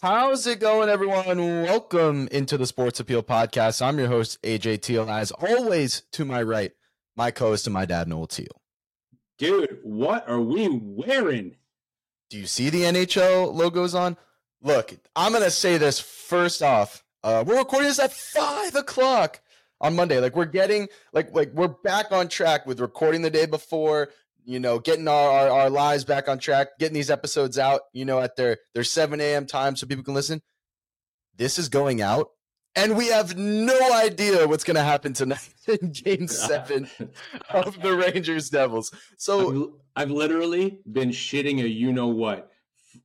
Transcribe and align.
How's 0.00 0.46
it 0.46 0.60
going, 0.60 0.88
everyone? 0.88 1.38
Welcome 1.64 2.28
into 2.30 2.56
the 2.56 2.66
Sports 2.66 3.00
Appeal 3.00 3.24
Podcast. 3.24 3.82
I'm 3.84 3.98
your 3.98 4.06
host, 4.06 4.40
AJ 4.42 4.82
Teal. 4.82 5.10
As 5.10 5.32
always, 5.32 6.02
to 6.12 6.24
my 6.24 6.40
right, 6.40 6.70
my 7.16 7.32
co 7.32 7.48
host 7.48 7.66
and 7.66 7.74
my 7.74 7.84
dad, 7.84 8.06
Noel 8.06 8.28
Teal. 8.28 8.62
Dude, 9.38 9.80
what 9.82 10.28
are 10.28 10.40
we 10.40 10.68
wearing? 10.70 11.56
Do 12.30 12.38
you 12.38 12.46
see 12.46 12.70
the 12.70 12.82
NHL 12.82 13.52
logos 13.52 13.96
on? 13.96 14.16
Look, 14.62 14.94
I'm 15.16 15.32
going 15.32 15.42
to 15.42 15.50
say 15.50 15.78
this 15.78 15.98
first 15.98 16.62
off. 16.62 17.02
Uh, 17.24 17.42
we're 17.44 17.58
recording 17.58 17.88
this 17.88 17.98
at 17.98 18.12
five 18.12 18.76
o'clock 18.76 19.40
on 19.80 19.96
Monday. 19.96 20.20
Like, 20.20 20.36
we're 20.36 20.44
getting, 20.44 20.86
like, 21.12 21.34
like 21.34 21.50
we're 21.54 21.66
back 21.66 22.12
on 22.12 22.28
track 22.28 22.66
with 22.66 22.78
recording 22.78 23.22
the 23.22 23.30
day 23.30 23.46
before, 23.46 24.10
you 24.48 24.58
know, 24.58 24.78
getting 24.78 25.06
our, 25.06 25.30
our, 25.30 25.50
our, 25.50 25.70
lives 25.70 26.06
back 26.06 26.26
on 26.26 26.38
track, 26.38 26.68
getting 26.78 26.94
these 26.94 27.10
episodes 27.10 27.58
out, 27.58 27.82
you 27.92 28.06
know, 28.06 28.18
at 28.18 28.34
their, 28.36 28.56
their 28.74 28.82
7 28.82 29.20
a.m. 29.20 29.44
time 29.44 29.76
so 29.76 29.86
people 29.86 30.02
can 30.02 30.14
listen. 30.14 30.40
This 31.36 31.58
is 31.58 31.68
going 31.68 32.00
out, 32.00 32.30
and 32.74 32.96
we 32.96 33.08
have 33.08 33.36
no 33.36 33.78
idea 33.92 34.48
what's 34.48 34.64
going 34.64 34.76
to 34.76 34.82
happen 34.82 35.12
tonight 35.12 35.52
in 35.68 35.92
game 35.92 36.28
seven 36.28 36.88
of 37.50 37.80
the 37.82 37.94
Rangers 37.94 38.48
Devils. 38.48 38.90
So 39.18 39.74
I've, 39.94 40.04
I've 40.04 40.10
literally 40.10 40.80
been 40.90 41.10
shitting 41.10 41.62
a 41.62 41.68
you 41.68 41.92
know 41.92 42.08
what, 42.08 42.50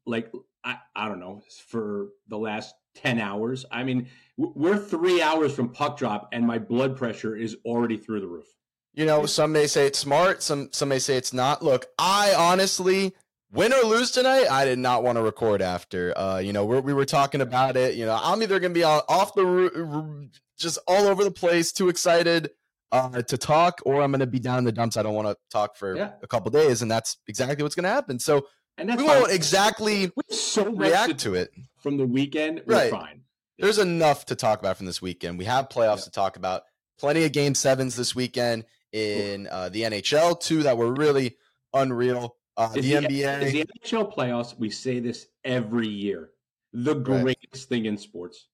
like, 0.06 0.32
I, 0.64 0.78
I 0.96 1.10
don't 1.10 1.20
know, 1.20 1.44
for 1.68 2.12
the 2.30 2.38
last 2.38 2.74
10 2.96 3.20
hours. 3.20 3.66
I 3.70 3.84
mean, 3.84 4.08
we're 4.38 4.78
three 4.78 5.22
hours 5.22 5.54
from 5.54 5.74
puck 5.74 5.98
drop, 5.98 6.30
and 6.32 6.48
my 6.48 6.58
blood 6.58 6.96
pressure 6.96 7.36
is 7.36 7.58
already 7.66 7.98
through 7.98 8.22
the 8.22 8.28
roof. 8.28 8.48
You 8.94 9.06
know, 9.06 9.26
some 9.26 9.52
may 9.52 9.66
say 9.66 9.88
it's 9.88 9.98
smart, 9.98 10.44
some 10.44 10.70
some 10.72 10.90
may 10.90 11.00
say 11.00 11.18
it's 11.18 11.34
not. 11.34 11.64
Look, 11.64 11.88
I 11.98 12.36
honestly, 12.38 13.14
win 13.52 13.74
or 13.74 13.82
lose 13.84 14.12
tonight, 14.12 14.46
I 14.52 14.66
did 14.66 14.78
not 14.78 15.04
want 15.04 15.18
to 15.18 15.24
record 15.24 15.62
after. 15.64 16.16
Uh, 16.16 16.38
you 16.38 16.54
know, 16.54 16.64
we're, 16.66 16.82
we 16.82 16.94
were 16.94 17.06
talking 17.06 17.42
about 17.42 17.76
it. 17.76 17.96
You 17.96 18.06
know, 18.06 18.20
I'm 18.22 18.44
either 18.44 18.60
gonna 18.60 18.74
be 18.74 18.84
off 18.84 19.34
the 19.34 20.30
just 20.58 20.78
all 20.88 21.08
over 21.08 21.24
the 21.24 21.32
place, 21.32 21.72
too 21.72 21.90
excited 21.90 22.52
uh, 22.92 23.24
to 23.24 23.38
talk, 23.38 23.82
or 23.84 24.04
I'm 24.04 24.12
gonna 24.12 24.28
be 24.28 24.40
down 24.40 24.60
in 24.60 24.64
the 24.64 24.72
dumps. 24.72 24.96
I 24.96 25.02
don't 25.02 25.16
want 25.16 25.28
to 25.28 25.38
talk 25.52 25.76
for 25.76 25.96
yeah. 25.96 26.12
a 26.22 26.28
couple 26.28 26.52
days, 26.52 26.84
and 26.84 26.92
that's 26.92 27.18
exactly 27.28 27.64
what's 27.64 27.76
gonna 27.76 27.88
happen. 27.88 28.20
So 28.20 28.46
and 28.78 28.90
that's 28.90 29.02
we 29.02 29.08
won't 29.08 29.32
exactly 29.32 30.12
so 30.30 30.70
react 30.70 31.20
to 31.22 31.34
it 31.34 31.50
from 31.80 31.98
the 31.98 32.06
weekend. 32.06 32.62
right, 32.68 32.92
fine. 32.92 33.22
There's 33.58 33.80
enough 33.80 34.26
to 34.26 34.36
talk 34.36 34.60
about 34.60 34.78
from 34.78 34.86
this 34.86 35.02
weekend. 35.02 35.40
We 35.40 35.46
have 35.46 35.70
playoffs 35.70 36.00
yeah. 36.00 36.04
to 36.06 36.12
talk 36.12 36.38
about. 36.38 36.64
Plenty 37.00 37.26
of 37.26 37.32
game 37.32 37.56
sevens 37.56 37.96
this 37.96 38.16
weekend 38.16 38.66
in 38.94 39.48
uh, 39.48 39.70
the 39.70 39.82
NHL, 39.82 40.40
two 40.40 40.64
that 40.64 40.78
were 40.78 40.94
really 40.94 41.36
unreal. 41.74 42.38
Uh, 42.56 42.72
the, 42.72 42.82
the, 42.82 42.94
NBA, 42.94 43.52
the 43.52 43.66
NHL 43.66 44.14
playoffs. 44.14 44.58
We 44.58 44.70
say 44.70 45.00
this 45.00 45.28
every 45.44 45.88
year. 45.88 46.30
The 46.72 46.94
greatest 46.94 47.38
right. 47.54 47.62
thing 47.62 47.86
in 47.86 47.98
sports. 47.98 48.48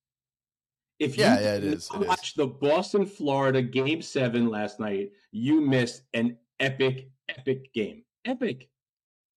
If 1.00 1.18
you 1.18 1.24
yeah, 1.24 1.40
yeah, 1.40 1.56
it 1.56 1.64
is. 1.64 1.90
watch 1.94 2.34
the 2.34 2.48
Boston 2.48 3.06
Florida 3.06 3.62
game 3.62 4.02
seven 4.02 4.50
last 4.50 4.80
night, 4.80 5.12
you 5.32 5.62
missed 5.62 6.04
an 6.14 6.38
epic, 6.60 7.10
epic 7.30 7.74
game. 7.74 8.04
Epic. 8.26 8.70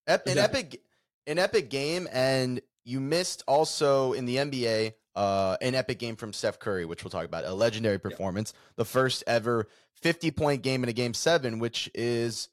Ep- 0.07 0.27
an 0.27 0.37
epic, 0.37 0.81
an 1.27 1.39
epic 1.39 1.69
game, 1.69 2.09
and 2.11 2.61
you 2.83 2.99
missed 2.99 3.43
also 3.47 4.11
in 4.11 4.25
the 4.25 4.37
NBA 4.37 4.93
uh, 5.15 5.57
an 5.61 5.75
epic 5.75 5.99
game 5.99 6.15
from 6.15 6.33
Steph 6.33 6.59
Curry, 6.59 6.85
which 6.85 7.03
we'll 7.03 7.11
talk 7.11 7.25
about, 7.25 7.45
a 7.45 7.53
legendary 7.53 7.99
performance, 7.99 8.53
the 8.75 8.85
first 8.85 9.23
ever 9.27 9.67
50 10.01 10.31
point 10.31 10.63
game 10.63 10.83
in 10.83 10.89
a 10.89 10.93
game 10.93 11.13
seven, 11.13 11.59
which 11.59 11.89
is 11.93 12.49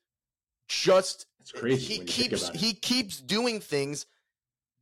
just 0.69 1.27
it's 1.41 1.53
crazy. 1.53 1.94
He 1.94 2.05
keeps 2.05 2.48
he 2.50 2.75
keeps 2.75 3.20
doing 3.20 3.61
things 3.61 4.06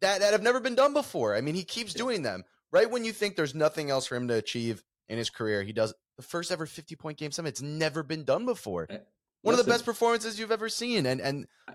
that, 0.01 0.21
that 0.21 0.33
have 0.33 0.43
never 0.43 0.61
been 0.61 0.75
done 0.75 0.93
before. 0.93 1.35
I 1.35 1.41
mean, 1.41 1.55
he 1.55 1.65
keeps 1.65 1.95
yeah. 1.95 1.99
doing 1.99 2.23
them. 2.23 2.45
Right 2.71 2.91
when 2.91 3.05
you 3.05 3.13
think 3.13 3.37
there's 3.37 3.55
nothing 3.55 3.91
else 3.91 4.07
for 4.07 4.17
him 4.17 4.29
to 4.29 4.35
achieve 4.35 4.85
in 5.09 5.17
his 5.17 5.31
career, 5.31 5.63
he 5.63 5.73
does 5.73 5.95
the 6.17 6.23
first 6.23 6.53
ever 6.53 6.67
50 6.67 6.97
point 6.97 7.19
game 7.19 7.31
seven. 7.31 7.49
It's 7.49 7.63
never 7.63 8.03
been 8.03 8.25
done 8.25 8.45
before. 8.45 8.87
Eh, 8.91 8.99
One 9.43 9.55
of 9.55 9.65
the 9.65 9.71
best 9.71 9.85
performances 9.85 10.39
you've 10.39 10.53
ever 10.53 10.69
seen. 10.69 11.07
And 11.07 11.21
and 11.21 11.47
I, 11.67 11.75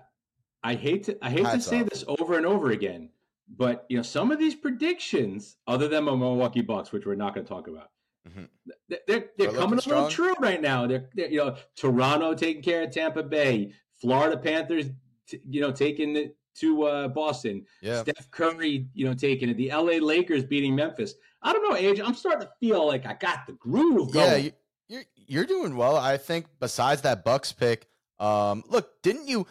I 0.62 0.74
hate 0.74 1.04
to 1.04 1.18
I 1.24 1.30
hate 1.30 1.44
to 1.44 1.60
say 1.60 1.80
off. 1.80 1.90
this 1.90 2.04
over 2.06 2.36
and 2.36 2.46
over 2.46 2.70
again, 2.70 3.10
but 3.48 3.86
you 3.88 3.96
know 3.96 4.02
some 4.02 4.30
of 4.30 4.38
these 4.38 4.54
predictions, 4.54 5.56
other 5.66 5.88
than 5.88 6.04
my 6.04 6.14
Milwaukee 6.14 6.62
Bucks, 6.62 6.92
which 6.92 7.06
we're 7.06 7.14
not 7.14 7.34
going 7.34 7.46
to 7.46 7.52
talk 7.52 7.68
about, 7.68 7.90
Mm-hmm. 8.28 8.44
They're 8.88 8.98
they're, 9.06 9.24
they're 9.36 9.52
coming 9.52 9.78
a 9.78 9.88
little 9.88 10.08
true 10.08 10.34
right 10.40 10.60
now. 10.60 10.86
They're, 10.86 11.08
they're, 11.14 11.30
you 11.30 11.38
know 11.38 11.56
Toronto 11.76 12.34
taking 12.34 12.62
care 12.62 12.82
of 12.82 12.90
Tampa 12.90 13.22
Bay, 13.22 13.72
Florida 14.00 14.36
Panthers, 14.36 14.86
t- 15.28 15.40
you 15.48 15.60
know 15.60 15.72
taking 15.72 16.16
it 16.16 16.36
to 16.56 16.84
uh, 16.84 17.08
Boston. 17.08 17.66
Yeah. 17.82 18.02
Steph 18.02 18.30
Curry, 18.30 18.88
you 18.94 19.04
know 19.04 19.14
taking 19.14 19.50
it. 19.50 19.56
The 19.56 19.70
L.A. 19.70 20.00
Lakers 20.00 20.44
beating 20.44 20.74
Memphis. 20.74 21.14
I 21.42 21.52
don't 21.52 21.68
know, 21.68 21.76
Age. 21.76 22.00
I'm 22.00 22.14
starting 22.14 22.42
to 22.42 22.50
feel 22.60 22.86
like 22.86 23.04
I 23.04 23.12
got 23.14 23.46
the 23.46 23.52
groove 23.52 24.12
going. 24.12 24.30
Yeah, 24.30 24.36
you, 24.36 24.52
you're 24.88 25.04
you're 25.14 25.46
doing 25.46 25.76
well. 25.76 25.96
I 25.96 26.16
think 26.16 26.46
besides 26.60 27.02
that 27.02 27.24
Bucks 27.24 27.52
pick, 27.52 27.88
um, 28.18 28.64
look, 28.68 29.02
didn't 29.02 29.28
you? 29.28 29.46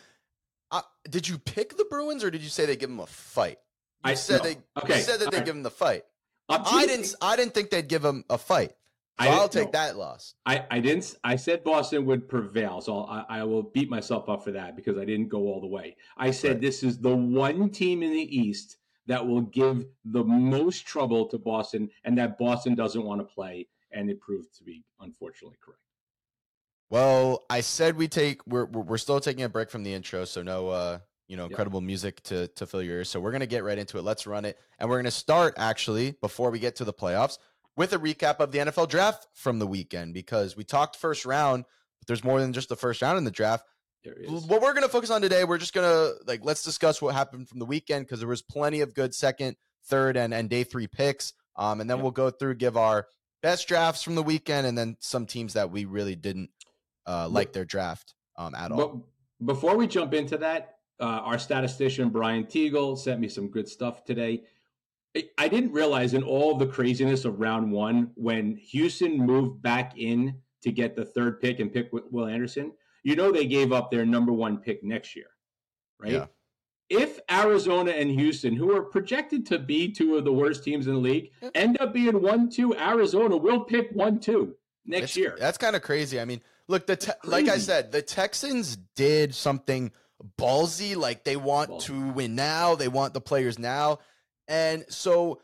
Uh, 0.71 0.81
did 1.07 1.27
you 1.27 1.37
pick 1.37 1.77
the 1.77 1.85
Bruins 1.85 2.23
or 2.23 2.31
did 2.31 2.41
you 2.41 2.49
say 2.49 2.65
they 2.65 2.75
give 2.75 2.89
them 2.89 2.99
a 2.99 3.05
fight? 3.05 3.59
I 4.03 4.13
said 4.15 4.43
no. 4.43 4.49
they. 4.49 4.57
Okay. 4.83 4.99
Said 4.99 5.19
that 5.21 5.31
they 5.31 5.39
give 5.39 5.55
him 5.55 5.63
the 5.63 5.71
fight. 5.71 6.03
I 6.49 6.85
didn't. 6.85 7.15
I 7.21 7.35
didn't 7.35 7.53
think 7.53 7.69
they'd 7.69 7.87
give 7.87 8.03
him 8.03 8.25
a 8.29 8.37
fight. 8.37 8.73
So 9.21 9.29
I'll 9.29 9.49
take 9.49 9.67
no. 9.73 9.79
that 9.79 9.97
loss. 9.97 10.33
I, 10.45 10.65
I 10.71 10.79
didn't. 10.79 11.15
I 11.23 11.35
said 11.35 11.63
Boston 11.63 12.05
would 12.07 12.27
prevail, 12.27 12.81
so 12.81 13.03
I, 13.03 13.25
I, 13.29 13.43
will 13.43 13.61
beat 13.61 13.87
myself 13.87 14.27
up 14.27 14.43
for 14.43 14.51
that 14.51 14.75
because 14.75 14.97
I 14.97 15.05
didn't 15.05 15.27
go 15.27 15.41
all 15.41 15.61
the 15.61 15.67
way. 15.67 15.95
I 16.17 16.31
said 16.31 16.53
right. 16.53 16.61
this 16.61 16.81
is 16.81 16.97
the 16.97 17.15
one 17.15 17.69
team 17.69 18.01
in 18.01 18.11
the 18.11 18.37
East 18.37 18.77
that 19.05 19.25
will 19.25 19.41
give 19.41 19.85
the 20.03 20.23
most 20.23 20.87
trouble 20.87 21.27
to 21.27 21.37
Boston, 21.37 21.91
and 22.03 22.17
that 22.17 22.39
Boston 22.39 22.73
doesn't 22.73 23.03
want 23.03 23.21
to 23.21 23.25
play, 23.25 23.67
and 23.91 24.09
it 24.09 24.19
proved 24.19 24.55
to 24.57 24.63
be 24.63 24.83
unfortunately 24.99 25.57
correct. 25.63 25.79
Well, 26.89 27.43
I 27.51 27.61
said 27.61 27.97
we 27.97 28.07
take. 28.07 28.45
We're 28.47 28.65
we're 28.65 28.97
still 28.97 29.19
taking 29.19 29.43
a 29.43 29.49
break 29.49 29.69
from 29.69 29.83
the 29.83 29.93
intro, 29.93 30.25
so 30.25 30.41
no 30.41 30.69
uh 30.69 30.99
you 31.27 31.37
know, 31.37 31.45
incredible 31.45 31.81
yep. 31.81 31.87
music 31.87 32.23
to 32.23 32.47
to 32.49 32.65
fill 32.65 32.81
your 32.81 32.97
ears. 32.97 33.09
So 33.09 33.19
we're 33.19 33.31
gonna 33.31 33.45
get 33.45 33.63
right 33.63 33.77
into 33.77 33.97
it. 33.97 34.03
Let's 34.03 34.27
run 34.27 34.45
it, 34.45 34.57
and 34.79 34.89
we're 34.89 34.97
gonna 34.97 35.11
start 35.11 35.55
actually 35.57 36.11
before 36.21 36.51
we 36.51 36.59
get 36.59 36.75
to 36.77 36.85
the 36.85 36.93
playoffs 36.93 37.37
with 37.75 37.93
a 37.93 37.97
recap 37.97 38.39
of 38.39 38.51
the 38.51 38.59
NFL 38.59 38.89
draft 38.89 39.27
from 39.33 39.59
the 39.59 39.67
weekend 39.67 40.13
because 40.13 40.55
we 40.55 40.63
talked 40.63 40.95
first 40.95 41.25
round, 41.25 41.65
but 41.99 42.07
there's 42.07 42.23
more 42.23 42.39
than 42.39 42.53
just 42.53 42.69
the 42.69 42.75
first 42.75 43.01
round 43.01 43.17
in 43.17 43.23
the 43.23 43.31
draft. 43.31 43.65
What 44.27 44.61
we're 44.61 44.73
gonna 44.73 44.89
focus 44.89 45.09
on 45.09 45.21
today, 45.21 45.43
we're 45.43 45.57
just 45.57 45.73
gonna 45.73 46.11
like 46.27 46.41
let's 46.43 46.63
discuss 46.63 47.01
what 47.01 47.15
happened 47.15 47.47
from 47.47 47.59
the 47.59 47.65
weekend 47.65 48.05
because 48.05 48.19
there 48.19 48.27
was 48.27 48.41
plenty 48.41 48.81
of 48.81 48.93
good 48.93 49.15
second, 49.15 49.55
third, 49.85 50.17
and 50.17 50.33
and 50.33 50.49
day 50.49 50.63
three 50.63 50.87
picks. 50.87 51.33
Um, 51.55 51.81
and 51.81 51.89
then 51.89 51.97
yep. 51.97 52.03
we'll 52.03 52.11
go 52.11 52.29
through 52.31 52.55
give 52.55 52.77
our 52.77 53.07
best 53.41 53.67
drafts 53.67 54.03
from 54.03 54.15
the 54.15 54.23
weekend, 54.23 54.67
and 54.67 54.77
then 54.77 54.97
some 54.99 55.25
teams 55.25 55.53
that 55.53 55.71
we 55.71 55.85
really 55.85 56.15
didn't 56.15 56.49
uh, 57.05 57.29
like 57.29 57.53
their 57.53 57.65
draft 57.65 58.15
um, 58.37 58.55
at 58.55 58.71
all. 58.71 58.77
But 59.39 59.45
before 59.45 59.77
we 59.77 59.87
jump 59.87 60.13
into 60.13 60.37
that, 60.39 60.72
uh, 60.99 61.03
our 61.03 61.39
statistician 61.39 62.09
Brian 62.09 62.45
Teagle 62.45 62.97
sent 62.97 63.19
me 63.19 63.27
some 63.27 63.49
good 63.49 63.67
stuff 63.67 64.03
today. 64.03 64.43
I 65.37 65.47
didn't 65.47 65.71
realize 65.71 66.13
in 66.13 66.23
all 66.23 66.57
the 66.57 66.65
craziness 66.65 67.23
of 67.23 67.39
round 67.39 67.71
one 67.71 68.11
when 68.15 68.55
Houston 68.55 69.17
moved 69.17 69.61
back 69.61 69.97
in 69.97 70.35
to 70.63 70.71
get 70.71 70.95
the 70.95 71.05
third 71.05 71.39
pick 71.39 71.59
and 71.59 71.71
pick 71.71 71.89
Will 71.91 72.25
Anderson. 72.25 72.71
You 73.03 73.15
know 73.15 73.31
they 73.31 73.45
gave 73.45 73.71
up 73.71 73.91
their 73.91 74.05
number 74.05 74.31
one 74.31 74.57
pick 74.57 74.83
next 74.83 75.15
year, 75.15 75.27
right? 75.99 76.13
Yeah. 76.13 76.25
If 76.89 77.19
Arizona 77.29 77.91
and 77.91 78.09
Houston, 78.11 78.55
who 78.55 78.75
are 78.75 78.83
projected 78.83 79.45
to 79.47 79.59
be 79.59 79.91
two 79.91 80.15
of 80.17 80.25
the 80.25 80.33
worst 80.33 80.63
teams 80.63 80.87
in 80.87 80.93
the 80.93 80.99
league, 80.99 81.31
end 81.53 81.79
up 81.79 81.93
being 81.93 82.21
one 82.21 82.49
two, 82.49 82.75
Arizona 82.75 83.35
will 83.35 83.61
pick 83.61 83.89
one 83.91 84.19
two 84.19 84.55
next 84.85 85.03
it's, 85.03 85.17
year. 85.17 85.35
That's 85.39 85.57
kind 85.57 85.75
of 85.75 85.81
crazy. 85.81 86.19
I 86.19 86.25
mean, 86.25 86.41
look, 86.67 86.87
the 86.87 86.95
te- 86.95 87.11
like 87.23 87.49
I 87.49 87.57
said, 87.57 87.91
the 87.91 88.01
Texans 88.01 88.77
did 88.95 89.35
something 89.35 89.91
ballsy. 90.37 90.95
Like 90.95 91.23
they 91.23 91.35
want 91.35 91.69
ballsy. 91.71 91.85
to 91.85 92.09
win 92.11 92.35
now. 92.35 92.75
They 92.75 92.87
want 92.87 93.13
the 93.13 93.21
players 93.21 93.59
now. 93.59 93.99
And 94.47 94.85
so 94.89 95.41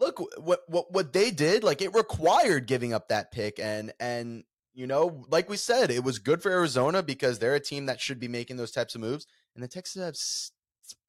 look 0.00 0.20
what 0.38 0.60
what 0.66 0.92
what 0.92 1.12
they 1.12 1.30
did, 1.30 1.64
like 1.64 1.82
it 1.82 1.94
required 1.94 2.66
giving 2.66 2.92
up 2.92 3.08
that 3.08 3.32
pick 3.32 3.58
and 3.58 3.92
and 4.00 4.44
you 4.72 4.86
know, 4.88 5.24
like 5.30 5.48
we 5.48 5.56
said, 5.56 5.90
it 5.90 6.02
was 6.02 6.18
good 6.18 6.42
for 6.42 6.50
Arizona 6.50 7.02
because 7.02 7.38
they're 7.38 7.54
a 7.54 7.60
team 7.60 7.86
that 7.86 8.00
should 8.00 8.18
be 8.18 8.26
making 8.26 8.56
those 8.56 8.72
types 8.72 8.96
of 8.96 9.00
moves. 9.00 9.24
And 9.54 9.62
the 9.62 9.68
Texans 9.68 10.04
have 10.04 10.14
s- 10.14 10.50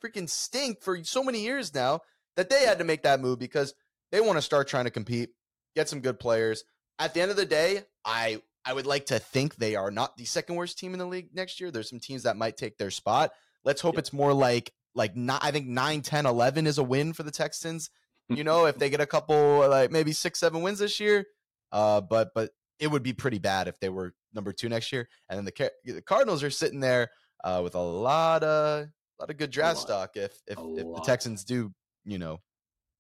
freaking 0.04 0.30
stink 0.30 0.84
for 0.84 1.04
so 1.04 1.24
many 1.24 1.40
years 1.42 1.74
now 1.74 2.02
that 2.36 2.50
they 2.50 2.64
had 2.64 2.78
to 2.78 2.84
make 2.84 3.02
that 3.04 3.20
move 3.20 3.40
because 3.40 3.74
they 4.12 4.22
want 4.22 4.38
to 4.38 4.42
start 4.44 4.68
trying 4.68 4.86
to 4.86 4.92
compete, 4.92 5.30
get 5.76 5.90
some 5.90 6.00
good 6.00 6.20
players. 6.20 6.64
At 7.00 7.16
the 7.16 7.22
end 7.22 7.32
of 7.32 7.38
the 7.38 7.46
day, 7.46 7.86
I 8.06 8.42
I 8.66 8.74
would 8.74 8.86
like 8.86 9.06
to 9.08 9.20
think 9.20 9.56
they 9.56 9.76
are 9.76 9.92
not 9.92 10.18
the 10.18 10.26
second 10.26 10.56
worst 10.56 10.80
team 10.80 10.94
in 10.94 11.00
the 11.00 11.06
league 11.06 11.30
next 11.34 11.60
year. 11.60 11.70
There's 11.70 11.90
some 11.90 12.00
teams 12.00 12.24
that 12.24 12.36
might 12.36 12.58
take 12.58 12.78
their 12.78 12.92
spot. 12.92 13.32
Let's 13.64 13.82
hope 13.82 13.96
yep. 13.96 14.00
it's 14.00 14.14
more 14.14 14.34
like 14.34 14.74
like 14.96 15.16
not, 15.16 15.44
I 15.44 15.52
think 15.52 15.68
9, 15.68 16.02
10, 16.02 16.26
11 16.26 16.68
is 16.68 16.78
a 16.78 16.84
win 16.84 17.14
for 17.14 17.24
the 17.24 17.32
Texans. 17.32 17.90
You 18.30 18.44
know, 18.44 18.66
if 18.66 18.78
they 18.78 18.90
get 18.90 19.02
a 19.02 19.06
couple 19.06 19.68
like 19.70 19.92
maybe 19.92 20.12
6 20.12 20.40
7 20.40 20.62
wins 20.62 20.80
this 20.80 21.00
year. 21.00 21.26
Uh 21.72 22.02
but 22.02 22.30
but 22.34 22.52
it 22.80 22.88
would 22.88 23.04
be 23.04 23.14
pretty 23.14 23.40
bad 23.40 23.68
if 23.68 23.80
they 23.80 23.90
were 23.90 24.14
number 24.34 24.52
2 24.52 24.68
next 24.68 24.92
year. 24.92 25.08
And 25.30 25.38
then 25.38 25.46
the, 25.46 25.72
the 25.94 26.02
Cardinals 26.02 26.42
are 26.42 26.50
sitting 26.50 26.80
there 26.80 27.12
uh 27.44 27.62
with 27.64 27.76
a 27.76 27.80
lot 27.80 28.44
of 28.44 28.86
a 28.86 28.90
lot 29.22 29.30
of 29.30 29.38
good 29.38 29.52
draft 29.52 29.80
stock 29.80 30.12
if 30.16 30.42
if, 30.48 30.58
if 30.58 30.86
the 30.86 31.02
Texans 31.06 31.44
do, 31.44 31.72
you 32.04 32.18
know, 32.18 32.40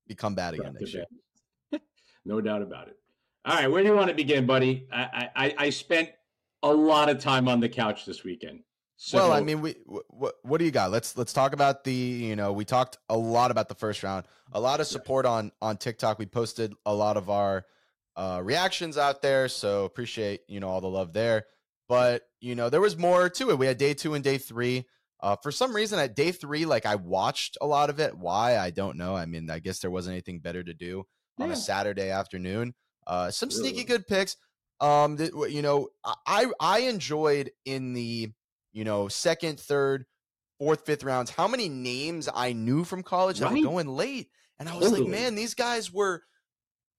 become 0.07 0.35
bad 0.35 0.53
again 0.53 0.75
next 0.79 0.93
year. 0.93 1.05
no 2.25 2.39
doubt 2.39 2.61
about 2.61 2.87
it. 2.87 2.97
All 3.45 3.53
right, 3.53 3.67
where 3.67 3.83
do 3.83 3.89
you 3.89 3.95
want 3.95 4.09
to 4.09 4.15
begin, 4.15 4.47
buddy? 4.47 4.87
I 4.91 5.29
I, 5.35 5.55
I 5.57 5.69
spent 5.69 6.09
a 6.63 6.73
lot 6.73 7.09
of 7.09 7.19
time 7.19 7.47
on 7.47 7.59
the 7.59 7.69
couch 7.69 8.05
this 8.05 8.23
weekend. 8.23 8.61
So, 8.97 9.17
well, 9.17 9.33
I 9.33 9.41
mean, 9.41 9.61
we 9.61 9.75
what 9.85 10.35
what 10.41 10.57
do 10.57 10.65
you 10.65 10.71
got? 10.71 10.89
Let's 10.89 11.15
let's 11.15 11.31
talk 11.31 11.53
about 11.53 11.83
the 11.83 11.93
you 11.93 12.35
know 12.35 12.53
we 12.53 12.65
talked 12.65 12.97
a 13.07 13.17
lot 13.17 13.51
about 13.51 13.69
the 13.69 13.75
first 13.75 14.01
round, 14.01 14.25
a 14.51 14.59
lot 14.59 14.79
of 14.79 14.87
support 14.87 15.27
on 15.27 15.51
on 15.61 15.77
TikTok. 15.77 16.17
We 16.17 16.25
posted 16.25 16.73
a 16.85 16.93
lot 16.93 17.17
of 17.17 17.29
our 17.29 17.65
uh, 18.15 18.41
reactions 18.43 18.97
out 18.97 19.21
there, 19.21 19.47
so 19.47 19.85
appreciate 19.85 20.41
you 20.47 20.59
know 20.59 20.69
all 20.69 20.81
the 20.81 20.87
love 20.87 21.13
there. 21.13 21.45
But 21.87 22.23
you 22.41 22.55
know 22.55 22.71
there 22.71 22.81
was 22.81 22.97
more 22.97 23.29
to 23.29 23.51
it. 23.51 23.59
We 23.59 23.67
had 23.67 23.77
day 23.77 23.93
two 23.93 24.15
and 24.15 24.23
day 24.23 24.39
three. 24.39 24.85
Uh, 25.19 25.35
for 25.35 25.51
some 25.51 25.75
reason, 25.75 25.99
at 25.99 26.15
day 26.15 26.31
three, 26.31 26.65
like 26.65 26.85
I 26.85 26.95
watched 26.95 27.57
a 27.61 27.67
lot 27.67 27.91
of 27.91 27.99
it. 27.99 28.17
Why 28.17 28.57
I 28.57 28.71
don't 28.71 28.97
know. 28.97 29.15
I 29.15 29.25
mean, 29.25 29.51
I 29.51 29.59
guess 29.59 29.79
there 29.79 29.91
wasn't 29.91 30.13
anything 30.13 30.39
better 30.39 30.63
to 30.63 30.73
do 30.73 31.05
on 31.39 31.51
a 31.51 31.55
Saturday 31.55 32.09
afternoon. 32.09 32.73
Uh, 33.07 33.31
some 33.31 33.49
really? 33.49 33.61
sneaky 33.61 33.83
good 33.83 34.07
picks. 34.07 34.37
Um, 34.81 35.15
that, 35.17 35.31
you 35.49 35.61
know, 35.61 35.89
I 36.03 36.47
I 36.59 36.79
enjoyed 36.79 37.51
in 37.63 37.93
the 37.93 38.31
you 38.75 38.83
know, 38.83 39.07
second, 39.07 39.59
third, 39.59 40.05
fourth, 40.59 40.85
fifth 40.85 41.03
rounds, 41.03 41.31
how 41.31 41.47
many 41.47 41.69
names 41.69 42.29
I 42.31 42.51
knew 42.51 42.83
from 42.83 43.01
college 43.01 43.39
that 43.39 43.45
right. 43.45 43.55
were 43.55 43.69
going 43.69 43.87
late. 43.87 44.29
And 44.59 44.69
I 44.69 44.75
was 44.75 44.89
totally. 44.89 45.09
like, 45.09 45.11
man, 45.11 45.35
these 45.35 45.53
guys 45.53 45.91
were, 45.91 46.23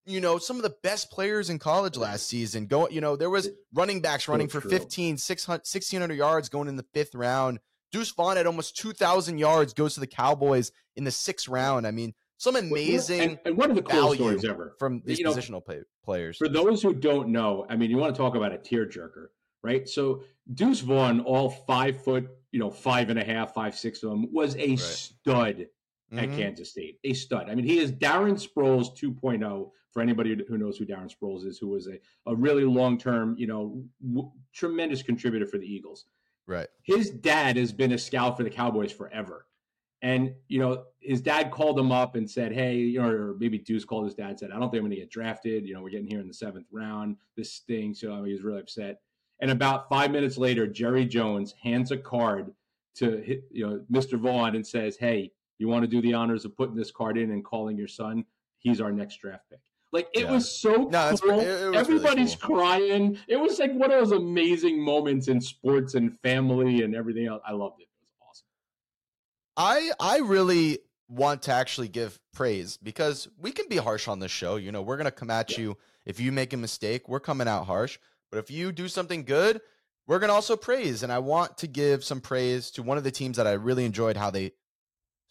you 0.06 0.20
know, 0.20 0.38
some 0.38 0.56
of 0.56 0.62
the 0.62 0.74
best 0.82 1.10
players 1.10 1.50
in 1.50 1.58
college 1.58 1.96
last 1.96 2.26
season. 2.26 2.66
Go, 2.66 2.88
you 2.88 3.02
know, 3.02 3.14
there 3.14 3.30
was 3.30 3.50
running 3.74 4.00
backs 4.00 4.26
running 4.26 4.48
so 4.48 4.60
for 4.60 4.68
15, 4.68 5.18
600, 5.18 5.58
1600 5.58 6.14
yards 6.14 6.48
going 6.48 6.68
in 6.68 6.76
the 6.76 6.86
fifth 6.94 7.14
round. 7.14 7.60
Deuce 7.92 8.10
Vaughn 8.10 8.36
had 8.36 8.46
almost 8.46 8.76
2,000 8.78 9.38
yards, 9.38 9.74
goes 9.74 9.94
to 9.94 10.00
the 10.00 10.06
Cowboys 10.06 10.72
in 10.96 11.04
the 11.04 11.10
sixth 11.10 11.46
round. 11.46 11.86
I 11.86 11.90
mean, 11.90 12.14
some 12.38 12.56
amazing 12.56 13.20
and, 13.20 13.38
and 13.44 13.56
one 13.56 13.70
of 13.70 13.76
the 13.76 13.82
coolest 13.82 14.16
stories 14.16 14.44
ever 14.44 14.74
from 14.78 15.02
these 15.04 15.18
you 15.18 15.26
positional 15.26 15.66
know, 15.68 15.84
players. 16.04 16.36
For 16.36 16.48
those 16.48 16.82
who 16.82 16.94
don't 16.94 17.28
know, 17.28 17.66
I 17.68 17.76
mean, 17.76 17.90
you 17.90 17.96
want 17.96 18.14
to 18.14 18.18
talk 18.18 18.34
about 18.34 18.52
a 18.52 18.58
tearjerker 18.58 19.28
right? 19.66 19.88
So 19.88 20.22
Deuce 20.54 20.80
Vaughn, 20.80 21.20
all 21.20 21.50
five 21.50 22.02
foot, 22.02 22.28
you 22.52 22.60
know, 22.60 22.70
five 22.70 23.10
and 23.10 23.18
a 23.18 23.24
half, 23.24 23.52
five, 23.52 23.76
six 23.76 24.02
of 24.04 24.10
them, 24.10 24.32
was 24.32 24.54
a 24.56 24.70
right. 24.70 24.78
stud 24.78 25.56
mm-hmm. 25.56 26.18
at 26.18 26.30
Kansas 26.30 26.70
State. 26.70 26.98
A 27.02 27.12
stud. 27.12 27.50
I 27.50 27.54
mean, 27.54 27.64
he 27.64 27.78
is 27.78 27.90
Darren 27.90 28.34
Sproles 28.34 28.96
2.0 28.96 29.70
for 29.90 30.02
anybody 30.02 30.36
who 30.46 30.56
knows 30.56 30.78
who 30.78 30.86
Darren 30.86 31.12
Sproles 31.12 31.44
is, 31.44 31.58
who 31.58 31.68
was 31.68 31.88
a, 31.88 31.98
a 32.26 32.34
really 32.34 32.64
long 32.64 32.96
term, 32.96 33.34
you 33.36 33.48
know, 33.48 33.82
w- 34.06 34.30
tremendous 34.52 35.02
contributor 35.02 35.46
for 35.46 35.58
the 35.58 35.66
Eagles. 35.66 36.06
Right. 36.46 36.68
His 36.84 37.10
dad 37.10 37.56
has 37.56 37.72
been 37.72 37.92
a 37.92 37.98
scout 37.98 38.36
for 38.36 38.44
the 38.44 38.50
Cowboys 38.50 38.92
forever. 38.92 39.46
And, 40.02 40.34
you 40.48 40.58
know, 40.58 40.84
his 41.00 41.20
dad 41.20 41.50
called 41.50 41.78
him 41.78 41.90
up 41.90 42.16
and 42.16 42.30
said, 42.30 42.52
Hey, 42.52 42.76
you 42.76 43.00
know, 43.00 43.08
or 43.08 43.34
maybe 43.38 43.58
Deuce 43.58 43.84
called 43.84 44.04
his 44.04 44.14
dad, 44.14 44.38
said, 44.38 44.50
I 44.50 44.58
don't 44.58 44.70
think 44.70 44.80
I'm 44.80 44.82
going 44.82 44.90
to 44.90 44.96
get 44.96 45.10
drafted. 45.10 45.66
You 45.66 45.74
know, 45.74 45.82
we're 45.82 45.90
getting 45.90 46.06
here 46.06 46.20
in 46.20 46.28
the 46.28 46.34
seventh 46.34 46.66
round. 46.70 47.16
This 47.36 47.52
stinks. 47.52 48.00
So 48.00 48.12
I 48.12 48.16
mean, 48.16 48.26
he 48.26 48.32
was 48.32 48.42
really 48.42 48.60
upset. 48.60 49.00
And 49.40 49.50
about 49.50 49.88
five 49.88 50.10
minutes 50.10 50.38
later, 50.38 50.66
Jerry 50.66 51.04
Jones 51.04 51.54
hands 51.62 51.90
a 51.90 51.96
card 51.96 52.52
to 52.96 53.40
you 53.50 53.66
know 53.66 53.84
Mr. 53.92 54.18
Vaughn 54.18 54.56
and 54.56 54.66
says, 54.66 54.96
"Hey, 54.96 55.32
you 55.58 55.68
want 55.68 55.82
to 55.82 55.88
do 55.88 56.00
the 56.00 56.14
honors 56.14 56.44
of 56.44 56.56
putting 56.56 56.74
this 56.74 56.90
card 56.90 57.18
in 57.18 57.30
and 57.30 57.44
calling 57.44 57.76
your 57.76 57.88
son? 57.88 58.24
He's 58.58 58.80
our 58.80 58.92
next 58.92 59.16
draft 59.16 59.44
pick." 59.50 59.60
Like 59.92 60.08
it 60.14 60.24
yeah. 60.24 60.32
was 60.32 60.60
so 60.60 60.88
no, 60.90 61.14
cool. 61.22 61.38
It, 61.38 61.46
it 61.46 61.74
Everybody's 61.74 62.36
really 62.36 62.36
cool. 62.40 62.56
crying. 62.56 63.18
It 63.28 63.36
was 63.36 63.58
like 63.58 63.72
one 63.72 63.92
of 63.92 63.98
those 64.00 64.12
amazing 64.12 64.80
moments 64.82 65.28
in 65.28 65.40
sports 65.40 65.94
and 65.94 66.18
family 66.20 66.82
and 66.82 66.94
everything 66.94 67.26
else. 67.26 67.42
I 67.46 67.52
loved 67.52 67.80
it. 67.80 67.85
It 69.56 69.60
was 69.60 69.66
awesome. 69.68 69.94
I 70.00 70.16
I 70.16 70.18
really 70.18 70.78
want 71.08 71.42
to 71.42 71.52
actually 71.52 71.88
give 71.88 72.18
praise 72.32 72.76
because 72.76 73.28
we 73.38 73.52
can 73.52 73.68
be 73.68 73.76
harsh 73.76 74.08
on 74.08 74.18
this 74.18 74.32
show. 74.32 74.56
You 74.56 74.72
know, 74.72 74.82
we're 74.82 74.96
gonna 74.96 75.10
come 75.10 75.30
at 75.30 75.52
yeah. 75.52 75.60
you 75.60 75.76
if 76.04 76.20
you 76.20 76.32
make 76.32 76.52
a 76.52 76.56
mistake. 76.56 77.08
We're 77.08 77.20
coming 77.20 77.48
out 77.48 77.66
harsh. 77.66 77.98
But 78.30 78.38
if 78.38 78.50
you 78.50 78.72
do 78.72 78.88
something 78.88 79.24
good, 79.24 79.60
we're 80.06 80.18
going 80.18 80.28
to 80.28 80.34
also 80.34 80.56
praise. 80.56 81.04
And 81.04 81.12
I 81.12 81.20
want 81.20 81.58
to 81.58 81.68
give 81.68 82.02
some 82.02 82.20
praise 82.20 82.72
to 82.72 82.82
one 82.82 82.98
of 82.98 83.04
the 83.04 83.12
teams 83.12 83.36
that 83.36 83.46
I 83.46 83.52
really 83.52 83.84
enjoyed 83.84 84.16
how 84.16 84.30
they 84.30 84.52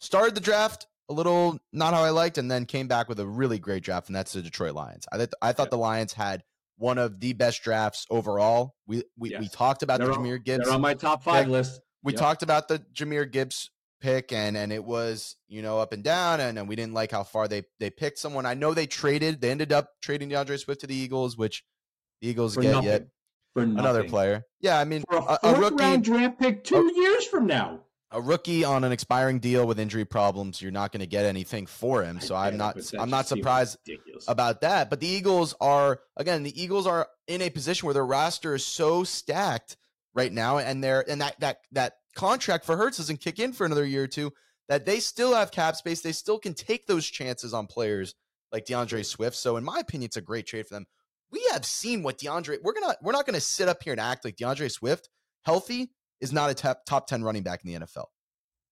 started 0.00 0.34
the 0.34 0.40
draft 0.40 0.86
a 1.08 1.12
little 1.12 1.58
not 1.72 1.94
how 1.94 2.02
I 2.02 2.10
liked 2.10 2.38
and 2.38 2.50
then 2.50 2.66
came 2.66 2.88
back 2.88 3.08
with 3.08 3.20
a 3.20 3.26
really 3.26 3.58
great 3.58 3.82
draft, 3.82 4.08
and 4.08 4.16
that's 4.16 4.32
the 4.32 4.42
Detroit 4.42 4.74
Lions. 4.74 5.06
I, 5.12 5.18
th- 5.18 5.30
I 5.40 5.52
thought 5.52 5.66
yeah. 5.66 5.70
the 5.70 5.78
Lions 5.78 6.12
had 6.12 6.42
one 6.78 6.98
of 6.98 7.20
the 7.20 7.32
best 7.32 7.62
drafts 7.62 8.06
overall. 8.10 8.74
We 8.86 9.04
we, 9.16 9.30
yes. 9.30 9.40
we 9.40 9.48
talked 9.48 9.82
about 9.82 10.00
they're 10.00 10.08
the 10.08 10.14
Jahmyr 10.14 10.42
Gibbs. 10.42 10.64
They're 10.64 10.74
on 10.74 10.80
my 10.80 10.94
top 10.94 11.22
five 11.22 11.44
pick. 11.44 11.52
list. 11.52 11.80
We 12.02 12.12
yep. 12.12 12.20
talked 12.20 12.42
about 12.42 12.68
the 12.68 12.80
Jahmyr 12.92 13.30
Gibbs 13.30 13.70
pick 14.00 14.32
and 14.32 14.56
and 14.56 14.72
it 14.72 14.84
was 14.84 15.36
you 15.48 15.62
know 15.62 15.78
up 15.78 15.92
and 15.92 16.02
down 16.02 16.40
and, 16.40 16.58
and 16.58 16.68
we 16.68 16.76
didn't 16.76 16.94
like 16.94 17.10
how 17.10 17.22
far 17.22 17.48
they 17.48 17.64
they 17.80 17.90
picked 17.90 18.18
someone. 18.18 18.46
I 18.46 18.54
know 18.54 18.74
they 18.74 18.86
traded. 18.86 19.40
They 19.40 19.50
ended 19.50 19.72
up 19.72 19.90
trading 20.02 20.28
D'Andre 20.28 20.56
Swift 20.56 20.82
to 20.82 20.86
the 20.86 20.94
Eagles, 20.94 21.36
which 21.36 21.64
the 22.20 22.28
Eagles 22.28 22.54
for 22.54 22.62
get 22.62 22.72
nothing. 22.72 22.88
yet. 22.88 23.06
For 23.54 23.62
another 23.62 24.04
player. 24.04 24.44
Yeah, 24.60 24.78
I 24.78 24.84
mean, 24.84 25.02
for 25.08 25.16
a, 25.16 25.38
a, 25.42 25.54
a 25.54 25.58
rookie 25.58 25.76
round 25.76 26.04
draft 26.04 26.38
pick 26.38 26.62
two 26.62 26.76
a, 26.76 26.94
years 26.94 27.26
from 27.26 27.46
now. 27.46 27.80
A 28.10 28.20
rookie 28.20 28.64
on 28.64 28.84
an 28.84 28.92
expiring 28.92 29.38
deal 29.38 29.66
with 29.66 29.80
injury 29.80 30.04
problems, 30.04 30.60
you're 30.60 30.70
not 30.70 30.92
going 30.92 31.00
to 31.00 31.06
get 31.06 31.24
anything 31.24 31.64
for 31.64 32.04
him. 32.04 32.20
So 32.20 32.34
I'm 32.36 32.58
not 32.58 32.76
I'm 32.98 33.08
not 33.08 33.26
surprised 33.26 33.78
about 34.28 34.60
that. 34.60 34.90
But 34.90 35.00
the 35.00 35.06
Eagles 35.06 35.54
are 35.58 36.00
again, 36.18 36.42
the 36.42 36.62
Eagles 36.62 36.86
are 36.86 37.08
in 37.26 37.40
a 37.40 37.48
position 37.48 37.86
where 37.86 37.94
their 37.94 38.06
roster 38.06 38.54
is 38.54 38.64
so 38.64 39.04
stacked 39.04 39.78
right 40.14 40.32
now, 40.32 40.58
and 40.58 40.84
they're 40.84 41.08
and 41.08 41.22
that 41.22 41.40
that 41.40 41.58
that 41.72 41.94
contract 42.16 42.64
for 42.64 42.76
Hurts 42.76 42.96
doesn't 42.96 43.20
kick 43.20 43.38
in 43.38 43.52
for 43.52 43.64
another 43.64 43.84
year 43.84 44.04
or 44.04 44.08
two. 44.08 44.32
That 44.68 44.84
they 44.84 44.98
still 44.98 45.32
have 45.32 45.52
cap 45.52 45.76
space. 45.76 46.00
They 46.00 46.10
still 46.10 46.40
can 46.40 46.52
take 46.52 46.86
those 46.86 47.06
chances 47.06 47.54
on 47.54 47.68
players 47.68 48.16
like 48.50 48.66
D'Andre 48.66 49.04
Swift. 49.04 49.36
So 49.36 49.56
in 49.56 49.62
my 49.62 49.78
opinion, 49.78 50.06
it's 50.06 50.16
a 50.16 50.20
great 50.20 50.46
trade 50.46 50.66
for 50.66 50.74
them 50.74 50.86
we 51.30 51.44
have 51.52 51.64
seen 51.64 52.02
what 52.02 52.18
D'Andre. 52.18 52.58
We're 52.62 52.72
gonna 52.72 52.96
we're 53.02 53.12
not 53.12 53.26
gonna 53.26 53.40
sit 53.40 53.68
up 53.68 53.82
here 53.82 53.92
and 53.92 54.00
act 54.00 54.24
like 54.24 54.36
D'Andre 54.36 54.68
Swift 54.68 55.08
healthy 55.44 55.90
is 56.20 56.32
not 56.32 56.50
a 56.50 56.54
top 56.54 56.84
top 56.86 57.06
ten 57.06 57.22
running 57.22 57.42
back 57.42 57.64
in 57.64 57.72
the 57.72 57.86
NFL. 57.86 58.06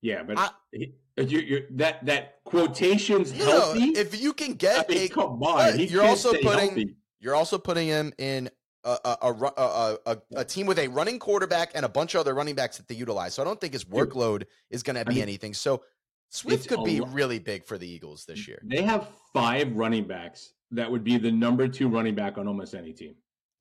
Yeah, 0.02 0.23
but 0.23 0.38
I, 0.38 0.44
uh, 0.44 0.49
you, 1.23 1.41
you're, 1.41 1.61
that 1.73 2.05
that 2.06 2.44
quotations 2.44 3.32
you 3.32 3.44
healthy. 3.44 3.93
Know, 3.93 4.00
if 4.00 4.20
you 4.20 4.32
can 4.32 4.55
get 4.55 4.87
I 4.88 4.93
mean, 4.93 5.05
a 5.05 5.08
come 5.08 5.43
on, 5.43 5.79
you're 5.79 6.05
also 6.05 6.32
putting 6.32 6.69
healthy. 6.69 6.96
you're 7.20 7.35
also 7.35 7.58
putting 7.58 7.88
him 7.88 8.12
in 8.19 8.50
a 8.84 9.16
a, 9.22 9.32
a, 9.32 9.98
a, 10.06 10.19
a, 10.36 10.44
team 10.44 10.66
with 10.66 10.78
a 10.78 10.88
running 10.88 11.19
quarterback 11.19 11.72
and 11.75 11.84
a 11.84 11.88
bunch 11.88 12.14
of 12.14 12.20
other 12.20 12.34
running 12.34 12.54
backs 12.54 12.76
that 12.76 12.86
they 12.88 12.94
utilize. 12.94 13.34
So 13.34 13.42
I 13.42 13.44
don't 13.44 13.60
think 13.60 13.72
his 13.72 13.84
workload 13.84 14.44
is 14.70 14.82
going 14.82 14.96
to 14.96 15.04
be 15.04 15.12
I 15.12 15.14
mean, 15.14 15.22
anything. 15.22 15.54
So 15.54 15.82
Swift 16.28 16.69
could 16.69 16.84
be 16.84 17.00
lot. 17.00 17.12
really 17.12 17.38
big 17.38 17.64
for 17.64 17.78
the 17.78 17.88
Eagles 17.88 18.25
this 18.26 18.46
year. 18.46 18.60
They 18.64 18.82
have 18.82 19.08
five 19.32 19.75
running 19.75 20.04
backs 20.04 20.52
that 20.72 20.91
would 20.91 21.05
be 21.05 21.17
the 21.17 21.31
number 21.31 21.69
two 21.69 21.88
running 21.88 22.14
back 22.14 22.38
on 22.38 22.48
almost 22.48 22.74
any 22.74 22.93
team. 22.93 23.14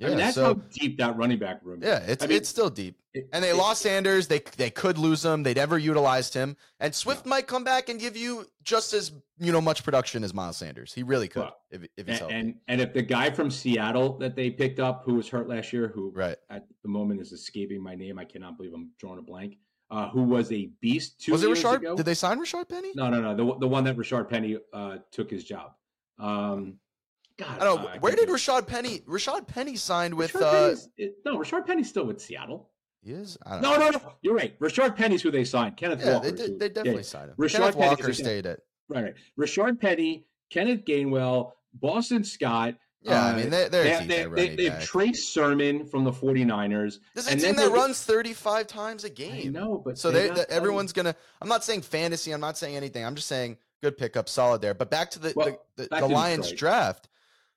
Yeah, 0.03 0.07
I 0.07 0.10
mean, 0.12 0.19
that's 0.19 0.36
so, 0.36 0.43
how 0.45 0.53
deep 0.53 0.98
that 0.98 1.15
running 1.15 1.39
back 1.39 1.62
room. 1.63 1.81
Is. 1.81 1.88
Yeah, 1.88 2.00
it's 2.00 2.24
I 2.24 2.27
mean, 2.27 2.38
it's 2.38 2.50
still 2.50 2.69
deep. 2.69 3.00
It, 3.13 3.29
and 3.31 3.43
they 3.43 3.51
it, 3.51 3.55
lost 3.55 3.81
Sanders. 3.81 4.27
They 4.27 4.39
they 4.57 4.69
could 4.69 4.98
lose 4.98 5.24
him. 5.24 5.43
They 5.43 5.53
never 5.53 5.77
utilized 5.77 6.33
him. 6.33 6.57
And 6.79 6.93
Swift 6.93 7.25
yeah. 7.25 7.29
might 7.29 7.48
come 7.48 7.63
back 7.63 7.88
and 7.89 8.00
give 8.00 8.17
you 8.17 8.45
just 8.63 8.93
as 8.93 9.12
you 9.39 9.51
know 9.51 9.62
much 9.62 9.83
production 9.83 10.24
as 10.24 10.33
Miles 10.33 10.57
Sanders. 10.57 10.93
He 10.93 11.03
really 11.03 11.27
could 11.27 11.43
well, 11.43 11.57
if, 11.72 11.88
if 11.95 12.07
he's 12.07 12.22
and, 12.22 12.31
and, 12.31 12.55
and 12.67 12.81
if 12.81 12.93
the 12.93 13.01
guy 13.01 13.29
from 13.29 13.50
Seattle 13.50 14.17
that 14.17 14.36
they 14.36 14.50
picked 14.50 14.79
up 14.79 15.03
who 15.05 15.15
was 15.15 15.29
hurt 15.29 15.48
last 15.48 15.72
year, 15.72 15.91
who 15.93 16.12
right 16.12 16.38
at 16.50 16.65
the 16.81 16.89
moment 16.89 17.22
is 17.22 17.31
escaping 17.31 17.81
my 17.81 17.95
name, 17.95 18.19
I 18.19 18.25
cannot 18.25 18.57
believe 18.57 18.74
I'm 18.74 18.89
drawing 19.00 19.19
a 19.19 19.24
blank. 19.24 19.57
Uh, 19.89 20.10
who 20.10 20.24
was 20.24 20.51
a 20.51 20.72
beast 20.81 21.22
two 21.22 21.31
was 21.31 21.43
it 21.43 21.50
Rashard? 21.50 21.77
Ago. 21.77 21.95
Did 21.95 22.05
they 22.05 22.15
sign 22.15 22.39
Rashard 22.39 22.67
Penny? 22.67 22.91
No, 22.95 23.10
no, 23.10 23.22
no. 23.22 23.36
The 23.36 23.60
the 23.60 23.67
one 23.67 23.83
that 23.86 23.95
Rashard 23.95 24.27
Penny 24.27 24.57
uh, 24.74 24.98
took 25.12 25.29
his 25.29 25.43
job. 25.43 25.74
Um, 26.19 26.79
God, 27.38 27.60
I 27.60 27.63
don't 27.63 27.82
know. 27.82 27.88
Uh, 27.88 27.98
where 28.00 28.16
did 28.16 28.30
Rashaad 28.30 28.68
Penny? 28.68 29.00
Rashard 29.00 29.48
Penny 29.48 29.75
signed 29.75 30.13
with. 30.13 30.36
Uh, 30.36 30.75
no, 31.25 31.38
Rashaad 31.38 31.66
Penny's 31.66 31.90
still 31.90 32.06
with 32.06 32.22
Seattle. 32.22 32.70
He 33.04 33.12
is. 33.12 33.38
no, 33.46 33.60
know. 33.60 33.78
no, 33.78 33.90
no. 33.90 34.13
You're 34.22 34.36
right. 34.36 34.58
Rashard 34.60 34.96
Penny's 34.96 35.22
who 35.22 35.32
they 35.32 35.44
signed. 35.44 35.75
Kenneth 35.75 36.02
yeah, 36.02 36.13
Walker. 36.13 36.32
They, 36.32 36.38
did, 36.38 36.60
they 36.60 36.70
definitely 36.70 37.02
yeah. 37.02 37.02
signed 37.02 37.30
him. 37.32 37.36
Rashard 37.38 37.60
Kenneth 37.60 37.75
Walker 37.75 38.13
stayed 38.13 38.46
at. 38.46 38.60
Right, 38.88 39.04
right. 39.04 39.13
Rashard 39.40 39.82
Penny, 39.82 40.25
Kenneth 40.50 40.86
Gainwell, 40.86 41.52
Boston 41.74 42.24
Scott. 42.24 42.75
Yeah, 43.02 43.25
uh, 43.25 43.32
I 43.32 43.36
mean, 43.36 43.50
they're, 43.50 43.68
they're 43.68 44.00
they, 44.00 44.06
they, 44.06 44.25
they, 44.25 44.56
they 44.56 44.70
have 44.70 44.82
Trey 44.82 45.12
Sermon 45.12 45.86
from 45.86 46.06
the 46.06 46.12
49ers. 46.12 47.00
This 47.16 47.28
is 47.28 47.34
a 47.34 47.48
team 47.48 47.56
that 47.58 47.72
runs 47.72 48.02
35 48.02 48.68
times 48.68 49.04
a 49.04 49.10
game. 49.10 49.52
No, 49.52 49.82
but 49.84 49.98
so 49.98 50.10
they, 50.10 50.30
everyone's 50.48 50.94
going 50.94 51.08
to. 51.08 51.16
I'm 51.42 51.50
not 51.50 51.66
saying 51.66 51.82
fantasy. 51.82 52.32
I'm 52.32 52.40
not 52.40 52.58
saying 52.58 52.78
anything. 52.78 53.04
I'm 53.06 53.16
just 53.16 53.28
saying 53.28 53.58
good 53.82 53.98
pickup, 53.98 54.30
solid 54.30 54.62
there. 54.62 54.74
But 54.74 54.90
back 54.90 55.12
to 55.12 55.20
the, 55.20 55.34
well, 55.36 55.60
the, 55.75 55.84
the, 55.84 56.00
the 56.00 56.08
Lions 56.08 56.50
Detroit. 56.50 56.60
draft. 56.60 57.10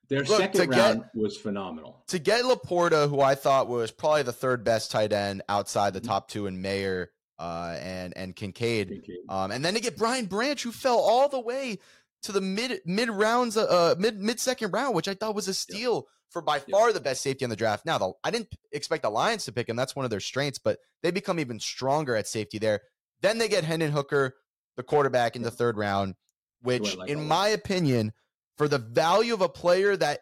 Their 0.09 0.23
Look, 0.23 0.39
second 0.39 0.69
round 0.69 1.01
get, 1.01 1.15
was 1.15 1.35
phenomenal. 1.35 2.03
To 2.07 2.19
get 2.19 2.45
LaPorta, 2.45 3.09
who 3.09 3.19
I 3.19 3.35
thought 3.35 3.67
was 3.67 3.91
probably 3.91 4.23
the 4.23 4.31
third 4.31 4.63
best 4.63 4.89
tight 4.89 5.11
end 5.11 5.41
outside 5.49 5.93
the 5.93 5.99
mm-hmm. 5.99 6.07
top 6.07 6.29
two 6.29 6.47
in 6.47 6.61
Mayer 6.61 7.11
uh, 7.39 7.77
and 7.79 8.15
and 8.15 8.35
Kincaid, 8.35 8.89
Kincaid. 8.89 9.17
Um, 9.29 9.51
and 9.51 9.63
then 9.63 9.73
to 9.73 9.81
get 9.81 9.97
Brian 9.97 10.25
Branch, 10.25 10.61
who 10.61 10.71
fell 10.71 10.99
all 10.99 11.27
the 11.27 11.39
way 11.39 11.79
to 12.23 12.31
the 12.31 12.41
mid 12.41 12.79
mid 12.85 13.09
rounds, 13.09 13.57
uh, 13.57 13.65
uh 13.65 13.95
mid 13.99 14.19
mid 14.19 14.39
second 14.39 14.71
round, 14.71 14.95
which 14.95 15.07
I 15.07 15.13
thought 15.13 15.35
was 15.35 15.49
a 15.49 15.53
steal 15.53 15.95
yep. 15.95 16.03
for 16.29 16.41
by 16.41 16.55
yep. 16.55 16.69
far 16.71 16.93
the 16.93 17.01
best 17.01 17.21
safety 17.21 17.43
in 17.43 17.49
the 17.49 17.55
draft. 17.55 17.85
Now, 17.85 17.97
the, 17.97 18.13
I 18.23 18.31
didn't 18.31 18.49
expect 18.71 19.03
the 19.03 19.09
Lions 19.09 19.45
to 19.45 19.51
pick 19.51 19.67
him; 19.67 19.75
that's 19.75 19.95
one 19.95 20.05
of 20.05 20.11
their 20.11 20.21
strengths, 20.21 20.59
but 20.59 20.79
they 21.03 21.11
become 21.11 21.39
even 21.39 21.59
stronger 21.59 22.15
at 22.15 22.27
safety 22.27 22.59
there. 22.59 22.81
Then 23.21 23.39
they 23.39 23.49
get 23.49 23.65
Hendon 23.65 23.91
Hooker, 23.91 24.35
the 24.77 24.83
quarterback, 24.83 25.35
in 25.35 25.41
the 25.41 25.51
third 25.51 25.77
round. 25.77 26.15
which, 26.61 26.95
like 26.95 27.09
in 27.09 27.27
my 27.27 27.49
opinion, 27.49 28.13
for 28.57 28.67
the 28.67 28.77
value 28.79 29.33
of 29.33 29.41
a 29.41 29.49
player 29.49 29.95
that 29.97 30.21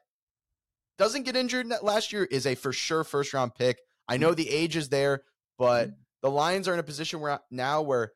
doesn't 0.98 1.24
get 1.24 1.36
injured 1.36 1.68
last 1.82 2.14
year, 2.14 2.24
is 2.26 2.46
a 2.46 2.56
for 2.56 2.72
sure 2.74 3.04
first 3.04 3.34
round 3.34 3.56
pick. 3.56 3.80
I 4.08 4.18
know 4.18 4.34
the 4.34 4.50
age 4.50 4.76
is 4.76 4.90
there, 4.90 5.24
but 5.58 5.90
Mhm. 5.90 5.96
the 6.22 6.32
Lions 6.32 6.68
are 6.68 6.74
in 6.74 6.80
a 6.80 6.84
position 6.84 7.20
where 7.20 7.40
now 7.50 7.82
where 7.82 8.14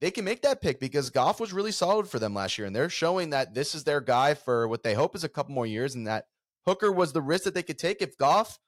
they 0.00 0.10
can 0.10 0.24
make 0.24 0.42
that 0.42 0.60
pick 0.62 0.80
because 0.80 1.10
Goff 1.10 1.40
was 1.40 1.52
really 1.52 1.72
solid 1.72 2.08
for 2.08 2.18
them 2.18 2.34
last 2.34 2.56
year, 2.58 2.66
and 2.66 2.74
they're 2.74 2.88
showing 2.88 3.30
that 3.30 3.54
this 3.54 3.74
is 3.74 3.84
their 3.84 4.00
guy 4.00 4.34
for 4.34 4.66
what 4.66 4.82
they 4.82 4.94
hope 4.94 5.14
is 5.14 5.24
a 5.24 5.28
couple 5.28 5.54
more 5.54 5.66
years, 5.66 5.94
and 5.94 6.06
that 6.06 6.26
Hooker 6.66 6.90
was 6.92 7.12
the 7.12 7.22
risk 7.22 7.44
that 7.44 7.54
they 7.54 7.62
could 7.62 7.78
take 7.78 8.00
if 8.02 8.16
Goff 8.16 8.58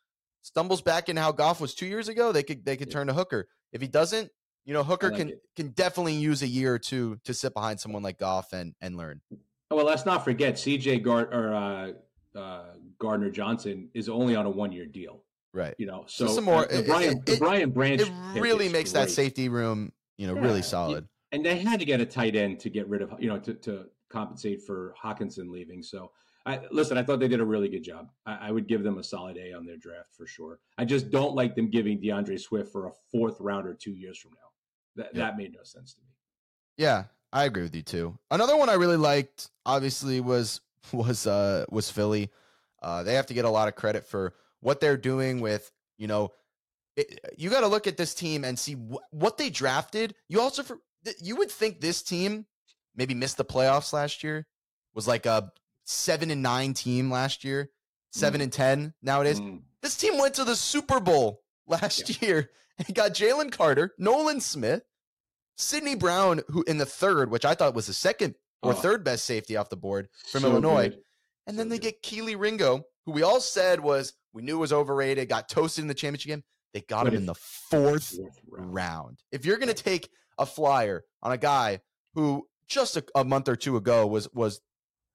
stumbles 0.42 0.82
back 0.82 1.08
in 1.08 1.16
how 1.16 1.32
Goff 1.32 1.60
was 1.60 1.74
two 1.74 1.86
years 1.86 2.08
ago. 2.08 2.32
They 2.32 2.42
could 2.42 2.64
they 2.64 2.76
could 2.76 2.88
Yeah. 2.88 2.92
turn 2.94 3.06
to 3.08 3.14
Hooker. 3.14 3.48
If 3.72 3.80
he 3.80 3.88
doesn't, 3.88 4.30
you 4.64 4.72
know, 4.72 4.84
Hooker 4.84 5.08
like 5.08 5.16
can 5.18 5.28
it. 5.30 5.42
can 5.56 5.68
definitely 5.70 6.14
use 6.14 6.42
a 6.42 6.46
year 6.46 6.74
or 6.74 6.78
two 6.78 7.16
to 7.24 7.32
sit 7.34 7.54
behind 7.54 7.80
someone 7.80 8.02
like 8.02 8.18
Goff 8.18 8.52
and 8.52 8.74
and 8.80 8.96
learn. 8.96 9.20
Oh, 9.72 9.76
well, 9.76 9.86
let's 9.86 10.04
not 10.04 10.22
forget 10.22 10.58
C.J. 10.58 10.98
Gard 10.98 11.32
or 11.32 11.54
uh, 11.54 12.38
uh, 12.38 12.64
Gardner 12.98 13.30
Johnson 13.30 13.88
is 13.94 14.08
only 14.08 14.36
on 14.36 14.44
a 14.44 14.50
one 14.50 14.70
year 14.70 14.84
deal. 14.86 15.24
Right. 15.54 15.74
You 15.78 15.86
know, 15.86 16.04
so 16.06 16.26
some 16.28 16.44
more- 16.44 16.66
the 16.66 16.82
Brian 16.82 17.18
it- 17.18 17.26
the 17.26 17.36
Brian 17.38 17.70
Branch 17.70 18.00
It 18.02 18.10
really 18.40 18.68
makes 18.68 18.92
that 18.92 19.10
safety 19.10 19.48
room, 19.48 19.92
you 20.18 20.26
know, 20.26 20.34
Yeah, 20.34 20.40
really 20.42 20.62
solid. 20.62 21.08
and 21.32 21.44
they 21.44 21.58
had 21.58 21.80
to 21.80 21.86
get 21.86 22.00
a 22.00 22.06
tight 22.06 22.36
end 22.36 22.60
to 22.60 22.70
get 22.70 22.86
rid 22.88 23.00
of 23.02 23.12
you 23.18 23.28
know 23.28 23.38
to, 23.40 23.54
to 23.54 23.86
compensate 24.10 24.62
for 24.62 24.94
Hockenson 25.02 25.50
leaving. 25.50 25.82
So 25.82 26.10
I 26.44 26.60
listen, 26.70 26.96
I 26.98 27.02
thought 27.02 27.20
they 27.20 27.28
did 27.28 27.40
a 27.40 27.44
really 27.44 27.68
good 27.68 27.82
job. 27.84 28.08
I, 28.26 28.48
I 28.48 28.50
would 28.50 28.66
give 28.66 28.82
them 28.82 28.98
a 28.98 29.02
solid 29.02 29.36
A 29.38 29.52
on 29.54 29.64
their 29.66 29.76
draft 29.78 30.14
for 30.16 30.26
sure. 30.26 30.58
I 30.78 30.84
just 30.84 31.10
don't 31.10 31.34
like 31.34 31.54
them 31.54 31.70
giving 31.70 32.00
D'Andre 32.00 32.36
Swift 32.36 32.72
for 32.72 32.86
a 32.88 32.92
fourth 33.10 33.36
rounder 33.40 33.74
two 33.74 33.92
years 33.92 34.18
from 34.18 34.32
now. 34.32 35.02
That 35.02 35.14
Yeah. 35.14 35.24
that 35.26 35.36
made 35.38 35.52
no 35.54 35.62
sense 35.64 35.94
to 35.94 36.00
me. 36.02 36.08
Yeah, 36.78 37.04
I 37.32 37.44
agree 37.44 37.62
with 37.62 37.74
you 37.74 37.82
too. 37.82 38.18
Another 38.30 38.56
one 38.56 38.68
I 38.68 38.74
really 38.74 38.96
liked, 38.96 39.50
obviously, 39.64 40.20
was 40.20 40.60
was 40.92 41.26
uh 41.26 41.64
was 41.70 41.90
Philly. 41.90 42.30
Uh, 42.82 43.02
they 43.02 43.14
have 43.14 43.26
to 43.26 43.34
get 43.34 43.44
a 43.44 43.50
lot 43.50 43.68
of 43.68 43.76
credit 43.76 44.06
for 44.06 44.34
what 44.60 44.80
they're 44.80 44.96
doing 44.96 45.40
with 45.40 45.70
you 45.98 46.06
know. 46.06 46.32
It, 46.94 47.20
you 47.38 47.48
got 47.48 47.60
to 47.60 47.68
look 47.68 47.86
at 47.86 47.96
this 47.96 48.12
team 48.12 48.44
and 48.44 48.58
see 48.58 48.74
wh- 48.74 49.14
what 49.14 49.38
they 49.38 49.48
drafted. 49.48 50.14
You 50.28 50.42
also 50.42 50.62
for 50.62 50.78
you 51.20 51.36
would 51.36 51.50
think 51.50 51.80
this 51.80 52.02
team 52.02 52.44
maybe 52.94 53.14
missed 53.14 53.38
the 53.38 53.44
playoffs 53.44 53.92
last 53.94 54.22
year. 54.22 54.46
Was 54.94 55.08
like 55.08 55.24
a 55.24 55.50
seven 55.84 56.30
and 56.30 56.42
nine 56.42 56.74
team 56.74 57.10
last 57.10 57.44
year, 57.44 57.70
seven 58.10 58.42
and 58.42 58.52
ten 58.52 58.92
nowadays. 59.00 59.40
Mm. 59.40 59.62
This 59.80 59.96
team 59.96 60.18
went 60.18 60.34
to 60.34 60.44
the 60.44 60.54
Super 60.54 61.00
Bowl 61.00 61.42
last 61.66 62.20
year 62.20 62.50
and 62.78 62.94
got 62.94 63.12
Jalen 63.12 63.52
Carter, 63.52 63.94
Nolan 63.98 64.40
Smith, 64.40 64.82
Sydney 65.56 65.94
Brown, 65.94 66.42
who 66.48 66.62
in 66.66 66.78
the 66.78 66.86
third, 66.86 67.30
which 67.30 67.44
I 67.44 67.54
thought 67.54 67.74
was 67.74 67.86
the 67.86 67.92
second 67.94 68.34
or 68.62 68.72
Oh. 68.72 68.76
third 68.76 69.04
best 69.04 69.24
safety 69.24 69.56
off 69.56 69.68
the 69.68 69.76
board, 69.76 70.08
from 70.30 70.42
So 70.42 70.50
Illinois. 70.50 70.88
good. 70.90 71.02
and 71.46 71.56
So 71.56 71.58
then 71.58 71.68
they 71.68 71.78
good. 71.78 71.94
get 71.94 72.02
Kelee 72.02 72.36
Ringo, 72.38 72.84
who 73.06 73.12
we 73.12 73.22
all 73.22 73.40
said 73.40 73.80
was 73.80 74.14
we 74.32 74.42
knew 74.42 74.58
was 74.58 74.72
overrated, 74.72 75.28
got 75.28 75.48
toasted 75.48 75.82
in 75.82 75.88
the 75.88 75.94
championship 75.94 76.28
game. 76.28 76.44
They 76.72 76.80
got 76.80 77.06
him 77.06 77.14
in 77.14 77.26
the 77.26 77.34
fourth 77.34 78.04
Fourth 78.16 78.38
round. 78.48 78.74
round. 78.74 79.18
If 79.30 79.44
you're 79.44 79.58
going 79.58 79.68
to 79.74 79.82
take 79.82 80.08
a 80.38 80.46
flyer 80.46 81.04
on 81.22 81.30
a 81.32 81.36
guy 81.36 81.80
who 82.14 82.48
just 82.66 82.96
a, 82.96 83.04
a 83.14 83.24
month 83.24 83.48
or 83.48 83.56
two 83.56 83.76
ago 83.76 84.06
was 84.06 84.28
was 84.32 84.60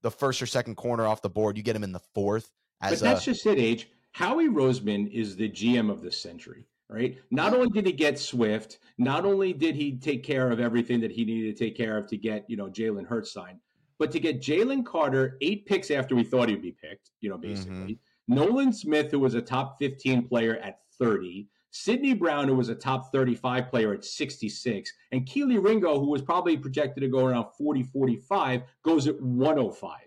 the 0.03 0.11
first 0.11 0.39
or 0.41 0.45
second 0.45 0.75
corner 0.75 1.07
off 1.07 1.23
the 1.23 1.29
board, 1.29 1.57
you 1.57 1.63
get 1.63 1.75
him 1.75 1.83
in 1.83 1.91
the 1.93 2.01
fourth 2.13 2.51
But 2.79 2.99
that's 2.99 3.23
a 3.23 3.31
just 3.31 3.45
it, 3.47 3.57
Age. 3.57 3.89
Howie 4.11 4.47
Roseman 4.49 5.11
is 5.11 5.35
the 5.35 5.49
GM 5.49 5.89
of 5.89 6.01
the 6.01 6.11
century, 6.11 6.65
right? 6.89 7.17
Not 7.31 7.53
only 7.53 7.69
did 7.69 7.85
he 7.85 7.91
get 7.91 8.19
Swift, 8.19 8.79
not 8.97 9.25
only 9.25 9.53
did 9.53 9.75
he 9.75 9.97
take 9.97 10.23
care 10.23 10.51
of 10.51 10.59
everything 10.59 10.99
that 11.01 11.11
he 11.11 11.25
needed 11.25 11.55
to 11.55 11.65
take 11.65 11.75
care 11.75 11.97
of 11.97 12.07
to 12.07 12.17
get, 12.17 12.45
you 12.47 12.57
know, 12.57 12.67
Jalen 12.67 13.07
Hurts 13.07 13.33
signed, 13.33 13.59
but 13.99 14.11
to 14.11 14.19
get 14.19 14.41
Jalen 14.41 14.85
Carter 14.85 15.37
eight 15.41 15.65
picks 15.65 15.91
after 15.91 16.15
we 16.15 16.23
thought 16.23 16.49
he'd 16.49 16.61
be 16.61 16.71
picked, 16.71 17.11
you 17.19 17.29
know, 17.29 17.37
basically. 17.37 17.99
Mm-hmm. 18.29 18.35
Nolan 18.35 18.73
Smith, 18.73 19.11
who 19.11 19.19
was 19.19 19.35
a 19.35 19.41
top 19.41 19.77
15 19.79 20.27
player 20.27 20.57
at 20.57 20.79
30, 20.99 21.47
Sydney 21.71 22.13
Brown, 22.13 22.47
who 22.47 22.55
was 22.55 22.69
a 22.69 22.75
top 22.75 23.11
35 23.11 23.69
player 23.69 23.93
at 23.93 24.03
66, 24.03 24.91
and 25.11 25.25
Kelee 25.25 25.63
Ringo, 25.63 25.99
who 25.99 26.09
was 26.09 26.21
probably 26.21 26.57
projected 26.57 27.01
to 27.01 27.07
go 27.07 27.25
around 27.25 27.47
40, 27.57 27.83
45, 27.83 28.63
goes 28.83 29.07
at 29.07 29.21
105. 29.21 29.99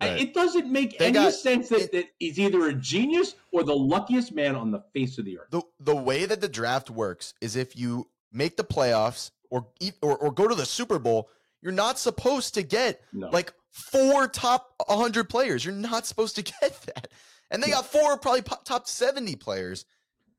Right. 0.00 0.20
It 0.20 0.34
doesn't 0.34 0.70
make 0.70 0.98
They 0.98 1.06
any 1.06 1.14
got- 1.14 1.32
sense 1.32 1.70
that, 1.70 1.80
it- 1.80 1.92
that 1.92 2.04
he's 2.18 2.38
either 2.38 2.66
a 2.68 2.74
genius 2.74 3.34
or 3.52 3.62
the 3.62 3.74
luckiest 3.74 4.32
man 4.32 4.54
on 4.54 4.70
the 4.70 4.80
face 4.92 5.16
of 5.18 5.24
the 5.24 5.38
earth. 5.38 5.48
the 5.50 5.62
the 5.80 5.96
way 5.96 6.26
that 6.26 6.40
the 6.42 6.48
draft 6.48 6.90
works 6.90 7.32
is 7.40 7.56
if 7.56 7.74
you 7.76 8.08
make 8.30 8.56
the 8.58 8.64
playoffs 8.64 9.30
or 9.50 9.68
or 10.02 10.16
or 10.18 10.30
go 10.32 10.46
to 10.48 10.54
the 10.54 10.66
Super 10.66 10.98
Bowl, 10.98 11.30
you're 11.62 11.72
not 11.72 11.98
supposed 11.98 12.52
to 12.54 12.62
get 12.62 13.00
No. 13.12 13.28
like 13.30 13.54
four 13.70 14.28
top 14.28 14.74
100 14.86 15.30
players. 15.30 15.64
You're 15.64 15.74
not 15.74 16.04
supposed 16.06 16.36
to 16.36 16.42
get 16.60 16.78
that. 16.94 17.08
And 17.50 17.62
they 17.62 17.70
got 17.70 17.86
four 17.86 18.18
probably 18.18 18.42
top 18.64 18.86
70 18.86 19.36
players. 19.36 19.86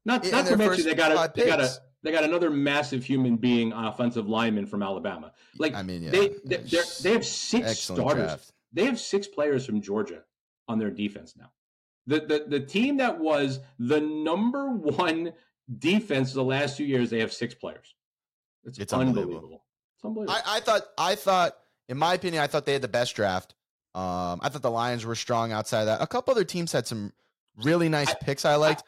not 0.06 0.24
in 0.24 0.32
not 0.32 0.46
to 0.48 0.56
mention 0.58 0.86
they 0.86 0.94
got 0.94 1.12
a 1.12 1.32
they 1.36 1.48
got 1.48 1.62
a 1.62 1.70
they 2.04 2.12
got 2.12 2.24
another 2.24 2.52
massive 2.52 3.04
human 3.04 3.38
being 3.38 3.74
offensive 3.74 4.28
lineman 4.30 4.68
from 4.68 4.84
Alabama. 4.84 5.32
Like 5.58 5.74
I 5.74 5.82
mean, 5.82 6.04
yeah, 6.04 6.12
they 6.12 6.28
they 6.46 6.58
they're- 6.58 7.14
have 7.14 7.26
six 7.26 7.80
starters. 7.80 8.14
draft. 8.24 8.54
They 8.78 8.86
have 8.86 9.00
six 9.00 9.28
players 9.28 9.66
from 9.66 9.82
Georgia 9.82 10.24
on 10.68 10.80
their 10.80 10.92
defense 10.92 11.36
now. 11.38 11.52
The, 12.06 12.22
the 12.22 12.46
the 12.48 12.60
team 12.62 12.98
that 12.98 13.20
was 13.20 13.60
the 13.80 14.00
number 14.00 14.70
one 14.70 15.34
defense 15.80 16.32
the 16.34 16.44
last 16.44 16.78
two 16.78 16.86
years, 16.86 17.10
they 17.10 17.20
have 17.20 17.34
six 17.34 17.54
players. 17.54 17.96
It's, 18.64 18.78
It's 18.80 18.94
unbelievable. 18.94 19.22
unbelievable. 19.36 19.64
It's 19.96 20.06
unbelievable. 20.06 20.40
I, 20.46 20.58
I 20.58 20.60
thought 20.62 20.82
I 20.98 21.16
thought 21.16 21.58
in 21.90 21.98
my 21.98 22.14
opinion 22.14 22.42
I 22.44 22.48
thought 22.48 22.66
they 22.66 22.74
had 22.74 22.82
the 22.82 22.88
best 22.88 23.16
draft. 23.16 23.56
Um, 23.96 24.40
I 24.44 24.50
thought 24.50 24.62
the 24.62 24.72
Lions 24.72 25.06
were 25.06 25.16
strong 25.16 25.52
outside 25.52 25.82
of 25.82 25.86
that. 25.88 26.02
A 26.02 26.08
couple 26.08 26.32
other 26.32 26.44
teams 26.44 26.72
had 26.72 26.86
some 26.88 27.12
really 27.64 27.90
nice 27.90 28.10
I- 28.12 28.16
picks 28.22 28.46
I 28.46 28.56
liked. 28.56 28.84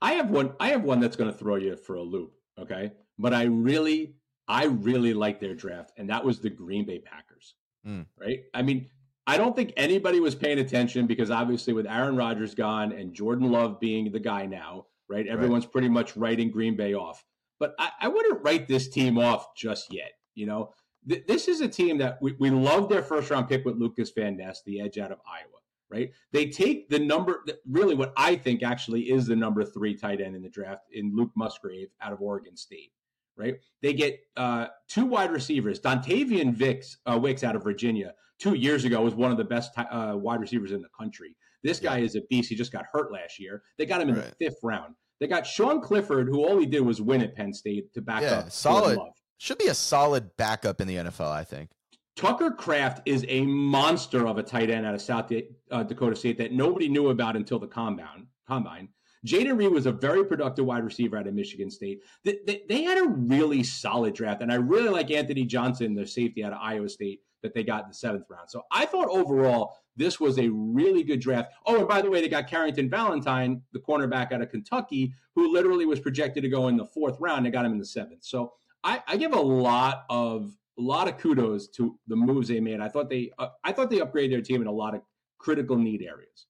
I 0.00 0.12
have 0.14 0.30
one. 0.30 0.52
I 0.58 0.68
have 0.70 0.82
one 0.82 1.00
that's 1.00 1.16
going 1.16 1.30
to 1.32 1.36
throw 1.38 1.56
you 1.56 1.76
for 1.76 1.94
a 1.96 2.02
loop. 2.02 2.32
Okay, 2.58 2.92
but 3.18 3.32
I 3.34 3.44
really, 3.44 4.14
I 4.48 4.64
really 4.64 5.14
like 5.14 5.40
their 5.40 5.54
draft, 5.54 5.92
and 5.96 6.08
that 6.10 6.24
was 6.24 6.40
the 6.40 6.50
Green 6.50 6.84
Bay 6.84 6.98
Packers. 6.98 7.54
Mm. 7.86 8.06
Right? 8.18 8.40
I 8.54 8.62
mean, 8.62 8.88
I 9.26 9.36
don't 9.36 9.54
think 9.54 9.72
anybody 9.76 10.20
was 10.20 10.34
paying 10.34 10.58
attention 10.58 11.06
because 11.06 11.30
obviously 11.30 11.72
with 11.72 11.86
Aaron 11.86 12.16
Rodgers 12.16 12.54
gone 12.54 12.92
and 12.92 13.14
Jordan 13.14 13.50
Love 13.50 13.78
being 13.78 14.10
the 14.10 14.20
guy 14.20 14.46
now, 14.46 14.86
right? 15.08 15.26
Everyone's 15.26 15.66
pretty 15.66 15.88
much 15.88 16.16
writing 16.16 16.50
Green 16.50 16.76
Bay 16.76 16.94
off. 16.94 17.24
But 17.60 17.74
I, 17.78 17.90
I 18.00 18.08
wouldn't 18.08 18.42
write 18.42 18.66
this 18.66 18.88
team 18.88 19.18
off 19.18 19.54
just 19.56 19.92
yet. 19.92 20.12
You 20.34 20.46
know, 20.46 20.74
Th- 21.08 21.24
this 21.26 21.46
is 21.46 21.60
a 21.60 21.68
team 21.68 21.98
that 21.98 22.18
we, 22.20 22.34
we 22.40 22.50
love 22.50 22.88
their 22.88 23.02
first 23.02 23.30
round 23.30 23.48
pick 23.48 23.64
with 23.64 23.76
Lucas 23.76 24.10
Van 24.10 24.36
Ness, 24.36 24.62
the 24.64 24.80
edge 24.80 24.98
out 24.98 25.12
of 25.12 25.18
Iowa 25.26 25.62
right? 25.92 26.10
They 26.32 26.46
take 26.46 26.88
the 26.88 26.98
number, 26.98 27.44
really 27.68 27.94
what 27.94 28.12
I 28.16 28.34
think 28.34 28.62
actually 28.62 29.10
is 29.10 29.26
the 29.26 29.36
number 29.36 29.62
three 29.62 29.94
tight 29.94 30.20
end 30.20 30.34
in 30.34 30.42
the 30.42 30.48
draft 30.48 30.86
in 30.92 31.14
Luke 31.14 31.30
Musgrave 31.36 31.88
out 32.00 32.12
of 32.12 32.22
Oregon 32.22 32.56
State, 32.56 32.92
right? 33.36 33.56
They 33.82 33.92
get 33.92 34.18
uh, 34.36 34.68
two 34.88 35.04
wide 35.04 35.30
receivers. 35.30 35.80
Dontayvion 35.80 36.58
Wicks, 36.58 36.96
uh, 37.04 37.18
Wicks 37.18 37.44
out 37.44 37.56
of 37.56 37.62
Virginia 37.62 38.14
two 38.42 38.54
years 38.54 38.84
ago 38.84 39.00
was 39.00 39.14
one 39.14 39.30
of 39.30 39.36
the 39.36 39.44
best 39.44 39.70
uh, 39.78 40.14
wide 40.16 40.40
receivers 40.40 40.72
in 40.72 40.82
the 40.82 40.88
country. 40.98 41.36
This 41.62 41.78
guy 41.78 41.98
is 41.98 42.16
a 42.16 42.22
beast. 42.28 42.48
He 42.48 42.56
just 42.56 42.72
got 42.72 42.84
hurt 42.92 43.12
last 43.12 43.38
year. 43.38 43.62
They 43.78 43.86
got 43.86 44.00
him 44.02 44.08
in 44.08 44.16
Right. 44.16 44.34
the 44.38 44.46
fifth 44.46 44.58
round. 44.64 44.94
They 45.20 45.28
got 45.28 45.46
Sean 45.46 45.80
Clifford, 45.80 46.26
who 46.26 46.44
all 46.44 46.58
he 46.58 46.66
did 46.66 46.80
was 46.80 47.00
win 47.00 47.22
at 47.22 47.36
Penn 47.36 47.54
State 47.54 47.92
to 47.94 48.02
back 48.02 48.22
Yeah, 48.22 48.40
up. 48.40 48.50
Solid. 48.50 48.98
Should 49.38 49.58
be 49.58 49.68
a 49.68 49.74
solid 49.74 50.36
backup 50.36 50.80
in 50.80 50.88
the 50.88 50.96
NFL, 50.96 51.30
I 51.30 51.44
think. 51.44 51.70
Tucker 52.16 52.50
Kraft 52.50 53.02
is 53.06 53.24
a 53.28 53.42
monster 53.46 54.26
of 54.26 54.38
a 54.38 54.42
tight 54.42 54.70
end 54.70 54.84
out 54.84 54.94
of 54.94 55.00
South 55.00 55.32
uh, 55.70 55.82
Dakota 55.84 56.16
State 56.16 56.38
that 56.38 56.52
nobody 56.52 56.88
knew 56.88 57.10
about 57.10 57.36
until 57.36 57.58
the 57.60 57.66
combine. 57.68 58.26
Combine. 58.48 58.88
Jayden 59.24 59.56
Reed 59.56 59.70
was 59.70 59.86
a 59.86 59.92
very 59.92 60.24
productive 60.24 60.64
wide 60.66 60.82
receiver 60.84 61.16
out 61.16 61.28
of 61.28 61.34
Michigan 61.34 61.70
State. 61.70 62.00
They, 62.24 62.38
they, 62.44 62.62
they 62.68 62.82
had 62.82 62.98
a 62.98 63.08
really 63.08 63.62
solid 63.62 64.14
draft, 64.14 64.42
and 64.42 64.50
I 64.50 64.56
really 64.56 64.88
like 64.88 65.12
Anthony 65.12 65.44
Johnson, 65.44 65.94
the 65.94 66.04
safety 66.06 66.42
out 66.44 66.52
of 66.52 66.58
Iowa 66.60 66.88
State, 66.88 67.20
that 67.42 67.54
they 67.54 67.62
got 67.62 67.82
in 67.82 67.88
the 67.88 67.94
seventh 67.94 68.24
round. 68.28 68.50
So 68.50 68.62
I 68.70 68.86
thought 68.86 69.08
overall 69.08 69.76
this 69.96 70.18
was 70.18 70.38
a 70.38 70.48
really 70.48 71.02
good 71.02 71.20
draft. 71.20 71.52
Oh, 71.66 71.78
and 71.78 71.88
by 71.88 72.00
the 72.00 72.10
way, 72.10 72.20
they 72.20 72.28
got 72.28 72.48
Carrington 72.48 72.88
Valentine, 72.88 73.62
the 73.72 73.80
cornerback 73.80 74.32
out 74.32 74.40
of 74.42 74.50
Kentucky, 74.50 75.12
who 75.34 75.52
literally 75.52 75.86
was 75.86 76.00
projected 76.00 76.42
to 76.42 76.48
go 76.48 76.68
in 76.68 76.76
the 76.76 76.86
fourth 76.86 77.16
round. 77.20 77.44
They 77.44 77.50
got 77.50 77.64
him 77.64 77.72
in 77.72 77.78
the 77.78 77.84
seventh. 77.84 78.24
So 78.24 78.52
I, 78.84 79.02
I 79.06 79.16
give 79.16 79.32
a 79.32 79.40
lot 79.40 80.04
of 80.08 80.56
a 80.78 80.82
lot 80.82 81.06
of 81.08 81.18
kudos 81.18 81.68
to 81.68 81.98
the 82.06 82.16
moves 82.16 82.48
they 82.48 82.60
made. 82.60 82.80
I 82.80 82.88
thought 82.88 83.10
they 83.10 83.30
uh, 83.38 83.48
I 83.62 83.72
thought 83.72 83.90
they 83.90 83.98
upgraded 83.98 84.30
their 84.30 84.40
team 84.40 84.62
in 84.62 84.66
a 84.66 84.72
lot 84.72 84.94
of 84.94 85.02
critical 85.38 85.76
need 85.76 86.02
areas. 86.02 86.46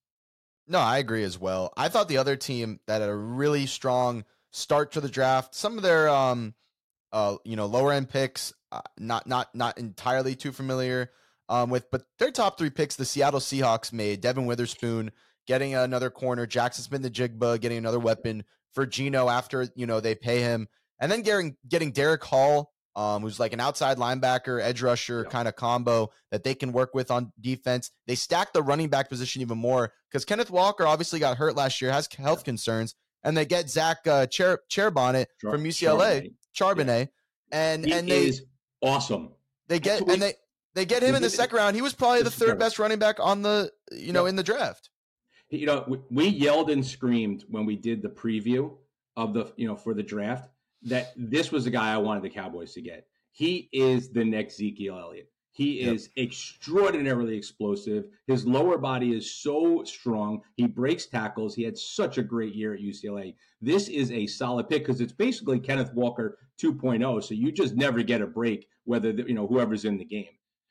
No, 0.67 0.79
I 0.79 0.99
agree 0.99 1.23
as 1.23 1.37
well. 1.37 1.73
I 1.75 1.89
thought 1.89 2.07
the 2.07 2.17
other 2.17 2.37
team 2.37 2.79
that 2.87 3.01
had 3.01 3.09
a 3.09 3.15
really 3.15 3.65
strong 3.65 4.23
start 4.51 4.93
to 4.93 5.01
the 5.01 5.09
draft, 5.09 5.53
some 5.55 5.77
of 5.77 5.83
their 5.83 6.07
um 6.07 6.53
uh 7.13 7.37
you 7.45 7.55
know 7.55 7.65
lower 7.67 7.93
end 7.93 8.09
picks, 8.09 8.51
uh, 8.73 8.81
not 8.99 9.25
not 9.27 9.53
not 9.55 9.77
entirely 9.77 10.35
too 10.35 10.51
familiar 10.51 11.11
um 11.47 11.69
with, 11.69 11.89
but 11.91 12.03
their 12.19 12.31
top 12.31 12.57
three 12.57 12.69
picks, 12.69 12.95
the 12.97 13.05
Seattle 13.05 13.39
Seahawks 13.39 13.93
made 13.93 14.19
Devon 14.19 14.45
Witherspoon 14.45 15.11
getting 15.47 15.75
another 15.75 16.09
corner, 16.09 16.47
Jaxon 16.47 16.79
Smith-Njigba 16.81 17.59
getting 17.61 17.77
another 17.77 17.99
weapon 17.99 18.43
for 18.73 18.85
Gino 18.85 19.29
after 19.29 19.67
you 19.75 19.85
know 19.85 19.99
they 19.99 20.15
pay 20.15 20.41
him, 20.41 20.67
and 20.99 21.11
then 21.11 21.21
getting 21.21 21.55
getting 21.67 21.91
Derick 21.91 22.23
Hall 22.23 22.71
um, 22.95 23.23
who's 23.23 23.39
like 23.39 23.53
an 23.53 23.59
outside 23.59 23.97
linebacker, 23.97 24.61
edge 24.61 24.81
rusher 24.83 25.23
Yeah. 25.23 25.29
kind 25.29 25.47
of 25.47 25.55
combo 25.55 26.11
that 26.31 26.43
they 26.43 26.53
can 26.53 26.71
work 26.71 26.93
with 26.93 27.09
on 27.09 27.31
defense. 27.41 27.89
They 28.05 28.13
stack 28.15 28.53
the 28.53 28.61
running 28.61 28.89
back 28.89 29.09
position 29.09 29.41
even 29.41 29.57
more 29.57 29.91
because 30.11 30.25
Kenneth 30.25 30.51
Walker 30.51 30.85
obviously 30.85 31.19
got 31.19 31.37
hurt 31.37 31.55
last 31.55 31.81
year, 31.81 31.91
has 31.91 32.07
health 32.15 32.43
concerns, 32.43 32.93
and 33.23 33.35
they 33.35 33.45
get 33.45 33.67
Zach 33.69 34.05
uh, 34.07 34.27
Chair 34.27 34.59
Charbonnet 34.71 35.25
Char- 35.41 35.51
from 35.51 35.63
UCLA, 35.63 36.21
Charbonnet. 36.21 36.33
Charbonnet, 36.53 37.09
and 37.51 37.85
He 37.85 37.91
and 37.93 38.07
they 38.09 38.27
is 38.27 38.43
awesome. 38.81 39.31
they 39.67 39.79
get 39.79 40.01
and 40.07 40.21
they 40.21 40.33
they 40.75 40.85
get 40.85 41.03
him 41.03 41.15
in 41.15 41.21
the 41.21 41.29
second 41.29 41.55
round. 41.57 41.75
He 41.75 41.81
was 41.81 41.93
probably 41.93 42.23
the 42.23 42.31
third 42.31 42.57
best 42.59 42.79
running 42.79 42.99
back 42.99 43.19
on 43.19 43.41
the 43.41 43.71
you 43.91 44.13
know 44.13 44.23
Yeah. 44.25 44.29
in 44.29 44.35
the 44.35 44.43
draft. 44.43 44.89
you 45.49 45.65
know 45.65 45.83
we, 45.87 45.99
we 46.09 46.27
yelled 46.27 46.69
and 46.69 46.85
screamed 46.85 47.45
when 47.49 47.65
we 47.65 47.75
did 47.75 48.01
the 48.01 48.09
preview 48.09 48.75
of 49.15 49.33
the 49.33 49.53
you 49.55 49.67
know 49.67 49.75
for 49.75 49.93
the 49.93 50.01
draft 50.03 50.49
that 50.83 51.13
this 51.15 51.51
was 51.51 51.63
the 51.65 51.69
guy 51.69 51.93
I 51.93 51.97
wanted 51.97 52.23
the 52.23 52.29
Cowboys 52.29 52.73
to 52.73 52.81
get. 52.81 53.07
He 53.31 53.69
is 53.71 54.09
the 54.11 54.23
next 54.25 54.55
Ezekiel 54.55 54.97
Elliott. 54.99 55.29
He 55.53 55.81
Yep. 55.81 55.93
is 55.93 56.09
extraordinarily 56.17 57.37
explosive. 57.37 58.09
His 58.27 58.45
lower 58.45 58.77
body 58.79 59.15
is 59.15 59.29
so 59.31 59.83
strong. 59.83 60.41
He 60.55 60.65
breaks 60.65 61.05
tackles. 61.05 61.53
He 61.55 61.63
had 61.63 61.77
such 61.77 62.17
a 62.17 62.23
great 62.23 62.55
year 62.55 62.73
at 62.73 62.81
UCLA. 62.81 63.35
This 63.61 63.87
is 63.87 64.11
a 64.11 64.25
solid 64.27 64.67
pick 64.67 64.81
because 64.83 64.99
it's 64.99 65.13
basically 65.13 65.59
Kenneth 65.59 65.93
Walker 65.93 66.39
2.0. 66.57 67.23
So 67.23 67.33
you 67.35 67.51
just 67.51 67.75
never 67.75 68.01
get 68.01 68.21
a 68.21 68.27
break, 68.27 68.67
whether 68.85 69.13
the, 69.13 69.23
you 69.27 69.35
know 69.35 69.45
whoever's 69.47 69.85
in 69.85 69.97
the 69.97 70.05
game. 70.05 70.29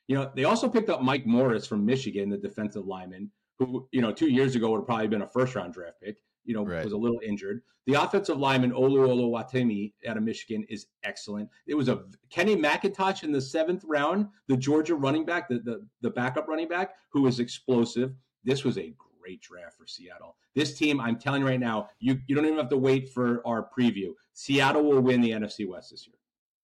You 0.09 0.15
know 0.17 0.31
they 0.35 0.43
also 0.43 0.67
picked 0.67 0.89
up 0.89 1.01
Mike 1.01 1.25
Morris 1.25 1.65
from 1.65 1.85
Michigan, 1.85 2.29
the 2.29 2.37
defensive 2.37 2.85
lineman, 2.85 3.31
who 3.59 3.87
you 3.93 4.01
know 4.01 4.11
two 4.11 4.29
years 4.29 4.55
ago 4.55 4.71
would 4.71 4.79
have 4.79 4.85
probably 4.85 5.07
been 5.07 5.21
a 5.21 5.27
first 5.29 5.55
round 5.55 5.73
draft 5.73 6.01
pick. 6.01 6.17
You 6.45 6.53
know 6.53 6.65
Right. 6.65 6.83
was 6.83 6.93
a 6.93 6.97
little 6.97 7.19
injured. 7.25 7.61
The 7.85 7.95
offensive 7.95 8.37
lineman 8.37 8.71
Oluwatimi 8.71 9.93
out 10.07 10.17
of 10.17 10.23
Michigan 10.23 10.65
is 10.69 10.87
excellent. 11.03 11.49
It 11.67 11.75
was 11.75 11.89
a 11.89 12.03
Kenny 12.29 12.55
McIntosh 12.55 13.23
in 13.23 13.31
the 13.31 13.41
seventh 13.41 13.83
round, 13.85 14.27
the 14.47 14.57
Georgia 14.57 14.95
running 14.95 15.25
back, 15.25 15.47
the 15.49 15.59
the, 15.59 15.85
the 16.01 16.09
backup 16.09 16.47
running 16.47 16.67
back, 16.67 16.95
who 17.09 17.21
was 17.21 17.39
explosive. 17.39 18.13
This 18.43 18.63
was 18.63 18.77
a 18.77 18.93
great 19.19 19.41
draft 19.41 19.77
for 19.77 19.87
Seattle. 19.87 20.35
This 20.55 20.77
team, 20.77 20.99
I'm 20.99 21.17
telling 21.17 21.41
you 21.41 21.47
right 21.47 21.59
now, 21.59 21.89
you 21.99 22.19
you 22.27 22.35
don't 22.35 22.45
even 22.45 22.57
have 22.57 22.69
to 22.69 22.77
wait 22.77 23.09
for 23.09 23.41
our 23.47 23.67
preview. 23.77 24.13
Seattle 24.33 24.83
will 24.83 25.01
win 25.01 25.21
the 25.21 25.31
NFC 25.31 25.67
West 25.67 25.91
this 25.91 26.05
year. 26.07 26.15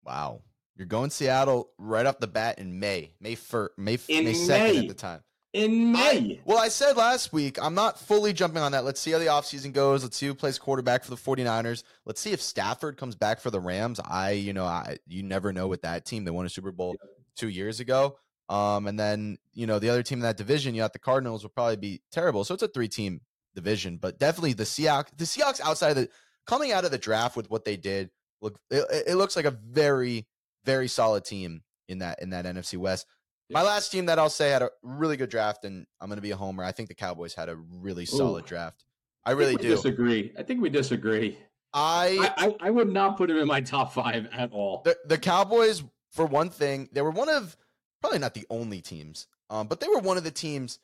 Wow, 0.03 0.41
you're 0.75 0.85
going 0.87 1.09
Seattle 1.09 1.69
right 1.77 2.05
off 2.05 2.19
the 2.19 2.27
bat 2.27 2.59
in 2.59 2.79
May, 2.79 3.13
May 3.19 3.35
first, 3.35 3.77
May 3.77 3.97
In 4.07 4.25
May 4.25 4.33
second 4.33 4.73
May. 4.75 4.79
at 4.81 4.87
the 4.87 4.93
time. 4.93 5.21
In 5.55 5.93
May. 5.93 5.99
I- 5.99 6.39
well, 6.43 6.57
I 6.57 6.67
said 6.67 6.97
last 6.97 7.31
week, 7.31 7.57
I'm 7.61 7.75
not 7.75 7.97
fully 7.97 8.33
jumping 8.33 8.61
on 8.61 8.73
that. 8.73 8.83
Let's 8.83 8.99
see 8.99 9.11
how 9.11 9.19
the 9.19 9.27
offseason 9.27 9.71
goes. 9.71 10.03
Let's 10.03 10.17
see 10.17 10.25
who 10.25 10.35
plays 10.35 10.59
quarterback 10.59 11.05
for 11.05 11.11
the 11.11 11.15
49ers. 11.17 11.83
Let's 12.05 12.19
see 12.19 12.33
if 12.33 12.41
Stafford 12.41 12.97
comes 12.97 13.15
back 13.15 13.39
for 13.39 13.49
the 13.49 13.61
Rams. 13.61 14.01
I, 14.03 14.31
you 14.31 14.51
know, 14.51 14.65
I 14.65 14.97
you 15.07 15.23
never 15.23 15.53
know 15.53 15.67
with 15.67 15.83
that 15.83 16.05
team. 16.05 16.25
They 16.25 16.31
won 16.31 16.45
a 16.45 16.49
Super 16.49 16.73
Bowl 16.73 16.97
two 17.37 17.47
years 17.47 17.79
ago. 17.79 18.17
Um, 18.49 18.85
and 18.85 18.99
then, 18.99 19.37
you 19.53 19.65
know, 19.65 19.79
the 19.79 19.89
other 19.89 20.03
team 20.03 20.17
in 20.19 20.23
that 20.23 20.35
division, 20.35 20.75
you 20.75 20.81
got 20.81 20.91
the 20.91 20.99
Cardinals 20.99 21.43
will 21.43 21.49
probably 21.51 21.77
be 21.77 22.01
terrible. 22.11 22.43
So 22.43 22.53
it's 22.53 22.63
a 22.63 22.67
three 22.67 22.89
team 22.89 23.21
division, 23.55 23.95
but 23.95 24.19
definitely 24.19 24.53
the 24.53 24.65
Seahawks, 24.65 25.07
the 25.15 25.23
Seahawks 25.23 25.61
outside 25.61 25.91
of 25.91 25.95
the 25.95 26.09
coming 26.45 26.73
out 26.73 26.83
of 26.83 26.91
the 26.91 26.97
draft 26.97 27.37
with 27.37 27.49
what 27.49 27.63
they 27.63 27.77
did, 27.77 28.09
look 28.41 28.59
it, 28.69 28.85
it 29.07 29.15
looks 29.15 29.37
like 29.37 29.45
a 29.45 29.51
very, 29.51 30.27
very 30.65 30.89
solid 30.89 31.23
team 31.23 31.63
in 31.87 31.99
that 31.99 32.21
in 32.21 32.31
that 32.31 32.45
NFC 32.45 32.77
West. 32.77 33.07
My 33.49 33.61
last 33.61 33.91
team 33.91 34.07
that 34.07 34.17
I'll 34.17 34.29
say 34.29 34.49
had 34.49 34.63
a 34.63 34.69
really 34.81 35.17
good 35.17 35.29
draft, 35.29 35.65
and 35.65 35.85
I'm 36.01 36.07
going 36.07 36.17
to 36.17 36.21
be 36.21 36.31
a 36.31 36.35
homer. 36.35 36.63
I 36.63 36.71
think 36.71 36.89
the 36.89 36.95
Cowboys 36.95 37.33
had 37.33 37.49
a 37.49 37.55
really 37.55 38.05
solid 38.05 38.45
Ooh. 38.45 38.47
draft. 38.47 38.83
I 39.23 39.31
I 39.31 39.33
really 39.33 39.55
do. 39.55 39.69
disagree. 39.69 40.33
I 40.37 40.43
think 40.43 40.61
we 40.61 40.69
disagree. 40.69 41.37
I 41.73 42.31
I, 42.37 42.45
I, 42.45 42.55
I 42.67 42.69
would 42.69 42.91
not 42.91 43.17
put 43.17 43.29
him 43.29 43.37
in 43.37 43.47
my 43.47 43.61
top 43.61 43.93
five 43.93 44.27
at 44.31 44.51
all. 44.51 44.81
the, 44.85 44.97
the 45.05 45.17
Cowboys, 45.17 45.83
for 46.11 46.25
one 46.25 46.49
thing, 46.49 46.89
they 46.91 47.01
were 47.01 47.11
one 47.11 47.29
of 47.29 47.55
probably 48.01 48.19
not 48.19 48.33
the 48.33 48.45
only 48.49 48.81
teams, 48.81 49.27
um, 49.49 49.67
but 49.67 49.79
they 49.79 49.87
were 49.87 49.99
one 49.99 50.17
of 50.17 50.23
the 50.23 50.31
teams. 50.31 50.79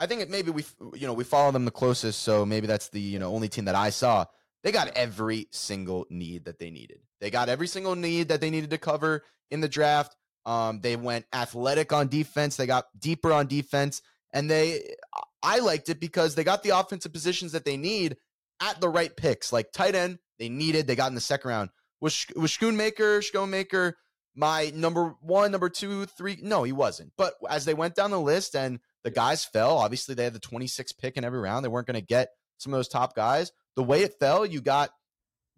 I 0.00 0.06
think 0.06 0.22
it 0.22 0.30
maybe 0.30 0.50
we 0.50 0.64
you 0.94 1.06
know 1.06 1.12
we 1.12 1.24
follow 1.24 1.52
them 1.52 1.64
the 1.64 1.70
closest, 1.70 2.22
so 2.22 2.46
maybe 2.46 2.66
that's 2.66 2.88
the 2.88 3.00
you 3.00 3.18
know 3.18 3.32
only 3.34 3.48
team 3.48 3.66
that 3.66 3.74
I 3.74 3.90
saw. 3.90 4.24
They 4.64 4.72
got 4.72 4.88
every 4.96 5.48
single 5.50 6.06
need 6.08 6.44
that 6.44 6.58
they 6.58 6.70
needed. 6.70 7.00
They 7.20 7.30
got 7.30 7.48
every 7.48 7.66
single 7.66 7.96
need 7.96 8.28
that 8.28 8.40
they 8.40 8.50
needed 8.50 8.70
to 8.70 8.78
cover 8.78 9.24
in 9.50 9.60
the 9.60 9.68
draft. 9.68 10.16
Um, 10.44 10.80
they 10.80 10.96
went 10.96 11.26
athletic 11.32 11.92
on 11.92 12.08
defense. 12.08 12.56
They 12.56 12.66
got 12.66 12.86
deeper 12.98 13.32
on 13.32 13.46
defense, 13.46 14.02
and 14.32 14.50
they 14.50 14.94
I 15.42 15.60
liked 15.60 15.88
it 15.88 16.00
because 16.00 16.34
they 16.34 16.44
got 16.44 16.62
the 16.62 16.78
offensive 16.78 17.12
positions 17.12 17.52
that 17.52 17.64
they 17.64 17.76
need 17.76 18.16
at 18.60 18.80
the 18.80 18.88
right 18.88 19.14
picks. 19.14 19.52
Like 19.52 19.72
tight 19.72 19.94
end, 19.94 20.18
they 20.38 20.48
needed. 20.48 20.86
They 20.86 20.96
got 20.96 21.08
in 21.08 21.14
the 21.14 21.20
second 21.20 21.48
round. 21.48 21.70
Was 22.00 22.26
was 22.36 22.50
Schoonmaker, 22.50 23.22
Schoonmaker 23.22 23.94
my 24.34 24.72
number 24.74 25.14
one, 25.20 25.50
number 25.50 25.68
two, 25.68 26.06
three? 26.06 26.38
No, 26.42 26.62
he 26.62 26.72
wasn't. 26.72 27.12
But 27.16 27.34
as 27.48 27.64
they 27.64 27.74
went 27.74 27.94
down 27.94 28.10
the 28.10 28.20
list 28.20 28.56
and 28.56 28.80
the 29.04 29.10
guys 29.10 29.44
fell, 29.44 29.78
obviously 29.78 30.14
they 30.14 30.24
had 30.24 30.32
the 30.32 30.40
26th 30.40 30.96
pick 30.98 31.16
in 31.16 31.24
every 31.24 31.40
round. 31.40 31.64
They 31.64 31.68
weren't 31.68 31.86
going 31.86 32.00
to 32.00 32.06
get 32.06 32.30
some 32.58 32.72
of 32.72 32.78
those 32.78 32.88
top 32.88 33.14
guys. 33.14 33.52
The 33.76 33.82
way 33.82 34.02
it 34.02 34.14
fell, 34.18 34.46
you 34.46 34.60
got 34.60 34.90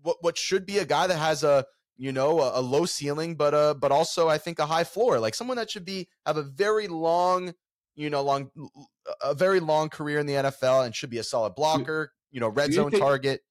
what 0.02 0.18
what 0.20 0.36
should 0.36 0.66
be 0.66 0.78
a 0.78 0.84
guy 0.84 1.06
that 1.06 1.18
has 1.18 1.44
a 1.44 1.66
you 1.96 2.12
know 2.12 2.40
a, 2.40 2.60
a 2.60 2.62
low 2.62 2.84
ceiling, 2.86 3.34
but 3.34 3.54
uh 3.54 3.74
but 3.74 3.92
also 3.92 4.28
I 4.28 4.38
think 4.38 4.58
a 4.58 4.66
high 4.66 4.84
floor, 4.84 5.18
like 5.18 5.34
someone 5.34 5.56
that 5.56 5.70
should 5.70 5.84
be 5.84 6.08
have 6.26 6.36
a 6.36 6.42
very 6.42 6.88
long 6.88 7.54
you 7.94 8.10
know 8.10 8.22
long 8.22 8.50
a 9.22 9.34
very 9.34 9.60
long 9.60 9.88
career 9.88 10.18
in 10.18 10.26
the 10.26 10.32
NFL 10.34 10.84
and 10.84 10.94
should 10.94 11.10
be 11.10 11.18
a 11.18 11.24
solid 11.24 11.54
blocker, 11.54 12.12
you 12.30 12.40
know, 12.40 12.48
red 12.48 12.70
you 12.70 12.76
zone 12.76 12.90
think- 12.90 13.02
target. 13.02 13.42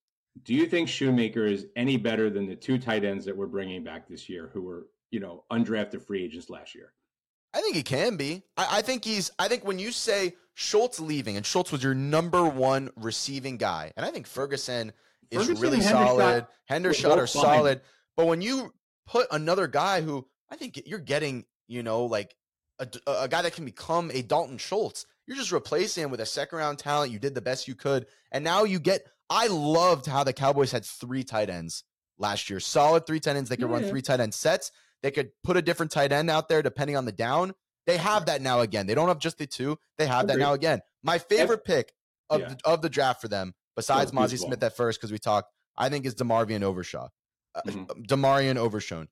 Do 0.44 0.56
you 0.56 0.66
think 0.66 0.90
Shoemaker 0.90 1.46
is 1.46 1.68
any 1.76 1.96
better 1.96 2.28
than 2.32 2.48
the 2.48 2.56
two 2.56 2.80
tight 2.80 3.04
ends 3.06 3.24
that 3.26 3.38
we're 3.38 3.46
bringing 3.46 3.84
back 3.84 4.08
this 4.08 4.28
year, 4.28 4.50
who 4.52 4.64
were 4.64 4.88
you 5.12 5.20
know 5.20 5.44
undrafted 5.52 6.02
free 6.02 6.24
agents 6.24 6.50
last 6.50 6.74
year? 6.74 6.92
I 7.54 7.62
think 7.62 7.76
he 7.76 7.84
can 7.84 8.18
be. 8.18 8.42
I, 8.58 8.80
I 8.80 8.82
think 8.82 9.06
he's. 9.06 9.30
I 9.38 9.48
think 9.48 9.64
when 9.64 9.78
you 9.78 9.92
say 9.92 10.34
Schultz 10.56 11.00
leaving, 11.00 11.38
and 11.38 11.46
Schultz 11.46 11.72
was 11.72 11.84
your 11.84 11.94
number 11.94 12.46
one 12.46 12.90
receiving 12.96 13.58
guy, 13.58 13.92
and 13.96 14.04
I 14.04 14.10
think 14.10 14.26
Ferguson 14.26 14.92
is 15.30 15.44
Ferguson 15.46 15.62
really 15.62 15.78
Hendershot 15.78 16.08
solid. 16.08 16.48
Hendershot 16.70 17.04
both 17.04 17.20
are 17.20 17.28
fine. 17.28 17.44
solid, 17.44 17.82
but 18.16 18.28
when 18.28 18.42
you 18.42 18.74
put 19.08 19.28
another 19.32 19.68
guy 19.68 20.02
who 20.02 20.26
I 20.50 20.56
think 20.56 20.82
you're 20.86 21.00
getting, 21.00 21.46
you 21.68 21.84
know, 21.84 22.06
like 22.06 22.36
a, 22.80 22.88
a 23.08 23.28
guy 23.28 23.42
that 23.42 23.54
can 23.54 23.66
become 23.66 24.12
a 24.14 24.22
Dalton 24.22 24.58
Schultz, 24.58 25.06
you're 25.28 25.38
just 25.38 25.52
replacing 25.52 26.04
him 26.04 26.12
with 26.12 26.20
a 26.20 26.26
second 26.26 26.58
round 26.58 26.80
talent. 26.80 27.12
You 27.12 27.20
did 27.20 27.36
the 27.36 27.42
best 27.42 27.68
you 27.68 27.76
could, 27.76 28.06
and 28.32 28.44
now 28.44 28.64
you 28.64 28.80
get. 28.80 29.06
I 29.30 29.48
loved 29.48 30.06
how 30.06 30.24
the 30.24 30.34
Cowboys 30.34 30.72
had 30.72 30.86
three 30.86 31.24
tight 31.24 31.50
ends 31.50 31.84
last 32.20 32.50
year, 32.50 32.60
solid 32.60 33.08
three 33.08 33.20
tight 33.20 33.36
ends. 33.36 33.50
They 33.50 33.58
could 33.58 33.70
run 33.70 33.84
three 33.86 34.02
tight 34.02 34.20
end 34.20 34.34
sets. 34.34 34.72
They 35.02 35.12
could 35.12 35.32
put 35.44 35.58
a 35.58 35.62
different 35.62 35.92
tight 35.92 36.12
end 36.12 36.30
out 36.30 36.50
there 36.50 36.62
depending 36.62 36.96
on 36.98 37.06
the 37.06 37.12
down. 37.12 37.54
They 37.88 37.98
have 37.98 38.28
that 38.28 38.42
now 38.42 38.62
again. 38.62 38.86
They 38.86 38.96
don't 38.96 39.08
have 39.10 39.20
just 39.20 39.38
the 39.38 39.48
two. 39.48 39.78
They 39.98 40.06
have 40.06 40.28
that 40.28 40.38
now 40.38 40.54
again. 40.54 40.82
My 41.04 41.18
favorite 41.18 41.66
pick 41.66 41.94
of 42.30 42.42
Yeah. 42.42 42.50
the, 42.50 42.58
of 42.64 42.82
the 42.82 42.90
draft 42.90 43.22
for 43.22 43.28
them, 43.28 43.54
besides 43.76 44.12
Mazi. 44.12 44.38
Smith 44.38 44.64
at 44.64 44.76
first, 44.78 45.00
because 45.00 45.12
we 45.12 45.18
talked, 45.20 45.50
I 45.78 45.90
think 45.90 46.06
is 46.06 46.16
DeMarvion 46.16 46.64
Overshaw, 46.64 47.10
uh, 47.56 47.62
Mhm. 47.66 48.08
DeMarvion 48.08 48.58
Overshown, 48.58 49.08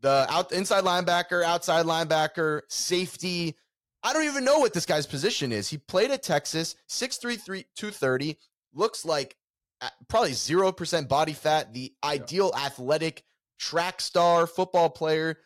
the 0.00 0.26
out 0.30 0.52
inside 0.52 0.84
linebacker, 0.84 1.42
outside 1.44 1.86
linebacker, 1.86 2.62
safety. 2.68 3.56
I 4.02 4.12
don't 4.12 4.24
even 4.24 4.44
know 4.44 4.58
what 4.58 4.72
this 4.72 4.86
guy's 4.86 5.06
position 5.06 5.52
is. 5.52 5.68
He 5.68 5.78
played 5.78 6.10
at 6.10 6.22
Texas, 6.22 6.74
6'3", 6.88 7.64
230, 7.76 8.36
looks 8.72 9.04
like 9.04 9.36
uh, 9.80 9.88
probably 10.08 10.32
zero 10.32 10.70
percent 10.72 11.08
body 11.08 11.32
fat, 11.32 11.72
the 11.72 11.92
ideal 12.04 12.52
athletic 12.56 13.24
track 13.58 14.00
star 14.00 14.46
football 14.46 14.90
player. 14.90 15.38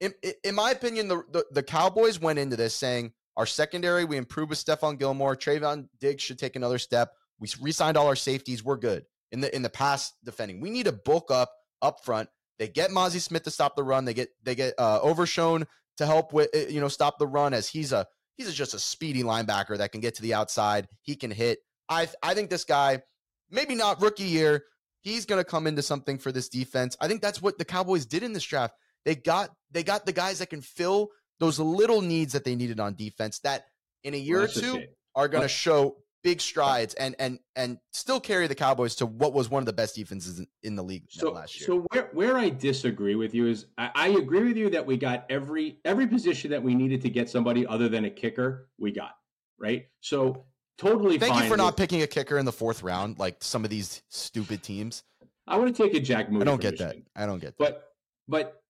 In, 0.00 0.14
in- 0.22 0.34
in 0.44 0.54
my 0.54 0.70
opinion, 0.70 1.08
the, 1.08 1.22
the 1.30 1.44
the 1.50 1.62
Cowboys 1.62 2.20
went 2.20 2.38
into 2.38 2.56
this 2.56 2.74
saying 2.74 3.12
our 3.36 3.46
secondary 3.46 4.04
we 4.04 4.16
improved 4.16 4.50
with 4.50 4.64
Stephon 4.64 4.98
Gilmore, 4.98 5.34
Trevon 5.36 5.88
Diggs 6.00 6.22
should 6.22 6.38
take 6.38 6.56
another 6.56 6.78
step. 6.78 7.12
We 7.38 7.48
re-signed 7.60 7.96
all 7.96 8.06
our 8.06 8.16
safeties. 8.16 8.62
We're 8.64 8.76
good 8.76 9.06
in 9.32 9.40
the 9.40 9.54
in 9.54 9.62
the 9.62 9.70
pass 9.70 10.12
defending. 10.24 10.60
We 10.60 10.70
need 10.70 10.86
to 10.86 10.92
bulk 10.92 11.30
up 11.30 11.52
up 11.82 12.04
front. 12.04 12.28
They 12.58 12.68
get 12.68 12.90
Mazi 12.90 13.20
Smith 13.20 13.44
to 13.44 13.50
stop 13.50 13.76
the 13.76 13.82
run. 13.82 14.04
They 14.04 14.14
get 14.14 14.28
they 14.42 14.54
get 14.54 14.74
uh, 14.78 15.00
Overshown 15.00 15.66
to 15.96 16.06
help 16.06 16.32
with 16.32 16.54
uh, 16.54 16.68
you 16.68 16.80
know 16.80 16.88
stop 16.88 17.18
the 17.18 17.26
run 17.26 17.54
as 17.54 17.68
he's 17.68 17.92
a 17.92 18.06
he's 18.36 18.48
a, 18.48 18.52
just 18.52 18.74
a 18.74 18.78
speedy 18.78 19.22
linebacker 19.22 19.78
that 19.78 19.92
can 19.92 20.00
get 20.00 20.16
to 20.16 20.22
the 20.22 20.34
outside. 20.34 20.88
He 21.02 21.16
can 21.16 21.30
hit. 21.30 21.58
I 21.88 22.08
I 22.22 22.34
think 22.34 22.50
this 22.50 22.64
guy 22.64 23.02
maybe 23.50 23.74
not 23.74 24.00
rookie 24.00 24.24
year. 24.24 24.64
He's 25.02 25.24
going 25.24 25.40
to 25.40 25.48
come 25.48 25.66
into 25.66 25.80
something 25.80 26.18
for 26.18 26.30
this 26.30 26.50
defense. 26.50 26.94
I 27.00 27.08
think 27.08 27.22
that's 27.22 27.40
what 27.40 27.56
the 27.56 27.64
Cowboys 27.64 28.04
did 28.04 28.22
in 28.22 28.34
this 28.34 28.44
draft. 28.44 28.74
They 29.04 29.14
got 29.14 29.50
they 29.70 29.82
got 29.82 30.04
the 30.04 30.12
guys 30.12 30.40
that 30.40 30.50
can 30.50 30.60
fill 30.60 31.08
those 31.38 31.58
little 31.58 32.02
needs 32.02 32.34
that 32.34 32.44
they 32.44 32.54
needed 32.54 32.80
on 32.80 32.94
defense 32.94 33.38
that 33.40 33.64
in 34.04 34.12
a 34.12 34.18
year 34.18 34.42
or 34.42 34.48
two 34.48 34.84
are 35.14 35.28
going 35.28 35.42
to 35.42 35.48
show 35.48 35.96
big 36.22 36.40
strides 36.40 36.94
and 36.94 37.14
and 37.18 37.38
and 37.56 37.78
still 37.92 38.20
carry 38.20 38.46
the 38.46 38.54
Cowboys 38.54 38.94
to 38.96 39.06
what 39.06 39.32
was 39.32 39.48
one 39.50 39.62
of 39.62 39.66
the 39.66 39.72
best 39.72 39.94
defenses 39.94 40.44
in, 40.62 40.76
the 40.76 40.82
league 40.82 41.04
So, 41.08 41.30
last 41.32 41.58
year. 41.58 41.66
so 41.66 41.86
where 41.92 42.10
where 42.12 42.36
I 42.38 42.50
disagree 42.50 43.14
with 43.14 43.34
you 43.34 43.46
is 43.46 43.66
I, 43.78 43.90
I 43.94 44.08
agree 44.08 44.44
with 44.44 44.56
you 44.56 44.70
that 44.70 44.84
we 44.84 44.96
got 44.96 45.24
every 45.30 45.78
every 45.84 46.06
position 46.06 46.50
that 46.50 46.62
we 46.62 46.74
needed 46.74 47.00
to 47.02 47.10
get 47.10 47.28
somebody 47.30 47.66
other 47.66 47.88
than 47.88 48.04
a 48.04 48.10
kicker 48.10 48.68
we 48.78 48.90
got 48.92 49.12
right. 49.58 49.86
So 50.00 50.44
totally. 50.78 51.18
Thank 51.18 51.42
you 51.42 51.48
for 51.48 51.56
not 51.56 51.76
picking 51.76 52.02
a 52.02 52.06
kicker 52.06 52.38
in 52.38 52.44
the 52.44 52.52
fourth 52.52 52.82
round, 52.82 53.18
like 53.18 53.42
some 53.42 53.64
of 53.64 53.70
these 53.70 54.02
stupid 54.08 54.62
teams. 54.62 55.02
I 55.46 55.56
want 55.56 55.74
to 55.74 55.82
take 55.82 55.94
a 55.94 56.00
Jack 56.00 56.30
Moody. 56.30 56.42
I 56.42 56.44
don't 56.44 56.60
get 56.60 56.78
that. 56.78 56.96
I 57.16 57.26
don't 57.26 57.40
get 57.40 57.56
that. 57.58 57.58
But 57.58 57.92
but 58.28 58.62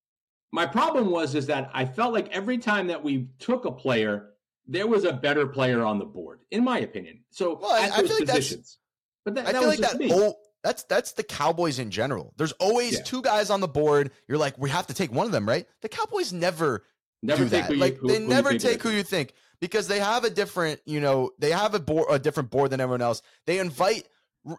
My 0.52 0.66
problem 0.66 1.10
was 1.10 1.34
is 1.34 1.46
that 1.46 1.70
I 1.74 1.84
felt 1.84 2.12
like 2.12 2.28
every 2.30 2.58
time 2.58 2.86
that 2.88 3.02
we 3.04 3.28
took 3.38 3.64
a 3.66 3.70
player, 3.72 4.29
there 4.70 4.86
was 4.86 5.04
a 5.04 5.12
better 5.12 5.46
player 5.46 5.84
on 5.84 5.98
the 5.98 6.04
board, 6.06 6.40
in 6.50 6.64
my 6.64 6.78
opinion. 6.78 7.20
So 7.30 7.58
Well, 7.60 7.72
I- 7.72 7.90
I 7.98 8.02
feel 8.06 8.14
like 8.16 8.26
that's- 8.26 8.78
but 9.24 9.34
that, 9.34 9.46
I 9.48 9.52
that 9.52 9.58
feel 9.60 9.68
like 9.68 9.78
that. 9.80 9.96
me. 9.98 10.10
Oh, 10.12 10.36
that's 10.62 10.84
that's 10.84 11.12
the 11.12 11.22
Cowboys 11.24 11.78
in 11.78 11.90
general. 11.90 12.32
There's 12.38 12.52
always 12.52 12.92
Yeah. 12.94 13.02
two 13.02 13.20
guys 13.22 13.50
on 13.50 13.60
the 13.60 13.68
board. 13.68 14.12
You're 14.28 14.38
like, 14.38 14.56
we 14.56 14.70
have 14.70 14.86
to 14.86 14.94
take 14.94 15.12
one 15.12 15.26
of 15.26 15.32
them, 15.32 15.46
right? 15.46 15.66
The 15.82 15.88
Cowboys 15.88 16.32
never 16.32 16.84
Never 17.22 17.44
do 17.44 17.50
take 17.50 17.62
that. 17.62 17.66
who 17.68 17.74
you, 17.74 17.80
like 17.80 17.96
who- 17.98 18.08
they 18.08 18.20
who 18.20 18.28
never 18.28 18.56
take 18.58 18.82
who 18.82 18.90
you 18.90 19.02
think 19.02 19.34
because 19.60 19.88
they 19.88 19.98
have 20.00 20.24
a 20.24 20.30
different, 20.30 20.80
you 20.86 21.00
know, 21.00 21.32
they 21.38 21.50
have 21.50 21.74
a 21.74 21.80
board, 21.80 22.06
a 22.10 22.18
different 22.18 22.50
board 22.50 22.70
than 22.70 22.80
everyone 22.80 23.02
else. 23.02 23.20
They 23.46 23.58
invite 23.58 24.06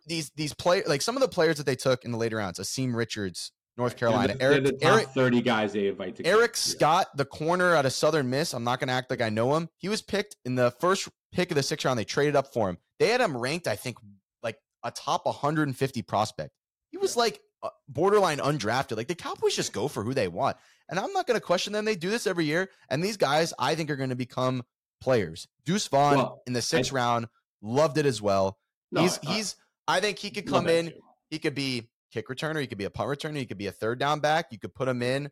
these 0.06 0.30
these 0.36 0.54
players, 0.54 0.88
like 0.88 1.02
some 1.02 1.15
of 1.15 1.21
the 1.21 1.28
players 1.28 1.58
that 1.58 1.65
they 1.65 1.76
took 1.76 2.04
in 2.06 2.12
the 2.12 2.17
later 2.17 2.38
rounds. 2.38 2.60
Asim 2.60 2.93
Richards, 2.95 3.52
North 3.77 3.95
Carolina, 3.97 4.36
They're 4.36 4.60
the, 4.60 4.63
Eric 4.63 4.63
they're 4.63 4.71
the 4.73 4.77
top 4.79 4.91
Eric 4.93 5.07
thirty 5.10 5.41
guys 5.41 5.73
they 5.73 5.88
invite 5.88 6.15
to 6.17 6.25
Eric. 6.25 6.55
Scott, 6.57 7.07
the 7.15 7.25
corner 7.25 7.73
out 7.75 7.86
of 7.86 7.93
Southern 7.93 8.29
Miss. 8.29 8.53
I'm 8.53 8.63
not 8.63 8.79
going 8.79 8.89
to 8.89 8.93
act 8.93 9.10
like 9.10 9.21
I 9.21 9.29
know 9.29 9.55
him. 9.55 9.69
He 9.77 9.89
was 9.89 10.01
picked 10.01 10.36
in 10.45 10.55
the 10.55 10.71
first 10.79 11.07
pick 11.31 11.51
of 11.51 11.55
the 11.55 11.63
sixth 11.63 11.86
round. 11.86 11.97
They 11.97 12.03
traded 12.03 12.36
up 12.36 12.53
for 12.53 12.69
him. 12.69 12.77
They 12.99 13.07
had 13.07 13.21
him 13.21 13.36
ranked, 13.36 13.67
I 13.67 13.75
think, 13.75 13.97
like 14.43 14.57
a 14.84 14.91
top 14.91 15.25
150 15.25 16.01
prospect. 16.03 16.51
He 16.91 16.97
was 16.97 17.15
like 17.15 17.39
uh, 17.63 17.69
borderline 17.88 18.39
undrafted. 18.39 18.97
Like 18.97 19.07
the 19.07 19.15
Cowboys 19.15 19.55
just 19.55 19.73
go 19.73 19.88
for 19.88 20.03
who 20.03 20.13
they 20.13 20.27
want. 20.27 20.57
And 20.89 20.99
I'm 20.99 21.13
not 21.13 21.25
going 21.25 21.39
to 21.39 21.45
question 21.45 21.71
them. 21.73 21.86
They 21.86 21.95
do 21.95 22.10
this 22.10 22.27
every 22.27 22.45
year. 22.45 22.69
And 22.89 23.01
these 23.01 23.17
guys, 23.17 23.53
I 23.57 23.75
think, 23.75 23.89
are 23.89 23.95
going 23.95 24.10
to 24.10 24.15
become 24.15 24.63
players. 24.99 25.47
Deuce 25.65 25.88
Vaughn 25.88 26.17
Well, 26.17 26.41
in 26.45 26.53
the 26.53 26.62
sixth 26.62 26.91
round 26.91 27.27
loved 27.62 27.97
it 27.97 28.05
as 28.05 28.21
well. 28.21 28.57
No, 28.91 29.01
he's 29.01 29.17
I- 29.25 29.34
he's. 29.34 29.55
I 29.88 29.99
think 29.99 30.19
he 30.19 30.29
could 30.29 30.45
come 30.47 30.67
in. 30.67 30.88
too. 30.88 30.93
He 31.29 31.39
could 31.39 31.55
be 31.55 31.89
kick 32.12 32.28
returner. 32.28 32.60
He 32.60 32.67
could 32.67 32.78
be 32.78 32.86
a 32.86 32.89
punt 32.89 33.10
returner. 33.10 33.38
He 33.38 33.45
could 33.45 33.58
be 33.58 33.67
a 33.67 33.71
third 33.71 34.00
down 34.00 34.19
back. 34.19 34.47
You 34.52 34.60
could 34.60 34.74
put 34.76 34.88
him 34.88 35.02
in 35.02 35.30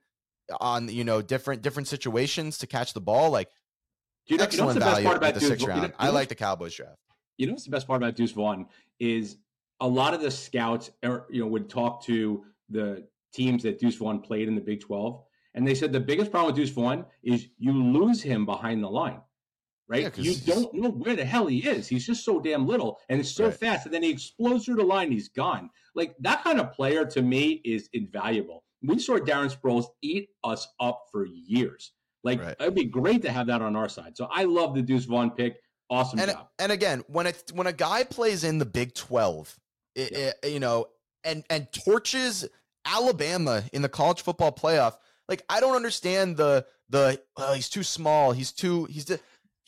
on 0.59 0.89
you 0.89 1.03
know 1.03 1.21
different 1.21 1.61
different 1.61 1.87
situations 1.87 2.57
to 2.59 2.67
catch 2.67 2.93
the 2.93 3.01
ball. 3.01 3.29
Like 3.31 3.49
you 4.25 4.37
know, 4.37 4.43
you 4.43 4.57
know 4.57 4.65
excellent 4.65 4.67
what's 4.67 4.73
the 4.75 4.79
best 4.79 4.91
value 4.91 5.05
part 5.05 5.15
at 5.15 5.23
about 5.23 5.33
the 5.35 5.39
Deuce 5.39 5.49
sixth 5.49 5.67
Vaughn? 5.67 5.81
You 5.81 5.87
know- 5.89 5.93
I 5.99 6.09
like 6.09 6.29
the 6.29 6.35
Cowboys 6.35 6.73
draft. 6.75 6.97
You 7.37 7.47
know 7.47 7.53
what's 7.53 7.65
the 7.65 7.71
best 7.71 7.87
part 7.87 8.01
about 8.01 8.15
Deuce 8.15 8.31
Vaughn 8.31 8.67
is 8.99 9.37
a 9.79 9.87
lot 9.87 10.13
of 10.13 10.21
the 10.21 10.29
scouts, 10.29 10.91
er, 11.05 11.25
you 11.29 11.41
know, 11.41 11.47
would 11.47 11.69
talk 11.69 12.03
to 12.03 12.43
the 12.69 13.07
teams 13.33 13.63
that 13.63 13.79
Deuce 13.79 13.95
Vaughn 13.95 14.19
played 14.19 14.47
in 14.47 14.55
the 14.55 14.61
Big 14.61 14.81
Twelve, 14.81 15.23
and 15.53 15.67
they 15.67 15.73
said 15.75 15.93
the 15.93 15.99
biggest 15.99 16.31
problem 16.31 16.53
with 16.53 16.57
Deuce 16.57 16.73
Vaughn 16.73 17.05
is 17.23 17.47
you 17.57 17.71
lose 17.71 18.21
him 18.21 18.45
behind 18.45 18.83
the 18.83 18.89
line, 18.89 19.21
right? 19.89 20.15
Yeah, 20.17 20.23
you 20.31 20.35
don't 20.45 20.73
know 20.73 20.89
where 20.89 21.15
the 21.15 21.25
hell 21.25 21.47
he 21.47 21.59
is. 21.67 21.87
He's 21.87 22.05
just 22.05 22.23
so 22.23 22.39
damn 22.39 22.65
little 22.67 22.99
and 23.09 23.19
it's 23.19 23.31
so 23.31 23.45
Right. 23.45 23.53
fast, 23.53 23.85
and 23.85 23.93
then 23.93 24.03
he 24.03 24.09
explodes 24.11 24.65
through 24.65 24.75
the 24.77 24.83
line. 24.83 25.11
He's 25.11 25.27
gone. 25.29 25.69
Like 25.95 26.15
that 26.19 26.43
kind 26.43 26.59
of 26.61 26.71
player 26.71 27.05
to 27.05 27.21
me 27.21 27.61
is 27.65 27.89
invaluable. 27.93 28.63
We 28.81 28.99
saw 28.99 29.17
Darren 29.17 29.53
Sproles 29.53 29.87
eat 30.01 30.29
us 30.43 30.67
up 30.79 31.05
for 31.11 31.25
years. 31.25 31.91
Like 32.23 32.39
Right. 32.41 32.55
it'd 32.59 32.75
be 32.75 32.85
great 32.85 33.21
to 33.23 33.31
have 33.31 33.47
that 33.47 33.61
on 33.61 33.75
our 33.75 33.89
side. 33.89 34.15
So 34.15 34.27
I 34.31 34.43
love 34.43 34.75
the 34.75 34.81
Deuce 34.81 35.05
Vaughn 35.05 35.31
pick. 35.31 35.57
Awesome 35.89 36.19
And 36.19 36.31
job. 36.31 36.47
and 36.59 36.71
again, 36.71 37.03
when 37.07 37.25
it 37.25 37.51
when 37.53 37.65
a 37.65 37.73
guy 37.73 38.03
plays 38.03 38.43
in 38.43 38.59
the 38.59 38.65
Big 38.65 38.93
Twelve, 38.93 39.57
it, 39.95 40.11
it- 40.43 40.51
you 40.51 40.59
know, 40.59 40.85
and 41.23 41.43
and 41.49 41.67
torches 41.73 42.47
Alabama 42.85 43.63
in 43.73 43.81
the 43.81 43.89
college 43.89 44.21
football 44.21 44.51
playoff, 44.51 44.97
like 45.27 45.43
I 45.49 45.59
don't 45.59 45.75
understand 45.75 46.37
the 46.37 46.65
the 46.89 47.21
well, 47.37 47.53
he's 47.53 47.69
too 47.69 47.83
small. 47.83 48.31
He's 48.33 48.51
too 48.51 48.85
he's 48.85 49.05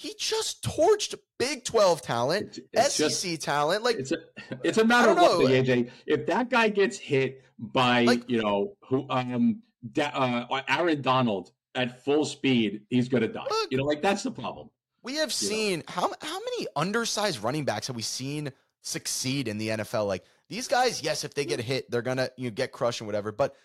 he 0.02 0.16
just 0.18 0.64
torched 0.64 1.14
Big 1.38 1.64
Twelve 1.64 2.02
talent, 2.02 2.58
It's- 2.74 2.96
SEC 2.96 3.32
just- 3.34 3.42
talent. 3.44 3.84
Like 3.84 3.98
it's 3.98 4.12
a 4.12 4.18
it's 4.64 4.78
a 4.80 4.86
matter 4.86 5.12
of 5.12 5.18
what 5.18 5.40
know. 5.42 5.48
thing, 5.48 5.64
AJ. 5.66 5.92
If 6.08 6.26
that 6.26 6.50
guy 6.50 6.70
gets 6.70 6.98
hit 6.98 7.44
by 7.60 8.04
Like- 8.04 8.28
you 8.30 8.42
know 8.42 8.76
who 8.88 9.06
um 9.10 9.62
da, 9.94 10.08
uh, 10.50 10.62
Aaron 10.68 11.02
Donald 11.02 11.52
at 11.76 12.04
full 12.04 12.26
speed, 12.26 12.82
he's 12.90 13.10
gonna 13.10 13.28
die. 13.28 13.46
Look. 13.50 13.72
you 13.72 13.78
know, 13.78 13.84
like 13.84 14.02
that's 14.02 14.24
the 14.24 14.32
problem. 14.32 14.70
We 15.04 15.16
have 15.18 15.32
seen 15.32 15.84
how 15.88 16.12
how 16.22 16.40
many 16.40 16.68
undersized 16.76 17.44
running 17.44 17.66
backs 17.66 17.88
have 17.88 17.96
we 17.96 18.02
seen 18.02 18.52
succeed 18.82 19.48
in 19.48 19.58
the 19.60 19.70
NFL? 19.70 20.08
Like 20.08 20.24
these 20.50 20.68
guys, 20.68 21.04
yes, 21.04 21.24
if 21.24 21.34
they 21.36 21.46
get 21.46 21.60
hit, 21.60 21.90
they're 21.92 22.02
gonna 22.02 22.30
you 22.38 22.50
know, 22.50 22.54
get 22.56 22.72
crushed 22.72 23.02
and 23.02 23.08
whatever, 23.08 23.32
but 23.32 23.56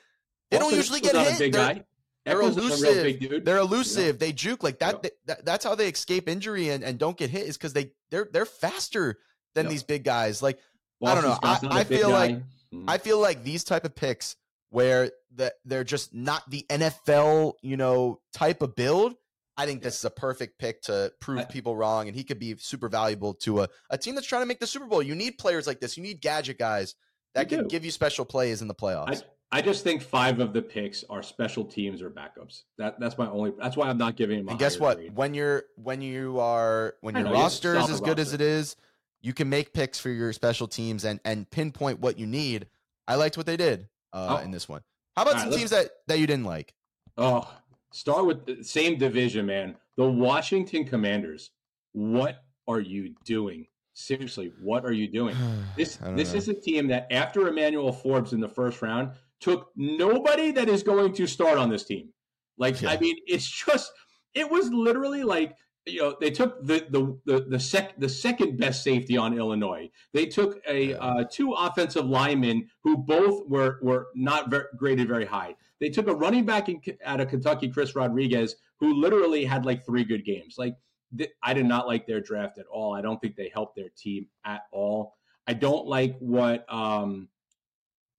they 0.51 0.59
don't 0.59 0.75
usually 0.75 1.01
get 1.01 1.17
hit. 1.17 1.35
A 1.35 1.39
big 1.39 1.53
They're, 1.53 1.75
guy. 1.75 1.85
They're 2.27 2.41
elusive. 2.43 3.03
big 3.05 3.21
dude. 3.21 3.45
they're 3.45 3.59
elusive. 3.59 4.19
They 4.19 4.33
juke 4.33 4.63
like 4.63 4.79
that, 4.81 5.01
Yeah. 5.03 5.11
that. 5.27 5.45
That's 5.45 5.65
how 5.65 5.75
they 5.75 5.89
escape 5.89 6.29
injury 6.29 6.69
and, 6.71 6.85
and 6.85 6.99
don't 6.99 7.17
get 7.17 7.31
hit 7.31 7.47
is 7.47 7.57
because 7.57 7.73
they 7.73 7.93
they're 8.11 8.29
they're 8.33 8.45
faster 8.47 9.19
than 9.55 9.67
Yeah. 9.67 9.71
these 9.71 9.83
big 9.83 10.05
guys. 10.05 10.43
Like 10.43 10.59
I 11.05 11.15
don't 11.15 11.25
know. 11.25 11.39
I- 11.43 11.81
I 11.81 11.85
feel 11.85 12.11
like-. 12.11 12.37
Mhm. 12.75 12.85
I 12.89 12.99
feel 12.99 13.19
like 13.21 13.45
these 13.45 13.65
type 13.65 13.85
of 13.85 13.95
picks 13.95 14.37
where 14.71 15.11
that 15.37 15.55
they're 15.65 15.85
just 15.85 16.13
not 16.15 16.43
the 16.51 16.65
NFL 16.69 17.55
you 17.63 17.77
know 17.77 18.21
type 18.33 18.61
of 18.63 18.75
build. 18.75 19.15
I 19.59 19.65
think 19.65 19.83
this 19.83 19.97
is 19.99 20.05
a 20.05 20.11
perfect 20.11 20.59
pick 20.59 20.83
to 20.83 21.13
prove 21.21 21.39
I- 21.39 21.45
people 21.45 21.77
wrong, 21.77 22.09
and 22.09 22.17
he 22.17 22.25
could 22.25 22.39
be 22.39 22.57
super 22.59 22.89
valuable 22.89 23.33
to 23.35 23.63
a, 23.63 23.69
a 23.89 23.97
team 23.97 24.15
that's 24.15 24.27
trying 24.27 24.43
to 24.43 24.47
make 24.47 24.61
the 24.61 24.67
Super 24.67 24.85
Bowl. 24.87 25.03
You 25.03 25.15
need 25.15 25.39
players 25.39 25.67
like 25.67 25.81
this. 25.81 25.97
You 25.97 26.03
need 26.03 26.21
gadget 26.21 26.59
guys 26.59 26.95
that 27.35 27.51
You 27.51 27.57
can 27.59 27.65
do. 27.67 27.71
give 27.71 27.85
you 27.85 27.91
special 27.91 28.25
plays 28.27 28.61
in 28.61 28.69
the 28.69 28.75
playoffs. 28.75 29.23
I 29.23 29.23
just 29.63 29.85
think 29.85 30.03
five 30.03 30.41
of 30.41 30.53
the 30.53 30.63
picks 30.63 31.05
are 31.09 31.23
special 31.23 31.65
teams 31.65 32.03
or 32.03 32.11
backups. 32.11 32.63
That 32.79 32.99
that's 32.99 33.17
my 33.17 33.29
only. 33.29 33.53
That's 33.59 33.77
why 33.77 33.89
I'm 33.89 33.99
not 33.99 34.17
giving 34.17 34.41
him. 34.41 34.49
A 34.49 34.53
and 34.53 34.59
guess 34.59 34.79
what? 34.79 34.99
grade. 34.99 35.15
When 35.15 35.35
you're 35.35 35.65
when 35.77 36.03
you 36.03 36.41
are 36.41 36.95
when 37.01 37.17
I 37.17 37.21
your 37.21 37.29
know, 37.29 37.35
you 37.37 37.41
roster 37.43 37.77
is 37.77 37.89
as 37.91 38.01
good 38.01 38.19
as 38.19 38.33
it 38.33 38.41
is, 38.41 38.77
you 39.21 39.33
can 39.33 39.49
make 39.49 39.73
picks 39.73 39.99
for 40.01 40.11
your 40.11 40.33
special 40.33 40.67
teams 40.69 41.05
and 41.05 41.21
and 41.25 41.49
pinpoint 41.51 42.01
what 42.01 42.19
you 42.19 42.27
need. 42.27 42.67
I 43.09 43.15
liked 43.15 43.37
what 43.37 43.47
they 43.47 43.57
did 43.57 43.89
uh, 44.13 44.39
Oh. 44.41 44.45
in 44.45 44.51
this 44.51 44.69
one. 44.69 44.83
How 45.17 45.23
about 45.23 45.35
All 45.35 45.41
some 45.43 45.51
right, 45.51 45.59
teams 45.59 45.71
that 45.71 45.91
that 46.09 46.19
you 46.19 46.27
didn't 46.27 46.45
like? 46.45 46.75
Oh, 47.17 47.49
start 47.93 48.27
with 48.27 48.47
the 48.47 48.63
same 48.65 48.99
division, 48.99 49.47
man. 49.47 49.77
The 49.97 50.11
Washington 50.11 50.85
Commanders. 50.85 51.51
What 51.93 52.45
are 52.69 52.81
you 52.81 53.15
doing? 53.25 53.67
Seriously, 53.95 54.53
what 54.61 54.85
are 54.85 54.93
you 54.93 55.09
doing? 55.09 55.37
This 55.77 55.97
this 56.17 56.33
know. 56.33 56.39
is 56.39 56.49
a 56.49 56.55
team 56.55 56.89
that 56.89 57.07
after 57.11 57.49
Emmanuel 57.49 57.93
Forbes 57.93 58.33
in 58.33 58.41
the 58.41 58.49
first 58.49 58.83
round 58.83 59.13
took 59.41 59.71
nobody 59.77 60.51
that 60.53 60.69
is 60.69 60.83
going 60.83 61.13
to 61.15 61.27
start 61.27 61.59
on 61.59 61.71
this 61.71 61.85
team. 61.85 62.11
Like 62.59 62.83
I 62.85 62.97
mean, 62.99 63.17
it's 63.27 63.47
just 63.49 63.93
it 64.35 64.51
was 64.51 64.71
literally 64.73 65.25
like 65.25 65.57
you 65.85 66.01
know 66.01 66.17
they 66.21 66.31
took 66.31 66.65
the 66.65 66.87
the 66.91 67.19
the 67.27 67.41
the 67.49 67.61
sec 67.61 67.99
the 67.99 68.09
second 68.09 68.59
best 68.59 68.83
safety 68.83 69.17
on 69.17 69.37
Illinois. 69.37 69.91
They 70.15 70.27
took 70.27 70.61
a 70.67 70.91
Yeah. 70.91 70.97
uh, 70.97 71.25
two 71.31 71.53
offensive 71.53 72.07
linemen 72.07 72.69
who 72.83 72.97
both 72.97 73.47
were 73.49 73.79
were 73.83 74.09
not 74.15 74.51
very, 74.51 74.65
graded 74.77 75.09
very 75.09 75.27
high. 75.27 75.55
They 75.81 75.91
took 75.91 76.09
a 76.09 76.15
running 76.15 76.47
back 76.47 76.69
in, 76.71 76.81
out 77.05 77.21
of 77.21 77.29
Kentucky, 77.29 77.69
Chris 77.69 77.95
Rodriguez, 77.95 78.57
who 78.81 78.95
literally 78.95 79.45
had 79.45 79.67
like 79.67 79.85
three 79.85 80.05
good 80.05 80.25
games. 80.25 80.57
Like 80.59 80.77
th- 81.17 81.31
I 81.43 81.53
did 81.53 81.67
not 81.67 81.87
like 81.87 82.07
their 82.07 82.21
draft 82.23 82.57
at 82.59 82.67
all. 82.67 82.95
I 82.95 83.03
don't 83.03 83.21
think 83.21 83.37
they 83.37 83.51
helped 83.53 83.77
their 83.77 83.91
team 83.97 84.27
at 84.47 84.63
all. 84.73 85.17
I 85.47 85.53
don't 85.53 85.87
like 85.87 86.17
what 86.19 86.65
um 86.73 87.29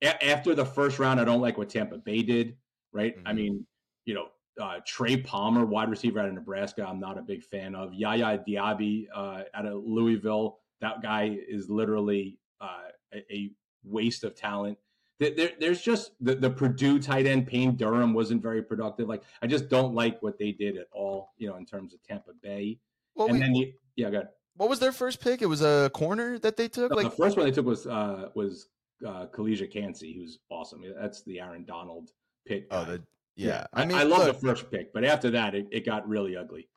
a- 0.03 0.25
after 0.25 0.53
the 0.55 0.65
first 0.65 0.99
round. 0.99 1.19
I 1.19 1.23
don't 1.25 1.41
like 1.41 1.57
what 1.57 1.69
Tampa 1.69 1.97
Bay 1.97 2.21
did. 2.23 2.57
Right? 2.93 3.15
I 3.25 3.31
Mhm. 3.31 3.35
mean, 3.35 3.67
you 4.05 4.13
know, 4.13 4.27
uh, 4.59 4.79
Trey 4.85 5.17
Palmer, 5.17 5.65
wide 5.65 5.89
receiver 5.89 6.19
out 6.19 6.27
of 6.29 6.33
Nebraska, 6.33 6.83
I'm 6.87 6.99
not 6.99 7.17
a 7.17 7.21
big 7.21 7.43
fan 7.43 7.75
of. 7.75 7.93
Yaya 7.93 8.39
Diaby 8.47 9.07
uh, 9.13 9.43
out 9.53 9.65
of 9.67 9.83
Louisville, 9.83 10.59
that 10.81 11.01
guy 11.01 11.37
is 11.47 11.69
literally 11.69 12.39
uh, 12.59 12.85
a, 13.13 13.51
waste 13.83 14.23
of 14.23 14.35
talent. 14.35 14.77
There, 15.19 15.31
there- 15.31 15.51
there's 15.59 15.81
just 15.81 16.11
the, 16.19 16.35
the 16.35 16.49
Purdue 16.49 16.99
tight 16.99 17.25
end 17.27 17.45
Payne 17.47 17.75
Durham 17.75 18.13
wasn't 18.13 18.41
very 18.41 18.61
productive. 18.63 19.07
Like 19.07 19.23
I 19.41 19.47
just 19.47 19.69
don't 19.69 19.93
like 19.93 20.21
what 20.23 20.37
they 20.39 20.51
did 20.51 20.75
at 20.77 20.87
all. 20.91 21.33
You 21.37 21.49
know, 21.49 21.55
in 21.57 21.65
terms 21.65 21.93
of 21.93 22.01
Tampa 22.03 22.31
Bay. 22.41 22.79
Well, 23.15 23.27
and 23.27 23.33
wait, 23.35 23.39
then 23.41 23.53
the, 23.53 23.73
yeah, 23.95 24.09
go 24.09 24.17
ahead. 24.17 24.29
what 24.55 24.69
was 24.69 24.79
their 24.79 24.91
first 24.91 25.21
pick? 25.21 25.41
It 25.41 25.45
was 25.47 25.61
a 25.61 25.89
corner 25.93 26.39
that 26.39 26.57
they 26.57 26.67
took. 26.67 26.89
No, 26.91 26.97
Like 26.97 27.11
the 27.11 27.15
first 27.15 27.37
one 27.37 27.45
they 27.45 27.51
took 27.51 27.65
was 27.65 27.85
uh, 27.87 28.29
was 28.33 28.67
uh, 29.05 29.27
Calijah 29.27 29.71
Kancey, 29.71 30.13
who's 30.13 30.39
awesome. 30.49 30.83
That's 30.99 31.23
the 31.23 31.39
Aaron 31.39 31.65
Donald 31.65 32.11
pick. 32.45 32.67
oh, 32.71 32.85
the 32.85 33.03
yeah. 33.35 33.67
I, 33.73 33.83
I 33.83 33.85
mean, 33.85 33.97
I 33.97 34.03
love 34.03 34.25
the 34.25 34.33
first 34.33 34.71
pick, 34.71 34.93
but 34.93 35.03
after 35.03 35.29
that, 35.31 35.53
it, 35.53 35.67
it 35.71 35.85
got 35.85 36.07
really 36.07 36.35
ugly. 36.35 36.69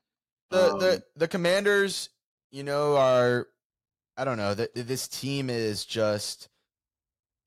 the 0.50 0.72
Um, 0.72 0.78
the 0.78 1.02
the 1.16 1.28
commanders 1.28 2.10
you 2.50 2.62
know 2.62 2.96
are 2.96 3.48
i 4.16 4.24
don't 4.24 4.36
know 4.36 4.54
that 4.54 4.74
this 4.74 5.08
team 5.08 5.50
is 5.50 5.84
just 5.84 6.48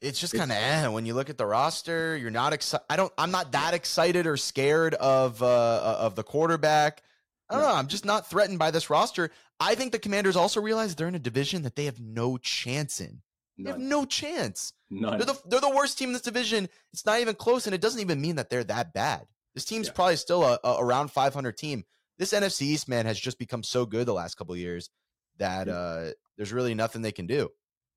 it's 0.01 0.19
just 0.19 0.33
kind 0.33 0.51
of 0.51 0.57
eh. 0.57 0.87
when 0.87 1.05
you 1.05 1.13
look 1.13 1.29
at 1.29 1.37
the 1.37 1.45
roster 1.45 2.17
you're 2.17 2.31
not 2.31 2.53
excited 2.53 2.85
i 2.89 2.95
don't 2.95 3.11
i'm 3.17 3.31
not 3.31 3.51
that 3.51 3.73
excited 3.73 4.25
or 4.25 4.37
scared 4.37 4.93
of 4.95 5.41
uh 5.43 5.97
of 5.99 6.15
the 6.15 6.23
quarterback 6.23 7.03
i 7.49 7.55
don't 7.55 7.63
know 7.63 7.75
i'm 7.75 7.87
just 7.87 8.05
not 8.05 8.29
threatened 8.29 8.59
by 8.59 8.71
this 8.71 8.89
roster 8.89 9.29
i 9.59 9.75
think 9.75 9.91
the 9.91 9.99
commanders 9.99 10.35
also 10.35 10.61
realize 10.61 10.95
they're 10.95 11.07
in 11.07 11.15
a 11.15 11.19
division 11.19 11.63
that 11.63 11.75
they 11.75 11.85
have 11.85 11.99
no 11.99 12.37
chance 12.37 12.99
in 12.99 13.21
they 13.57 13.69
have 13.69 13.79
no 13.79 14.05
chance 14.05 14.73
none. 14.89 15.17
they're 15.17 15.25
the, 15.25 15.39
they're 15.47 15.59
the 15.61 15.69
worst 15.69 15.97
team 15.97 16.09
in 16.09 16.13
this 16.13 16.21
division. 16.21 16.67
It's 16.91 17.05
not 17.05 17.19
even 17.19 17.35
close, 17.35 17.65
and 17.67 17.73
it 17.75 17.81
doesn't 17.81 18.01
even 18.01 18.19
mean 18.21 18.35
that 18.37 18.49
they're 18.49 18.63
that 18.65 18.93
bad. 18.93 19.27
This 19.53 19.65
team's 19.65 19.87
Yeah. 19.87 19.93
probably 19.93 20.15
still 20.15 20.43
a, 20.43 20.59
a 20.63 20.77
around 20.79 21.11
500 21.11 21.55
team. 21.57 21.83
This 22.17 22.33
NFC 22.33 22.63
East 22.63 22.87
man 22.89 23.05
has 23.05 23.19
just 23.19 23.37
become 23.39 23.63
so 23.63 23.85
good 23.85 24.07
the 24.07 24.13
last 24.13 24.35
couple 24.35 24.53
of 24.53 24.59
years 24.59 24.89
that 25.37 25.67
Yeah. 25.67 25.73
uh, 25.73 26.11
there's 26.37 26.53
really 26.53 26.73
nothing 26.73 27.01
they 27.01 27.11
can 27.11 27.27
do. 27.27 27.49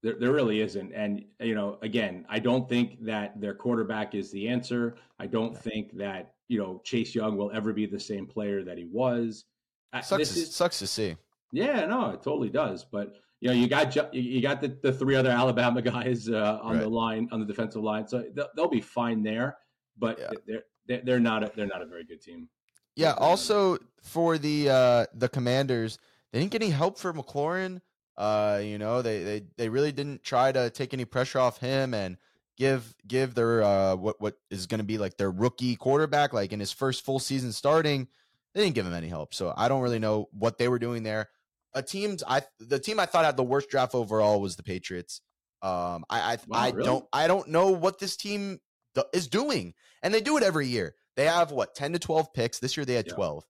There, 0.02 0.14
there 0.18 0.32
really 0.32 0.60
isn't. 0.60 0.92
And, 0.92 1.24
you 1.40 1.54
know, 1.54 1.78
again, 1.82 2.26
I 2.28 2.38
don't 2.38 2.68
think 2.68 3.02
that 3.04 3.40
their 3.40 3.54
quarterback 3.54 4.14
is 4.14 4.30
the 4.30 4.48
answer. 4.48 4.96
I 5.18 5.26
don't 5.26 5.52
No. 5.54 5.58
think 5.58 5.96
that 5.96 6.34
you 6.48 6.58
know 6.58 6.80
Chase 6.84 7.14
Young 7.14 7.36
will 7.36 7.50
ever 7.52 7.72
be 7.72 7.86
the 7.86 7.98
same 7.98 8.26
player 8.26 8.62
that 8.62 8.78
he 8.78 8.84
was. 8.84 9.46
Sucks, 10.02 10.08
to, 10.34 10.40
is, 10.40 10.54
sucks 10.54 10.78
to 10.80 10.86
see. 10.86 11.16
Yeah, 11.52 11.86
no, 11.86 12.10
it 12.10 12.22
totally 12.22 12.50
does. 12.50 12.84
But 12.84 13.16
you 13.40 13.48
know, 13.48 13.54
you 13.54 13.68
got 13.68 14.14
you 14.14 14.40
got 14.40 14.60
the, 14.60 14.76
the 14.82 14.92
three 14.92 15.14
other 15.14 15.30
Alabama 15.30 15.82
guys 15.94 16.28
uh, 16.28 16.58
on 16.62 16.74
right. 16.74 16.82
the 16.82 16.88
line 16.88 17.28
on 17.32 17.40
the 17.40 17.46
defensive 17.46 17.82
line, 17.82 18.08
so 18.08 18.24
they'll, 18.34 18.48
they'll 18.56 18.68
be 18.68 18.80
fine 18.80 19.22
there. 19.22 19.58
But 19.98 20.18
yeah. 20.18 20.62
they're 20.86 21.00
they're 21.04 21.20
not 21.20 21.42
a, 21.42 21.52
they're 21.54 21.66
not 21.66 21.82
a 21.82 21.86
very 21.86 22.04
good 22.04 22.20
team. 22.22 22.48
Yeah. 22.94 23.12
Also, 23.12 23.78
for 24.02 24.38
the 24.38 24.70
uh, 24.70 25.06
the 25.14 25.28
Commanders, 25.28 25.98
they 26.32 26.40
didn't 26.40 26.52
get 26.52 26.62
any 26.62 26.70
help 26.70 26.98
for 26.98 27.12
McLaurin. 27.12 27.80
Uh, 28.16 28.60
you 28.62 28.78
know, 28.78 29.02
they 29.02 29.22
they 29.22 29.42
they 29.58 29.68
really 29.68 29.92
didn't 29.92 30.22
try 30.22 30.50
to 30.50 30.70
take 30.70 30.94
any 30.94 31.04
pressure 31.04 31.38
off 31.38 31.58
him 31.58 31.92
and 31.92 32.16
give 32.56 32.94
give 33.06 33.34
their 33.34 33.62
uh 33.62 33.94
what 33.94 34.18
what 34.18 34.38
is 34.50 34.66
going 34.66 34.78
to 34.78 34.84
be 34.84 34.96
like 34.96 35.18
their 35.18 35.30
rookie 35.30 35.76
quarterback 35.76 36.32
like 36.32 36.54
in 36.54 36.60
his 36.60 36.72
first 36.72 37.04
full 37.04 37.18
season 37.18 37.52
starting. 37.52 38.08
They 38.54 38.62
didn't 38.62 38.74
give 38.74 38.86
him 38.86 38.94
any 38.94 39.08
help, 39.08 39.34
so 39.34 39.52
I 39.54 39.68
don't 39.68 39.82
really 39.82 39.98
know 39.98 40.30
what 40.32 40.56
they 40.56 40.68
were 40.68 40.78
doing 40.78 41.02
there. 41.02 41.28
A 41.76 41.82
team 41.82 42.16
I 42.26 42.42
the 42.58 42.80
team 42.80 42.98
I 42.98 43.06
thought 43.06 43.24
had 43.24 43.36
the 43.36 43.44
worst 43.44 43.70
draft 43.70 43.94
overall 43.94 44.40
was 44.40 44.56
the 44.56 44.64
Patriots. 44.64 45.20
Um, 45.62 46.04
I 46.10 46.32
I, 46.32 46.38
wow, 46.48 46.58
I 46.58 46.70
really? 46.70 46.84
don't 46.84 47.04
I 47.12 47.26
don't 47.28 47.48
know 47.48 47.70
what 47.70 47.98
this 47.98 48.16
team 48.16 48.58
is 49.12 49.28
doing, 49.28 49.74
and 50.02 50.12
they 50.12 50.20
do 50.20 50.36
it 50.36 50.42
every 50.42 50.66
year. 50.66 50.94
They 51.16 51.26
have 51.26 51.52
what 51.52 51.74
ten 51.74 51.92
to 51.92 51.98
twelve 51.98 52.32
picks. 52.32 52.58
This 52.58 52.76
year 52.76 52.84
they 52.84 52.94
had 52.94 53.06
yeah. 53.06 53.14
twelve. 53.14 53.44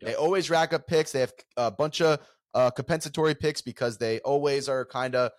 Yeah. 0.00 0.08
They 0.08 0.14
always 0.14 0.48
rack 0.48 0.72
up 0.72 0.86
picks. 0.86 1.12
They 1.12 1.20
have 1.20 1.32
a 1.56 1.70
bunch 1.70 2.00
of 2.00 2.20
uh, 2.54 2.70
compensatory 2.70 3.34
picks 3.34 3.60
because 3.60 3.98
they 3.98 4.20
always 4.20 4.68
are 4.68 4.84
kind 4.84 5.14
of 5.14 5.32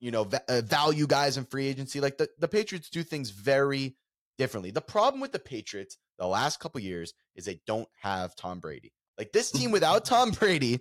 you 0.00 0.10
know 0.10 0.24
va- 0.24 0.42
uh, 0.48 0.62
value 0.62 1.06
guys 1.06 1.36
in 1.36 1.44
free 1.44 1.66
agency. 1.66 2.00
Like 2.00 2.18
the 2.18 2.28
the 2.38 2.48
Patriots 2.48 2.90
do 2.90 3.02
things 3.02 3.30
very 3.30 3.96
differently. 4.38 4.70
The 4.70 4.80
problem 4.80 5.20
with 5.20 5.32
the 5.32 5.38
Patriots 5.38 5.98
the 6.18 6.26
last 6.26 6.60
couple 6.60 6.80
years 6.80 7.14
is 7.34 7.44
they 7.44 7.60
don't 7.66 7.88
have 8.00 8.34
Tom 8.36 8.60
Brady. 8.60 8.92
Like 9.18 9.32
this 9.32 9.50
team 9.50 9.70
without 9.70 10.04
Tom 10.06 10.30
Brady. 10.30 10.80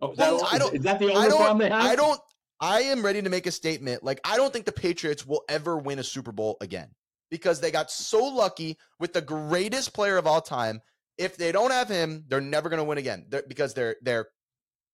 Oh, 0.00 0.12
is, 0.12 0.18
that, 0.18 0.48
I 0.52 0.58
don't, 0.58 0.74
is 0.74 0.82
that 0.82 0.98
the 0.98 1.12
only 1.12 1.28
problem 1.28 1.58
they 1.58 1.68
have? 1.68 1.84
I 1.84 1.96
don't. 1.96 2.20
I 2.60 2.80
am 2.82 3.04
ready 3.04 3.22
to 3.22 3.30
make 3.30 3.46
a 3.46 3.52
statement. 3.52 4.02
Like 4.02 4.20
I 4.24 4.36
don't 4.36 4.52
think 4.52 4.64
the 4.64 4.72
Patriots 4.72 5.26
will 5.26 5.44
ever 5.48 5.78
win 5.78 5.98
a 5.98 6.04
Super 6.04 6.32
Bowl 6.32 6.56
again 6.60 6.88
because 7.30 7.60
they 7.60 7.70
got 7.70 7.90
so 7.90 8.24
lucky 8.24 8.78
with 8.98 9.12
the 9.12 9.20
greatest 9.20 9.92
player 9.92 10.16
of 10.16 10.26
all 10.26 10.40
time. 10.40 10.80
If 11.16 11.36
they 11.36 11.52
don't 11.52 11.72
have 11.72 11.88
him, 11.88 12.24
they're 12.28 12.40
never 12.40 12.68
going 12.68 12.78
to 12.78 12.84
win 12.84 12.98
again 12.98 13.26
they're, 13.28 13.42
because 13.46 13.74
their 13.74 13.96
their 14.02 14.28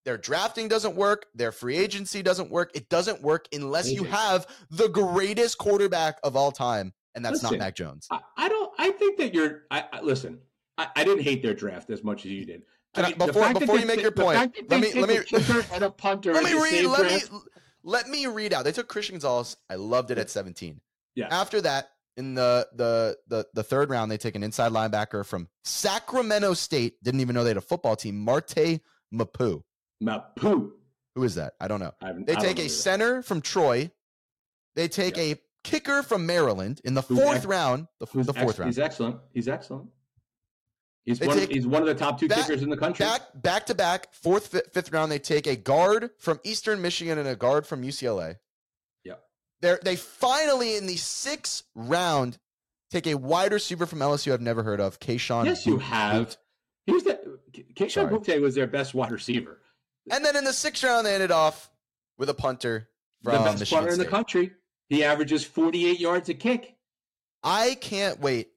their 0.05 0.19
drafting 0.19 0.69
doesn't 0.69 0.97
work, 0.97 1.27
their 1.35 1.53
free 1.53 1.77
agency 1.77 2.23
doesn't 2.23 2.51
work. 2.51 2.71
It 2.75 2.89
doesn't 2.89 3.23
work 3.23 3.47
unless 3.53 3.91
you 3.91 4.05
have 4.05 4.47
the 4.71 4.89
greatest 4.89 5.59
quarterback 5.59 6.19
of 6.23 6.37
all 6.37 6.53
time, 6.53 6.93
and 7.15 7.25
that's 7.25 7.43
listen, 7.43 7.59
not 7.59 7.65
Mac 7.65 7.75
Jones. 7.75 8.07
I, 8.11 8.21
I, 8.37 8.49
don't. 8.49 8.73
I 8.79 8.91
think 8.93 9.17
that 9.19 9.33
you're. 9.35 9.63
I, 9.71 9.85
I 9.93 10.01
listen. 10.03 10.41
I, 10.77 10.89
I, 10.97 11.05
didn't 11.05 11.23
hate 11.23 11.43
their 11.43 11.55
draft 11.55 11.89
as 11.91 12.03
much 12.03 12.27
as 12.27 12.33
you 12.33 12.45
did. 12.45 12.63
I 12.97 13.03
mean, 13.09 13.19
before 13.19 13.53
before 13.53 13.79
you 13.79 13.87
make 13.87 14.01
your 14.01 14.13
point, 14.13 14.55
let 14.69 14.81
me 14.81 14.93
let 14.95 15.09
me 15.09 15.19
and 15.73 15.85
a 15.85 15.91
punter. 15.91 16.33
Let 16.35 16.45
me 16.45 16.55
read. 16.55 16.87
Let 16.87 17.07
me 17.07 17.39
let 17.83 18.09
me 18.09 18.27
read 18.27 18.53
out. 18.53 18.65
They 18.65 18.73
took 18.73 18.89
Christian 18.89 19.17
Gonzalez. 19.17 19.57
I 19.69 19.75
loved 19.75 20.11
it 20.11 20.19
at 20.19 20.31
17. 20.31 20.81
Yeah. 21.15 21.29
After 21.31 21.61
that, 21.61 21.91
in 22.17 22.35
the 22.35 22.67
the 22.75 23.17
the 23.29 23.47
the 23.55 23.63
third 23.63 23.91
round, 23.91 24.11
they 24.11 24.17
take 24.17 24.37
an 24.37 24.43
inside 24.43 24.73
linebacker 24.73 25.25
from 25.25 25.49
Sacramento 25.65 26.55
State. 26.55 27.03
Didn't 27.03 27.21
even 27.21 27.35
know 27.35 27.45
they 27.45 27.51
had 27.51 27.57
a 27.57 27.63
football 27.63 27.97
team. 27.97 28.19
Marte 28.19 28.81
Mapu. 29.13 29.63
Mapu. 30.01 30.73
Who 31.15 31.23
is 31.23 31.37
that? 31.37 31.55
I 31.61 31.69
don't 31.69 31.81
know. 31.81 31.93
they 32.27 32.35
take 32.35 32.59
a 32.59 32.69
center 32.69 33.23
from 33.23 33.41
Troy. 33.41 33.91
They 34.75 34.89
take 34.89 35.17
yep. 35.17 35.39
a 35.39 35.41
kicker 35.63 36.03
from 36.03 36.27
Maryland 36.27 36.81
in 36.85 36.95
the 36.95 37.03
fourth 37.03 37.37
ex- 37.37 37.47
round. 37.47 37.87
The, 38.01 38.07
the 38.07 38.33
fourth 38.33 38.37
ex- 38.37 38.59
round. 38.59 38.69
He's 38.69 38.79
excellent. 38.79 39.17
He's 39.33 39.49
excellent. 39.49 39.89
He's 41.05 41.21
one, 41.21 41.39
of, 41.39 41.49
he's 41.51 41.67
one 41.67 41.83
of 41.83 41.89
the 41.89 41.95
top 41.95 42.19
two 42.19 42.29
back, 42.29 42.47
kickers 42.47 42.63
in 42.63 42.71
the 42.71 42.77
country. 42.77 43.05
Back 43.05 43.23
back 43.35 43.67
to 43.67 43.75
back, 43.75 44.15
fourth, 44.15 44.47
fifth, 44.47 44.73
fifth 44.73 44.93
round, 44.93 45.13
they 45.13 45.19
take 45.19 45.47
a 45.47 45.55
guard 45.55 46.11
from 46.19 46.41
Eastern 46.45 46.81
Michigan 46.81 47.19
and 47.19 47.29
a 47.29 47.37
guard 47.37 47.67
from 47.67 47.83
UCLA. 47.83 48.37
Yeah. 49.05 49.15
They 49.61 49.77
they 49.83 49.97
finally 49.97 50.77
in 50.77 50.87
the 50.87 50.97
sixth 50.97 51.65
round 51.75 52.39
take 52.91 53.07
a 53.07 53.17
wide 53.17 53.53
receiver 53.53 53.85
from 53.85 53.99
LSU 53.99 54.33
I've 54.33 54.41
never 54.41 54.63
heard 54.63 54.81
of, 54.81 54.99
Kayshon. 54.99 55.45
Yes, 55.45 55.67
you 55.67 55.79
have. 55.79 56.37
He 56.87 56.93
was 56.93 57.05
the 57.05 57.39
Kayshon 57.53 58.11
Boutte 58.11 58.41
was 58.41 58.55
their 58.55 58.67
best 58.67 58.95
wide 58.95 59.11
receiver. 59.11 59.61
And 60.11 60.25
then 60.25 60.37
in 60.37 60.45
the 60.45 60.53
sixth 60.53 60.83
round, 60.85 61.07
they 61.07 61.15
ended 61.15 61.31
off 61.31 61.71
with 62.19 62.31
a 62.31 62.35
punter 62.35 62.89
from 63.23 63.33
the 63.35 63.39
best 63.41 63.61
Michigan 63.61 63.79
punter 63.79 63.95
State. 63.95 64.01
in 64.01 64.07
the 64.07 64.11
country. 64.11 64.53
He 64.89 65.05
averages 65.05 65.45
48 65.45 65.99
yards 65.99 66.29
a 66.29 66.35
kick. 66.35 66.77
I 67.43 67.75
can't 67.75 68.21
wait. 68.21 68.49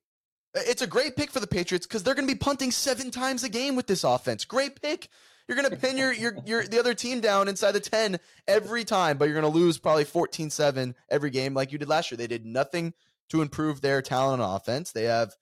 It's 0.66 0.82
a 0.82 0.88
great 0.88 1.16
pick 1.16 1.32
for 1.32 1.40
the 1.40 1.48
Patriots 1.48 1.86
because 1.86 2.04
they're 2.04 2.16
going 2.16 2.28
to 2.28 2.34
be 2.34 2.38
punting 2.38 2.72
seven 2.72 3.12
times 3.12 3.44
a 3.44 3.50
game 3.50 3.76
with 3.76 3.88
this 3.88 4.04
offense. 4.04 4.46
Great 4.46 4.82
pick. 4.82 5.10
You're 5.48 5.58
going 5.58 5.70
to 5.70 5.78
pin 5.78 5.98
your, 5.98 6.12
your 6.12 6.36
your 6.46 6.64
the 6.64 6.78
other 6.78 6.94
team 6.94 7.22
down 7.22 7.48
inside 7.48 7.72
the 7.72 7.80
10 7.80 8.20
every 8.48 8.84
time, 8.84 9.18
but 9.18 9.26
you're 9.26 9.40
going 9.40 9.52
to 9.52 9.60
lose 9.60 9.78
probably 9.78 10.04
14-7 10.04 10.94
every 11.10 11.30
game 11.30 11.54
like 11.54 11.72
you 11.72 11.78
did 11.78 11.88
last 11.88 12.12
year. 12.12 12.18
They 12.18 12.28
did 12.28 12.46
nothing 12.46 12.94
to 13.30 13.42
improve 13.42 13.80
their 13.80 14.02
talent 14.02 14.42
on 14.42 14.56
offense. 14.56 14.92
They 14.92 15.06
have 15.06 15.34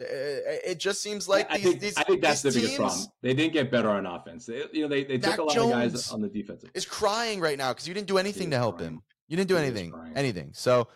uh, 0.00 0.04
it 0.06 0.78
just 0.78 1.02
seems 1.02 1.28
like 1.28 1.50
I 1.50 1.56
these, 1.56 1.66
think, 1.66 1.80
these, 1.80 1.96
I 1.96 2.04
think 2.04 2.22
that's 2.22 2.42
the 2.42 2.52
biggest 2.52 2.76
problem. 2.76 3.06
They 3.20 3.34
didn't 3.34 3.52
get 3.52 3.70
better 3.70 3.90
on 3.90 4.06
offense. 4.06 4.46
They, 4.46 4.62
you 4.72 4.82
know, 4.82 4.88
they, 4.88 5.02
they 5.02 5.18
took 5.18 5.38
a 5.38 5.42
lot 5.42 5.54
Jones 5.54 5.72
of 5.72 5.92
guys 5.92 6.12
on 6.12 6.20
the 6.20 6.28
defensive. 6.28 6.70
Is 6.74 6.84
crying 6.84 7.40
right 7.40 7.58
now 7.58 7.72
because 7.72 7.88
you 7.88 7.94
didn't 7.94 8.06
do 8.06 8.18
anything 8.18 8.50
to 8.50 8.56
help 8.56 8.78
crying. 8.78 8.94
him. 8.94 9.02
You 9.26 9.36
didn't 9.36 9.48
do 9.48 9.56
he 9.56 9.62
anything, 9.62 9.92
anything. 10.14 10.50
So 10.54 10.86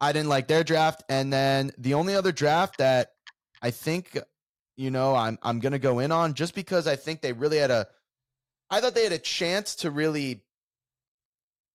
I 0.00 0.12
didn't 0.12 0.28
like 0.28 0.48
their 0.48 0.64
draft. 0.64 1.02
And 1.08 1.32
then 1.32 1.72
the 1.78 1.94
only 1.94 2.14
other 2.14 2.32
draft 2.32 2.78
that 2.78 3.12
I 3.62 3.70
think, 3.70 4.18
you 4.76 4.90
know, 4.90 5.14
I'm 5.14 5.38
I'm 5.42 5.60
gonna 5.60 5.78
go 5.78 5.98
in 5.98 6.12
on 6.12 6.34
just 6.34 6.54
because 6.54 6.86
I 6.86 6.96
think 6.96 7.20
they 7.20 7.32
really 7.32 7.58
had 7.58 7.70
a, 7.70 7.86
I 8.70 8.80
thought 8.80 8.94
they 8.94 9.04
had 9.04 9.12
a 9.12 9.18
chance 9.18 9.76
to 9.76 9.90
really 9.90 10.42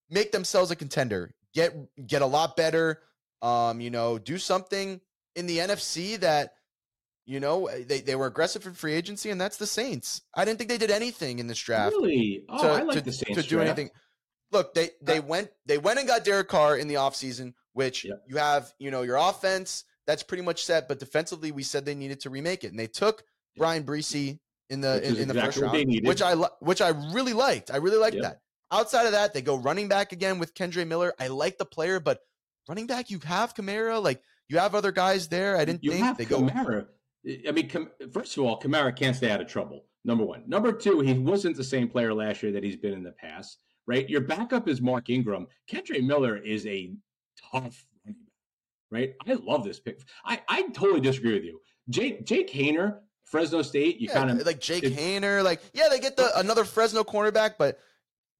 make 0.10 0.32
themselves 0.32 0.72
a 0.72 0.76
contender, 0.76 1.36
get 1.54 1.76
get 2.08 2.22
a 2.22 2.26
lot 2.26 2.56
better, 2.58 3.02
um, 3.42 3.80
you 3.80 3.92
know, 3.92 4.18
do 4.18 4.38
something 4.38 5.02
in 5.36 5.46
the 5.46 5.60
NFC 5.60 6.20
that 6.20 6.54
you 7.26 7.40
know, 7.40 7.66
eh, 7.68 7.84
they, 7.88 8.02
they 8.02 8.16
were 8.16 8.28
aggressive 8.28 8.66
in 8.68 8.74
free 8.74 8.94
agency, 8.94 9.32
and 9.32 9.42
that's 9.42 9.58
the 9.58 9.66
Saints. 9.66 10.22
I 10.36 10.46
didn't 10.46 10.60
think 10.60 10.70
they 10.70 10.78
did 10.78 10.92
anything 10.92 11.40
in 11.40 11.48
this 11.48 11.60
draft. 11.60 11.96
Really? 11.96 12.46
Oh, 12.50 12.62
to, 12.62 12.70
I 12.70 12.82
like 12.84 12.98
to, 12.98 13.02
the 13.02 13.12
Saints 13.12 13.42
to 13.42 13.48
do 13.48 13.56
draft. 13.58 13.68
anything. 13.68 13.90
Look, 14.52 14.74
they 14.74 14.92
they 15.02 15.20
went 15.20 15.50
they 15.66 15.78
went 15.78 16.00
and 16.00 16.08
got 16.08 16.24
Derek 16.24 16.48
Carr 16.48 16.78
in 16.78 16.88
the 16.88 16.96
offseason, 16.96 17.54
which 17.76 18.06
yep. 18.06 18.24
you 18.26 18.38
have, 18.38 18.74
you 18.80 18.90
know, 18.90 19.04
your 19.04 19.18
offense 19.18 19.84
that's 20.08 20.24
pretty 20.24 20.44
much 20.44 20.64
set, 20.64 20.88
but 20.88 20.98
defensively 20.98 21.52
we 21.52 21.62
said 21.62 21.86
they 21.86 21.94
needed 21.94 22.22
to 22.22 22.30
remake 22.30 22.64
it. 22.64 22.72
And 22.72 22.80
they 22.80 22.88
took 22.88 23.24
yep. 23.56 23.60
Bryan 23.60 23.84
Bresee 23.84 24.40
in 24.70 24.82
the 24.82 24.98
in, 25.06 25.18
in, 25.18 25.28
the 25.28 25.36
exactly 25.36 25.62
first 25.62 25.76
round, 25.76 26.08
which 26.08 26.22
I 26.22 26.34
which 26.60 26.82
I 26.82 26.90
really 27.14 27.34
liked. 27.34 27.70
I 27.70 27.78
really 27.78 27.98
liked 27.98 28.16
yep. 28.16 28.24
that. 28.24 28.42
Outside 28.72 29.06
of 29.06 29.12
that, 29.12 29.34
they 29.34 29.42
go 29.42 29.58
running 29.58 29.88
back 29.88 30.12
again 30.12 30.40
with 30.40 30.54
Kendre 30.56 30.88
Miller. 30.88 31.14
I 31.20 31.28
like 31.28 31.58
the 31.58 31.66
player, 31.66 32.00
but 32.00 32.20
running 32.68 32.88
back, 32.88 33.10
you 33.10 33.20
have 33.26 33.54
Kamara, 33.54 34.02
like 34.02 34.22
you 34.48 34.58
have 34.58 34.74
other 34.74 34.92
guys 34.92 35.28
there. 35.28 35.58
I 35.58 35.66
didn't 35.66 35.84
you 35.84 35.92
think 35.92 36.18
they 36.18 36.26
Kamara. 36.26 36.30
go 36.30 36.42
Kamara. 36.42 36.86
I 37.48 37.52
mean, 37.52 37.70
first 38.14 38.38
of 38.38 38.44
all, 38.44 38.60
Kamara 38.60 38.96
can't 38.96 39.16
stay 39.16 39.30
out 39.30 39.42
of 39.42 39.48
trouble. 39.48 39.86
Number 40.06 40.24
one. 40.24 40.44
Number 40.48 40.72
two, 40.72 41.00
he 41.02 41.14
wasn't 41.14 41.58
the 41.58 41.64
same 41.64 41.90
player 41.90 42.14
last 42.14 42.42
year 42.44 42.52
that 42.52 42.64
he's 42.64 42.76
been 42.76 42.94
in 42.94 43.04
the 43.04 43.12
past, 43.12 43.58
right? 43.88 44.08
Your 44.08 44.22
backup 44.22 44.68
is 44.68 44.80
Mark 44.80 45.10
Ingram. 45.10 45.48
Kendre 45.70 46.04
Miller 46.04 46.38
is 46.38 46.66
a 46.68 46.94
tough 47.62 47.86
running 48.06 48.20
back, 48.22 48.91
right? 48.91 49.13
I 49.28 49.34
love 49.34 49.63
this 49.63 49.80
pick. 49.80 50.02
I, 50.24 50.41
I 50.48 50.63
totally 50.70 51.02
disagree 51.02 51.34
with 51.34 51.44
you. 51.44 51.62
Jake 51.89 52.26
Jake 52.26 52.52
Haener, 52.52 53.00
Fresno 53.24 53.62
State, 53.62 54.00
you 54.00 54.08
yeah, 54.10 54.13
kind 54.13 54.32
of 54.32 54.46
like 54.46 54.60
Jake 54.60 54.84
it, 54.84 54.96
Haener, 54.96 55.44
like 55.44 55.62
yeah, 55.74 55.88
they 55.89 56.00
get 56.00 56.18
the 56.18 56.38
another 56.39 56.65
Fresno 56.65 57.04
cornerback, 57.04 57.56
but 57.58 57.80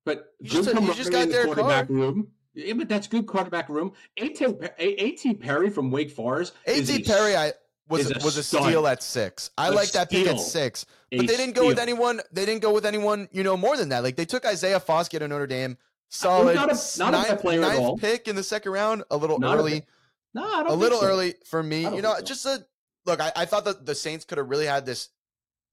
but 0.06 0.34
you 0.40 0.50
just, 0.64 0.74
you 0.74 0.94
just 0.94 1.12
got 1.12 1.30
their 1.30 1.46
quarterback 1.46 1.90
room. 1.90 2.28
Yeah, 2.54 2.74
but 2.74 2.88
that's 2.88 3.08
good 3.08 3.26
quarterback 3.26 3.68
room. 3.68 3.92
A.T. 4.18 5.34
Perry 5.34 5.70
from 5.70 5.92
Wake 5.92 6.10
Forest. 6.10 6.54
A.T. 6.66 7.04
Perry, 7.04 7.36
I 7.36 7.52
was 7.90 8.10
a, 8.10 8.24
was 8.24 8.38
a 8.38 8.44
steal 8.44 8.88
at 8.88 9.04
six. 9.04 9.52
I 9.58 9.70
like 9.70 9.92
that 9.92 10.10
pick 10.10 10.28
at 10.28 10.40
six, 10.40 10.86
but 11.12 11.28
they 11.28 11.36
didn't 11.36 11.54
go 11.54 11.68
with 11.68 11.80
anyone. 11.80 12.22
They 12.32 12.46
didn't 12.46 12.62
go 12.62 12.74
with 12.74 12.86
anyone, 12.86 13.28
you 13.32 13.44
know, 13.44 13.58
more 13.58 13.76
than 13.76 13.90
that. 13.90 14.04
Like 14.04 14.16
they 14.16 14.26
took 14.26 14.46
Isaiah 14.46 14.80
Foskey 14.80 15.22
of 15.22 15.30
Notre 15.30 15.48
Dame, 15.48 15.78
solid 16.10 16.56
not 16.56 16.72
a, 16.72 17.00
not 17.00 17.12
ninth, 17.12 17.42
player 17.42 17.62
ninth 17.62 18.00
pick 18.00 18.28
in 18.28 18.36
the 18.36 18.44
second 18.44 18.72
round, 18.72 19.04
a 19.12 19.18
little 19.18 19.40
not 19.40 19.58
early. 19.58 19.78
A, 19.78 19.84
no, 20.34 20.68
a 20.68 20.76
little 20.76 21.00
so. 21.00 21.08
early 21.08 21.36
for 21.46 21.64
me. 21.64 21.84
You 21.84 22.02
know, 22.02 22.16
so. 22.16 22.22
just 22.22 22.46
a 22.46 22.66
look. 23.06 23.22
I, 23.22 23.32
I 23.36 23.46
thought 23.46 23.66
that 23.66 23.86
the 23.86 23.96
Saints 23.96 24.26
could 24.26 24.38
have 24.38 24.50
really 24.50 24.66
had 24.66 24.86
this 24.86 25.10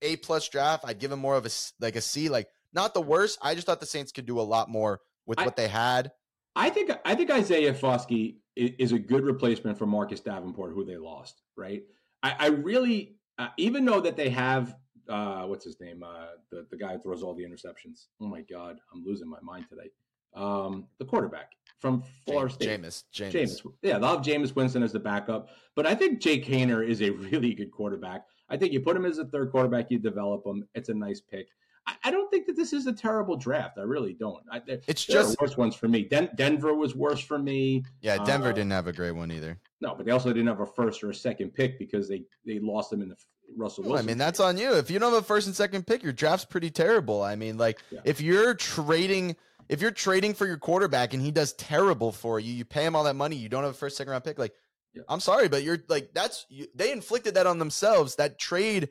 A 0.02 0.16
plus 0.16 0.48
draft. 0.48 0.84
I'd 0.86 0.98
give 0.98 1.10
them 1.10 1.20
more 1.20 1.36
of 1.36 1.46
a 1.46 1.50
like 1.80 1.96
a 1.96 2.00
C, 2.00 2.28
like 2.28 2.48
not 2.72 2.94
the 2.94 3.02
worst. 3.02 3.38
I 3.42 3.54
just 3.54 3.66
thought 3.66 3.80
the 3.80 3.86
Saints 3.86 4.12
could 4.12 4.26
do 4.26 4.40
a 4.40 4.42
lot 4.42 4.68
more 4.68 5.00
with 5.26 5.38
I, 5.38 5.44
what 5.44 5.56
they 5.56 5.68
had. 5.68 6.12
I 6.54 6.70
think 6.70 6.90
I 7.04 7.14
think 7.14 7.30
Isaiah 7.30 7.74
Foskey 7.74 8.36
is 8.56 8.92
a 8.92 8.98
good 8.98 9.24
replacement 9.24 9.78
for 9.78 9.86
Marcus 9.86 10.20
Davenport, 10.20 10.72
who 10.72 10.84
they 10.84 10.96
lost. 10.96 11.42
Right. 11.56 11.84
I, 12.22 12.34
I 12.38 12.46
really, 12.48 13.16
uh, 13.38 13.48
even 13.56 13.84
though 13.84 14.00
that 14.00 14.16
they 14.16 14.28
have, 14.28 14.76
uh, 15.08 15.42
what's 15.44 15.64
his 15.64 15.80
name, 15.80 16.02
uh, 16.02 16.26
the 16.50 16.66
the 16.70 16.76
guy 16.76 16.92
who 16.92 16.98
throws 16.98 17.22
all 17.22 17.34
the 17.34 17.44
interceptions. 17.44 18.06
Oh 18.20 18.26
my 18.26 18.42
God, 18.42 18.78
I'm 18.92 19.04
losing 19.04 19.28
my 19.28 19.40
mind 19.42 19.66
today. 19.68 19.90
Um, 20.34 20.86
the 20.98 21.04
quarterback 21.04 21.52
from 21.80 22.02
Florida 22.24 22.52
State. 22.54 22.80
Jameis. 22.80 23.04
Jameis. 23.12 23.32
Jameis. 23.32 23.72
Yeah, 23.82 23.98
they'll 23.98 24.10
have 24.16 24.20
Jameis 24.24 24.54
Winston 24.54 24.82
as 24.82 24.92
the 24.92 25.00
backup. 25.00 25.48
But 25.74 25.86
I 25.86 25.94
think 25.94 26.20
Jake 26.20 26.46
Haener 26.46 26.86
is 26.86 27.02
a 27.02 27.10
really 27.30 27.54
good 27.54 27.70
quarterback. 27.70 28.24
I 28.48 28.56
think 28.56 28.72
you 28.72 28.80
put 28.80 28.96
him 28.96 29.04
as 29.06 29.18
a 29.18 29.24
third 29.26 29.50
quarterback, 29.50 29.90
you 29.90 29.98
develop 29.98 30.46
him. 30.46 30.66
It's 30.74 30.88
a 30.90 30.94
nice 30.94 31.20
pick. 31.20 31.48
I, 31.86 31.94
I 32.04 32.10
don't 32.12 32.30
think 32.30 32.46
that 32.46 32.54
this 32.56 32.72
is 32.72 32.86
a 32.86 32.92
terrible 32.92 33.34
draft. 33.36 33.78
I 33.78 33.82
really 33.82 34.12
don't. 34.12 34.42
I, 34.50 34.60
there, 34.60 34.78
It's 34.86 35.04
there 35.06 35.18
are 35.18 35.22
just 35.22 35.40
worse 35.40 35.56
ones 35.56 35.74
for 35.74 35.88
me. 35.88 36.04
Den- 36.04 36.30
Denver 36.36 36.74
was 36.74 36.94
worse 36.94 37.20
for 37.20 37.38
me. 37.38 37.82
yeah. 38.02 38.22
Denver 38.24 38.50
uh, 38.50 38.52
didn't 38.52 38.70
have 38.72 38.86
a 38.86 38.92
great 38.92 39.12
one 39.12 39.32
either. 39.32 39.58
No, 39.80 39.94
but 39.96 40.06
they 40.06 40.12
also 40.12 40.28
didn't 40.32 40.46
have 40.46 40.60
a 40.60 40.66
first 40.66 41.02
or 41.02 41.10
a 41.10 41.14
second 41.14 41.50
pick 41.54 41.78
because 41.80 42.08
they 42.08 42.22
they 42.46 42.60
lost 42.60 42.90
them 42.90 43.02
in 43.02 43.08
the 43.08 43.16
Russell 43.56 43.82
Well, 43.82 43.92
Wilson. 43.94 44.06
I 44.06 44.10
mean, 44.12 44.18
that's 44.18 44.38
on 44.38 44.56
you. 44.56 44.74
If 44.74 44.90
you 44.92 45.00
don't 45.00 45.12
have 45.12 45.22
a 45.22 45.26
first 45.26 45.48
and 45.48 45.56
second 45.56 45.84
pick, 45.86 46.04
your 46.04 46.12
draft's 46.12 46.44
pretty 46.44 46.70
terrible. 46.70 47.20
I 47.22 47.34
mean, 47.34 47.58
like 47.58 47.80
Yeah. 47.90 47.98
if 48.04 48.20
you're 48.20 48.54
trading, 48.54 49.34
if 49.68 49.80
you're 49.80 49.90
trading 49.90 50.34
for 50.34 50.46
your 50.46 50.56
quarterback 50.58 51.14
and 51.14 51.22
he 51.22 51.30
does 51.30 51.52
terrible 51.54 52.12
for 52.12 52.38
you, 52.40 52.52
you 52.52 52.64
pay 52.64 52.84
him 52.84 52.94
all 52.96 53.04
that 53.04 53.16
money, 53.16 53.36
you 53.36 53.48
don't 53.48 53.62
have 53.62 53.72
a 53.72 53.76
first, 53.76 53.96
second 53.96 54.10
round 54.10 54.24
pick. 54.24 54.38
Like, 54.38 54.52
Yeah. 54.94 55.02
I'm 55.08 55.20
sorry, 55.20 55.48
but 55.48 55.62
you're 55.62 55.78
like 55.88 56.10
that's 56.14 56.44
you, 56.48 56.66
they 56.74 56.92
inflicted 56.92 57.34
that 57.34 57.46
on 57.46 57.58
themselves. 57.58 58.16
That 58.16 58.38
trade 58.38 58.90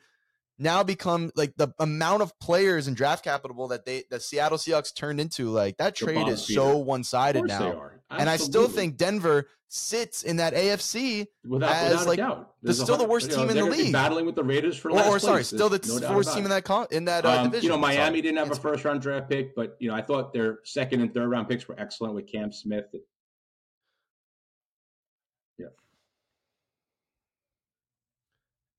now 0.62 0.84
become 0.84 1.32
like 1.36 1.54
the 1.58 1.74
amount 1.80 2.22
of 2.22 2.38
players 2.40 2.88
and 2.88 2.96
draft 2.96 3.24
capital 3.24 3.68
that 3.70 3.86
they 3.86 4.04
the 4.10 4.20
Seattle 4.20 4.58
Seahawks 4.58 4.96
turned 4.96 5.20
into. 5.20 5.50
Like 5.50 5.78
that 5.78 5.96
trade 5.96 6.28
is 6.28 6.46
so 6.46 6.78
one 6.78 7.04
sided 7.04 7.46
now. 7.46 7.90
And 8.10 8.30
I 8.30 8.38
still 8.38 8.68
think 8.68 8.98
Denver 8.98 9.48
sits 9.74 10.24
in 10.24 10.36
that 10.36 10.54
AFC 10.54 11.28
without, 11.48 11.72
as, 11.72 11.92
without 11.92 12.08
like, 12.08 12.20
a 12.20 12.22
doubt, 12.22 12.54
There's 12.62 12.82
still 12.82 12.98
the 12.98 13.08
worst 13.08 13.30
you 13.32 13.38
team 13.38 13.50
in 13.50 13.56
the 13.56 13.64
league. 13.64 13.94
battling 13.94 14.26
with 14.26 14.36
the 14.36 14.44
Raiders 14.44 14.76
for 14.78 14.90
or, 14.92 14.96
last 14.96 15.08
or 15.08 15.20
sorry, 15.20 15.36
place. 15.38 15.48
still 15.48 15.70
the 15.70 15.80
no 16.02 16.10
fourth 16.10 16.34
team 16.34 16.44
in 16.44 16.50
that 16.50 16.66
con- 16.66 16.88
in 16.92 17.06
that 17.06 17.26
uh, 17.26 17.30
Um, 17.30 17.44
division. 17.46 17.64
you 17.64 17.70
know, 17.70 17.82
Sorry. 17.82 17.96
Miami 17.98 18.22
didn't 18.22 18.38
have 18.40 18.52
a 18.52 18.56
first 18.56 18.84
round 18.84 19.02
draft 19.02 19.30
pick, 19.30 19.56
but 19.56 19.78
you 19.80 19.88
know, 19.90 19.96
I 19.96 20.02
thought 20.02 20.34
their 20.34 20.60
second 20.66 21.00
and 21.00 21.14
third 21.14 21.30
round 21.30 21.48
picks 21.48 21.70
were 21.70 21.80
excellent 21.80 22.16
with 22.16 22.28
Cam 22.30 22.52
Smith. 22.52 22.86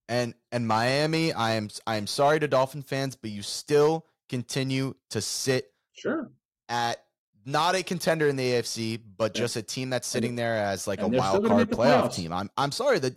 And 0.08 0.34
and 0.50 0.66
Miami, 0.66 1.32
I 1.32 1.52
am 1.52 1.68
I 1.86 1.96
am 1.96 2.06
sorry 2.06 2.40
to 2.40 2.48
Dolphin 2.48 2.82
fans, 2.82 3.16
but 3.16 3.30
you 3.30 3.42
still 3.42 4.06
continue 4.28 4.94
to 5.10 5.20
sit 5.20 5.72
Sure. 5.92 6.30
at 6.68 6.98
not 7.44 7.74
a 7.74 7.82
contender 7.82 8.28
in 8.28 8.36
the 8.36 8.52
AFC, 8.52 9.00
but 9.16 9.34
just 9.34 9.56
a 9.56 9.62
team 9.62 9.90
that's 9.90 10.06
sitting 10.06 10.36
there 10.36 10.56
as 10.56 10.86
like 10.86 11.00
a 11.00 11.04
and 11.06 11.14
wild 11.16 11.46
card 11.46 11.70
playoff 11.70 12.04
playoffs. 12.08 12.14
team. 12.14 12.32
I'm 12.32 12.50
I'm 12.56 12.72
sorry 12.72 12.98
that 13.00 13.16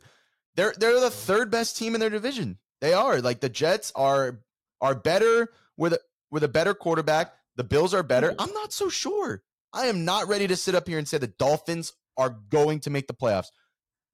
they're 0.55 0.73
they're 0.77 0.99
the 0.99 1.09
third 1.11 1.51
best 1.51 1.77
team 1.77 1.95
in 1.95 2.01
their 2.01 2.09
division. 2.09 2.57
They 2.81 2.93
are 2.93 3.21
like 3.21 3.39
the 3.41 3.49
Jets 3.49 3.91
are 3.95 4.39
are 4.81 4.95
better 4.95 5.49
with 5.77 5.93
a 5.93 5.99
with 6.31 6.43
a 6.43 6.47
better 6.47 6.73
quarterback. 6.73 7.33
The 7.55 7.63
Bills 7.63 7.93
are 7.93 8.03
better. 8.03 8.35
I'm 8.37 8.51
not 8.53 8.73
so 8.73 8.89
sure. 8.89 9.41
I 9.73 9.87
am 9.87 10.05
not 10.05 10.27
ready 10.27 10.47
to 10.47 10.55
sit 10.55 10.75
up 10.75 10.87
here 10.87 10.97
and 10.97 11.07
say 11.07 11.17
the 11.17 11.27
Dolphins 11.27 11.93
are 12.17 12.29
going 12.49 12.79
to 12.81 12.89
make 12.89 13.07
the 13.07 13.13
playoffs. 13.13 13.47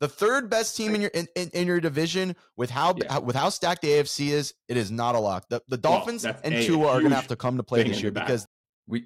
The 0.01 0.09
third 0.09 0.49
best 0.49 0.75
team 0.75 0.93
in 0.95 1.01
your 1.01 1.11
in, 1.11 1.27
in, 1.35 1.49
in 1.53 1.67
your 1.67 1.79
division 1.79 2.35
with 2.57 2.69
how, 2.71 2.95
Yeah. 2.97 3.13
how 3.13 3.19
with 3.21 3.35
how 3.35 3.49
stacked 3.49 3.83
the 3.83 3.87
AFC 3.89 4.29
is, 4.31 4.53
it 4.67 4.75
is 4.75 4.91
not 4.91 5.15
a 5.15 5.19
lock. 5.19 5.47
The 5.47 5.61
the 5.69 5.77
Dolphins 5.77 6.23
that's 6.23 6.41
and 6.41 6.53
a 6.55 6.65
Tua 6.65 6.87
are 6.87 6.99
going 6.99 7.11
to 7.11 7.15
have 7.15 7.27
to 7.27 7.35
come 7.35 7.55
to 7.57 7.63
play 7.63 7.83
this 7.83 8.01
year 8.01 8.11
because 8.11 8.47
we 8.87 9.05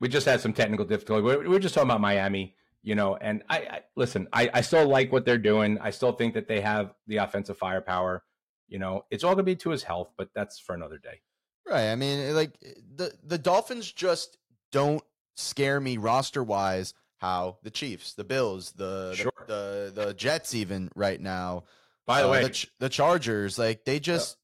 we 0.00 0.08
just 0.08 0.24
had 0.24 0.40
some 0.40 0.52
technical 0.52 0.84
difficulty. 0.86 1.22
We 1.22 1.36
we 1.36 1.48
were 1.48 1.58
just 1.58 1.74
talking 1.74 1.90
about 1.90 2.00
Miami, 2.00 2.54
you 2.82 2.94
know, 2.94 3.16
and 3.16 3.42
I, 3.50 3.56
I 3.58 3.80
listen. 3.96 4.28
I, 4.32 4.48
I 4.54 4.60
still 4.60 4.86
like 4.86 5.10
what 5.12 5.24
they're 5.26 5.36
doing. 5.36 5.78
I 5.80 5.90
still 5.90 6.12
think 6.12 6.34
that 6.34 6.46
they 6.48 6.60
have 6.60 6.94
the 7.08 7.16
offensive 7.18 7.58
firepower. 7.58 8.22
You 8.68 8.78
know, 8.78 9.04
it's 9.10 9.24
all 9.24 9.34
gonna 9.34 9.42
be 9.42 9.56
to 9.56 9.70
his 9.70 9.82
health, 9.82 10.12
but 10.16 10.30
that's 10.32 10.58
for 10.60 10.74
another 10.76 10.98
day. 10.98 11.20
Right. 11.68 11.90
I 11.90 11.96
mean, 11.96 12.34
like 12.36 12.52
the 12.94 13.12
the 13.24 13.38
Dolphins 13.38 13.90
just 13.90 14.38
don't 14.70 15.02
scare 15.34 15.80
me 15.80 15.96
roster 15.96 16.44
wise. 16.44 16.94
How 17.18 17.58
the 17.62 17.70
Chiefs, 17.70 18.12
the 18.14 18.24
Bills, 18.24 18.72
the 18.72 19.14
Sure. 19.14 19.32
the, 19.46 19.92
the 19.94 20.06
the 20.06 20.14
Jets, 20.14 20.54
even 20.54 20.90
right 20.94 21.20
now. 21.20 21.64
By 22.06 22.20
the 22.22 22.28
uh, 22.28 22.30
way, 22.32 22.42
the, 22.44 22.50
Ch- 22.50 22.70
the 22.78 22.88
Chargers, 22.88 23.58
like 23.58 23.84
they 23.84 23.98
just 23.98 24.36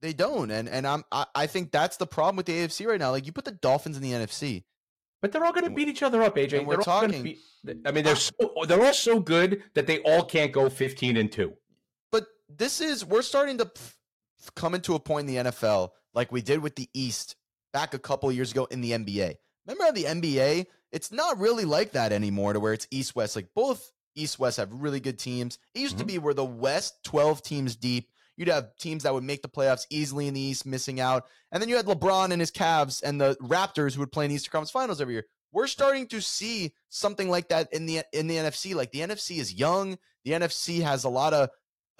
they 0.00 0.12
don't, 0.14 0.50
and 0.50 0.68
and 0.68 0.86
I'm 0.86 1.04
I, 1.12 1.26
I 1.34 1.46
think 1.46 1.70
that's 1.70 1.96
the 1.98 2.06
problem 2.06 2.36
with 2.36 2.46
the 2.46 2.52
AFC 2.54 2.86
right 2.86 2.98
now. 2.98 3.10
Like 3.10 3.26
you 3.26 3.32
put 3.32 3.44
the 3.44 3.52
Dolphins 3.52 3.96
in 3.96 4.02
the 4.02 4.12
NFC, 4.12 4.64
but 5.22 5.32
they're 5.32 5.44
all 5.44 5.52
gonna 5.52 5.70
beat 5.70 5.88
each 5.88 6.02
other 6.02 6.22
up, 6.22 6.34
AJ. 6.36 6.58
and 6.58 6.66
we're 6.66 6.76
They're 6.76 6.88
all 6.94 7.00
gonna 7.02 7.12
talking- 7.12 7.22
beat- 7.22 7.40
I 7.86 7.92
mean, 7.92 8.04
they're 8.04 8.16
so, 8.16 8.32
they're 8.66 8.84
all 8.84 8.92
so 8.92 9.20
good 9.20 9.62
that 9.74 9.86
they 9.86 10.00
all 10.00 10.24
can't 10.24 10.52
go 10.52 10.68
fifteen 10.70 11.16
and 11.16 11.30
two. 11.30 11.54
but 12.10 12.26
this 12.48 12.80
is 12.80 13.04
we're 13.04 13.22
starting 13.22 13.58
to 13.58 13.70
come 14.56 14.74
into 14.74 14.94
a 14.94 15.00
point 15.00 15.28
in 15.28 15.34
the 15.44 15.50
NFL 15.50 15.90
like 16.14 16.30
we 16.32 16.42
did 16.42 16.58
with 16.60 16.74
the 16.76 16.88
East 16.94 17.36
back 17.72 17.94
a 17.94 17.98
couple 17.98 18.30
years 18.32 18.50
ago 18.52 18.66
in 18.70 18.80
the 18.80 18.90
NBA. 18.92 19.36
Remember 19.66 19.84
how 19.84 19.92
the 19.92 20.04
NBA? 20.04 20.66
It's 20.94 21.12
not 21.12 21.38
really 21.38 21.64
like 21.64 21.92
that 21.92 22.12
anymore, 22.12 22.52
to 22.52 22.60
where 22.60 22.72
it's 22.72 22.86
East 22.90 23.14
West. 23.16 23.36
Like 23.36 23.48
both 23.54 23.90
East 24.14 24.38
West 24.38 24.56
have 24.58 24.72
really 24.72 25.00
good 25.00 25.18
teams. 25.18 25.58
It 25.74 25.80
used 25.80 25.98
to 25.98 26.04
Mhm. 26.04 26.08
be 26.08 26.18
where 26.18 26.34
the 26.34 26.44
West 26.44 26.94
twelve 27.04 27.42
teams 27.42 27.74
deep. 27.76 28.08
You'd 28.36 28.48
have 28.48 28.76
teams 28.78 29.02
that 29.02 29.12
would 29.14 29.22
make 29.24 29.42
the 29.42 29.48
playoffs 29.48 29.86
easily 29.90 30.26
in 30.28 30.34
the 30.34 30.40
East, 30.40 30.66
missing 30.66 31.00
out, 31.00 31.26
and 31.52 31.60
then 31.62 31.68
you 31.68 31.76
had 31.76 31.86
LeBron 31.86 32.30
and 32.32 32.40
his 32.40 32.50
Cavs 32.50 33.02
and 33.02 33.20
the 33.20 33.36
Raptors 33.42 33.94
who 33.94 34.00
would 34.00 34.12
play 34.12 34.24
in 34.24 34.30
the 34.30 34.34
Eastern 34.36 34.50
Conference 34.52 34.70
Finals 34.70 35.00
every 35.00 35.14
year. 35.14 35.26
We're 35.52 35.66
starting 35.68 36.08
to 36.08 36.20
see 36.20 36.74
something 36.88 37.28
like 37.28 37.48
that 37.48 37.72
in 37.72 37.86
the 37.86 38.02
in 38.12 38.26
the 38.26 38.36
NFC. 38.38 38.74
Like 38.74 38.90
the 38.92 39.00
NFC 39.02 39.38
is 39.38 39.52
young. 39.52 39.98
The 40.24 40.32
NFC 40.32 40.80
has 40.80 41.04
a 41.04 41.08
lot 41.08 41.32
of 41.34 41.50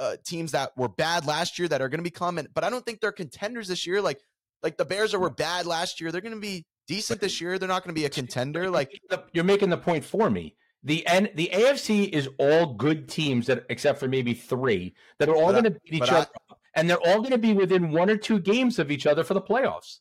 uh, 0.01 0.17
teams 0.25 0.53
that 0.53 0.77
were 0.77 0.89
bad 0.89 1.25
last 1.25 1.57
year 1.59 1.69
that 1.69 1.81
are 1.81 1.89
going 1.89 1.99
to 2.01 2.03
become, 2.11 2.39
and, 2.39 2.49
but 2.53 2.65
I 2.65 2.71
don't 2.71 2.85
think 2.85 3.01
they're 3.01 3.13
contenders 3.13 3.69
this 3.69 3.87
year. 3.87 4.01
Like 4.03 4.21
like 4.63 4.77
the 4.77 4.85
Bears 4.85 5.13
that 5.13 5.21
were 5.21 5.31
bad 5.31 5.67
last 5.67 6.01
year, 6.01 6.11
they're 6.11 6.21
going 6.21 6.35
to 6.35 6.41
be 6.41 6.65
decent 6.87 7.21
this 7.21 7.41
year. 7.41 7.59
They're 7.59 7.69
not 7.69 7.83
going 7.83 7.95
to 7.95 7.99
be 8.01 8.05
a 8.07 8.11
contender. 8.11 8.71
Like 8.71 9.01
you're 9.33 9.45
making 9.45 9.71
the 9.71 9.77
point 9.79 10.05
for 10.05 10.31
me. 10.31 10.57
The 10.83 11.07
N, 11.07 11.31
the 11.35 11.51
AFC 11.53 12.11
is 12.11 12.29
all 12.39 12.75
good 12.75 13.09
teams 13.09 13.47
that, 13.47 13.65
except 13.71 13.99
for 13.99 14.07
maybe 14.07 14.35
three, 14.35 14.95
that 15.19 15.31
are 15.31 15.35
all 15.37 15.51
going 15.51 15.65
to 15.65 15.71
beat 15.71 15.95
each 15.95 16.03
I- 16.11 16.17
other, 16.19 16.29
up, 16.51 16.61
and 16.75 16.91
they're 16.91 16.99
all 17.07 17.19
going 17.19 17.31
to 17.31 17.39
be 17.39 17.55
within 17.55 17.91
one 17.91 18.11
or 18.11 18.19
two 18.19 18.39
games 18.39 18.79
of 18.79 18.91
each 18.91 19.07
other 19.07 19.25
for 19.25 19.33
the 19.33 19.41
playoffs. 19.41 20.01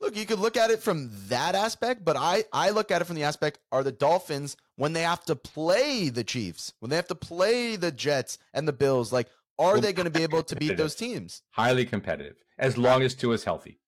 look, 0.00 0.14
you 0.16 0.26
could 0.26 0.38
look 0.38 0.56
at 0.58 0.70
it 0.70 0.80
from 0.80 1.10
that 1.28 1.54
aspect, 1.54 2.04
but 2.04 2.16
I 2.16 2.44
I 2.52 2.70
look 2.70 2.90
at 2.90 3.00
it 3.00 3.06
from 3.06 3.16
the 3.16 3.22
aspect 3.24 3.58
are 3.72 3.82
the 3.82 3.90
Dolphins 3.90 4.56
when 4.76 4.92
they 4.92 5.00
have 5.02 5.24
to 5.24 5.34
play 5.34 6.10
the 6.10 6.24
Chiefs, 6.24 6.74
when 6.80 6.90
they 6.90 6.96
have 6.96 7.08
to 7.08 7.14
play 7.14 7.76
the 7.76 7.90
Jets 7.90 8.36
and 8.52 8.68
the 8.68 8.72
Bills. 8.74 9.10
Like, 9.12 9.28
are 9.58 9.72
Well, 9.72 9.80
they 9.80 9.94
going 9.94 10.04
to 10.04 10.10
be 10.10 10.22
able 10.24 10.42
to 10.42 10.56
beat 10.56 10.76
those 10.76 10.94
teams? 10.94 11.42
Highly 11.52 11.86
competitive, 11.86 12.36
as 12.58 12.76
long 12.76 13.02
as 13.02 13.14
Tua's 13.14 13.44
healthy. 13.44 13.80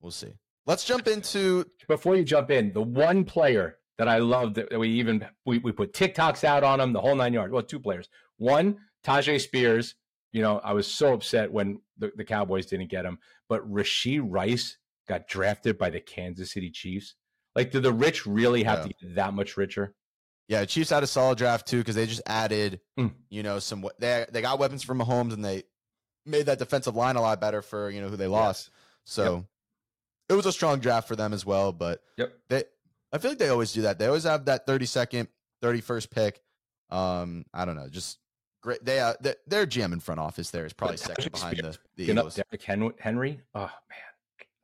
We'll 0.00 0.12
see. 0.12 0.34
Let's 0.66 0.84
jump 0.84 1.08
into 1.08 1.64
Before 1.88 2.16
you 2.16 2.24
jump 2.24 2.50
in, 2.50 2.72
the 2.72 2.82
one 2.82 3.24
player 3.24 3.78
that 3.98 4.08
I 4.08 4.18
love 4.18 4.54
that 4.54 4.78
we 4.78 4.88
even 4.90 5.26
we, 5.44 5.58
we 5.58 5.72
put 5.72 5.92
TikToks 5.92 6.44
out 6.44 6.64
on 6.64 6.80
him, 6.80 6.92
the 6.92 7.00
whole 7.00 7.14
nine 7.16 7.32
yards. 7.32 7.52
Well, 7.52 7.62
two 7.62 7.80
players. 7.80 8.08
One, 8.38 8.78
Tyjae 9.04 9.40
Spears. 9.40 9.94
You 10.32 10.42
know, 10.42 10.60
I 10.62 10.72
was 10.74 10.86
so 10.86 11.12
upset 11.12 11.50
when 11.50 11.80
the, 11.98 12.12
the 12.16 12.24
Cowboys 12.24 12.66
didn't 12.66 12.88
get 12.90 13.04
him, 13.04 13.18
but 13.48 13.68
Rashee 13.68 14.20
Rice 14.24 14.78
got 15.08 15.26
drafted 15.26 15.76
by 15.76 15.90
the 15.90 16.00
Kansas 16.00 16.52
City 16.52 16.70
Chiefs. 16.70 17.16
Like, 17.56 17.72
do 17.72 17.80
the 17.80 17.92
rich 17.92 18.26
really 18.26 18.62
have 18.62 18.78
Yeah. 18.80 18.84
to 18.84 18.88
get 19.06 19.14
that 19.16 19.34
much 19.34 19.56
richer? 19.56 19.94
Yeah, 20.46 20.64
Chiefs 20.66 20.90
had 20.90 21.02
a 21.02 21.06
solid 21.08 21.36
draft 21.38 21.66
too 21.66 21.78
because 21.78 21.96
they 21.96 22.06
just 22.06 22.22
added, 22.26 22.80
Mm. 22.98 23.12
you 23.28 23.42
know, 23.42 23.58
some 23.58 23.84
they 23.98 24.24
they 24.30 24.40
got 24.40 24.58
weapons 24.60 24.82
from 24.84 25.00
Mahomes 25.00 25.32
and 25.32 25.44
they 25.44 25.64
made 26.24 26.46
that 26.46 26.58
defensive 26.60 26.94
line 26.94 27.16
a 27.16 27.20
lot 27.20 27.40
better 27.40 27.60
for 27.60 27.90
you 27.90 28.00
know 28.00 28.08
who 28.08 28.16
they 28.16 28.26
lost. 28.28 28.70
So 29.04 29.46
it 30.30 30.34
was 30.34 30.46
a 30.46 30.52
strong 30.52 30.78
draft 30.80 31.06
for 31.08 31.16
them 31.16 31.32
as 31.34 31.44
well. 31.44 31.72
But 31.72 32.00
Yep. 32.16 32.32
they, 32.48 32.64
I 33.12 33.18
feel 33.18 33.32
like 33.32 33.38
they 33.38 33.48
always 33.50 33.72
do 33.72 33.82
that. 33.82 33.98
They 33.98 34.06
always 34.06 34.24
have 34.24 34.46
that 34.46 34.64
thirty 34.66 34.86
second, 34.86 35.28
thirty 35.60 35.80
first 35.82 36.10
pick. 36.10 36.40
Um, 36.90 37.44
I 37.52 37.64
don't 37.66 37.76
know, 37.76 37.88
just 37.88 38.18
great. 38.62 38.84
They 38.84 39.00
uh, 39.00 39.14
their- 39.20 39.36
their 39.46 39.66
GM 39.66 39.92
in 39.92 40.00
front 40.00 40.20
office 40.20 40.50
there 40.50 40.64
is 40.66 40.72
probably 40.72 40.96
Tajay 40.96 41.06
second 41.06 41.32
behind 41.32 41.56
the 41.58 41.78
the 41.96 42.04
up 42.12 42.16
Eagles. 42.18 42.34
Derrick 42.36 42.62
Henry. 42.98 43.40
Oh 43.54 43.60
man, 43.60 43.70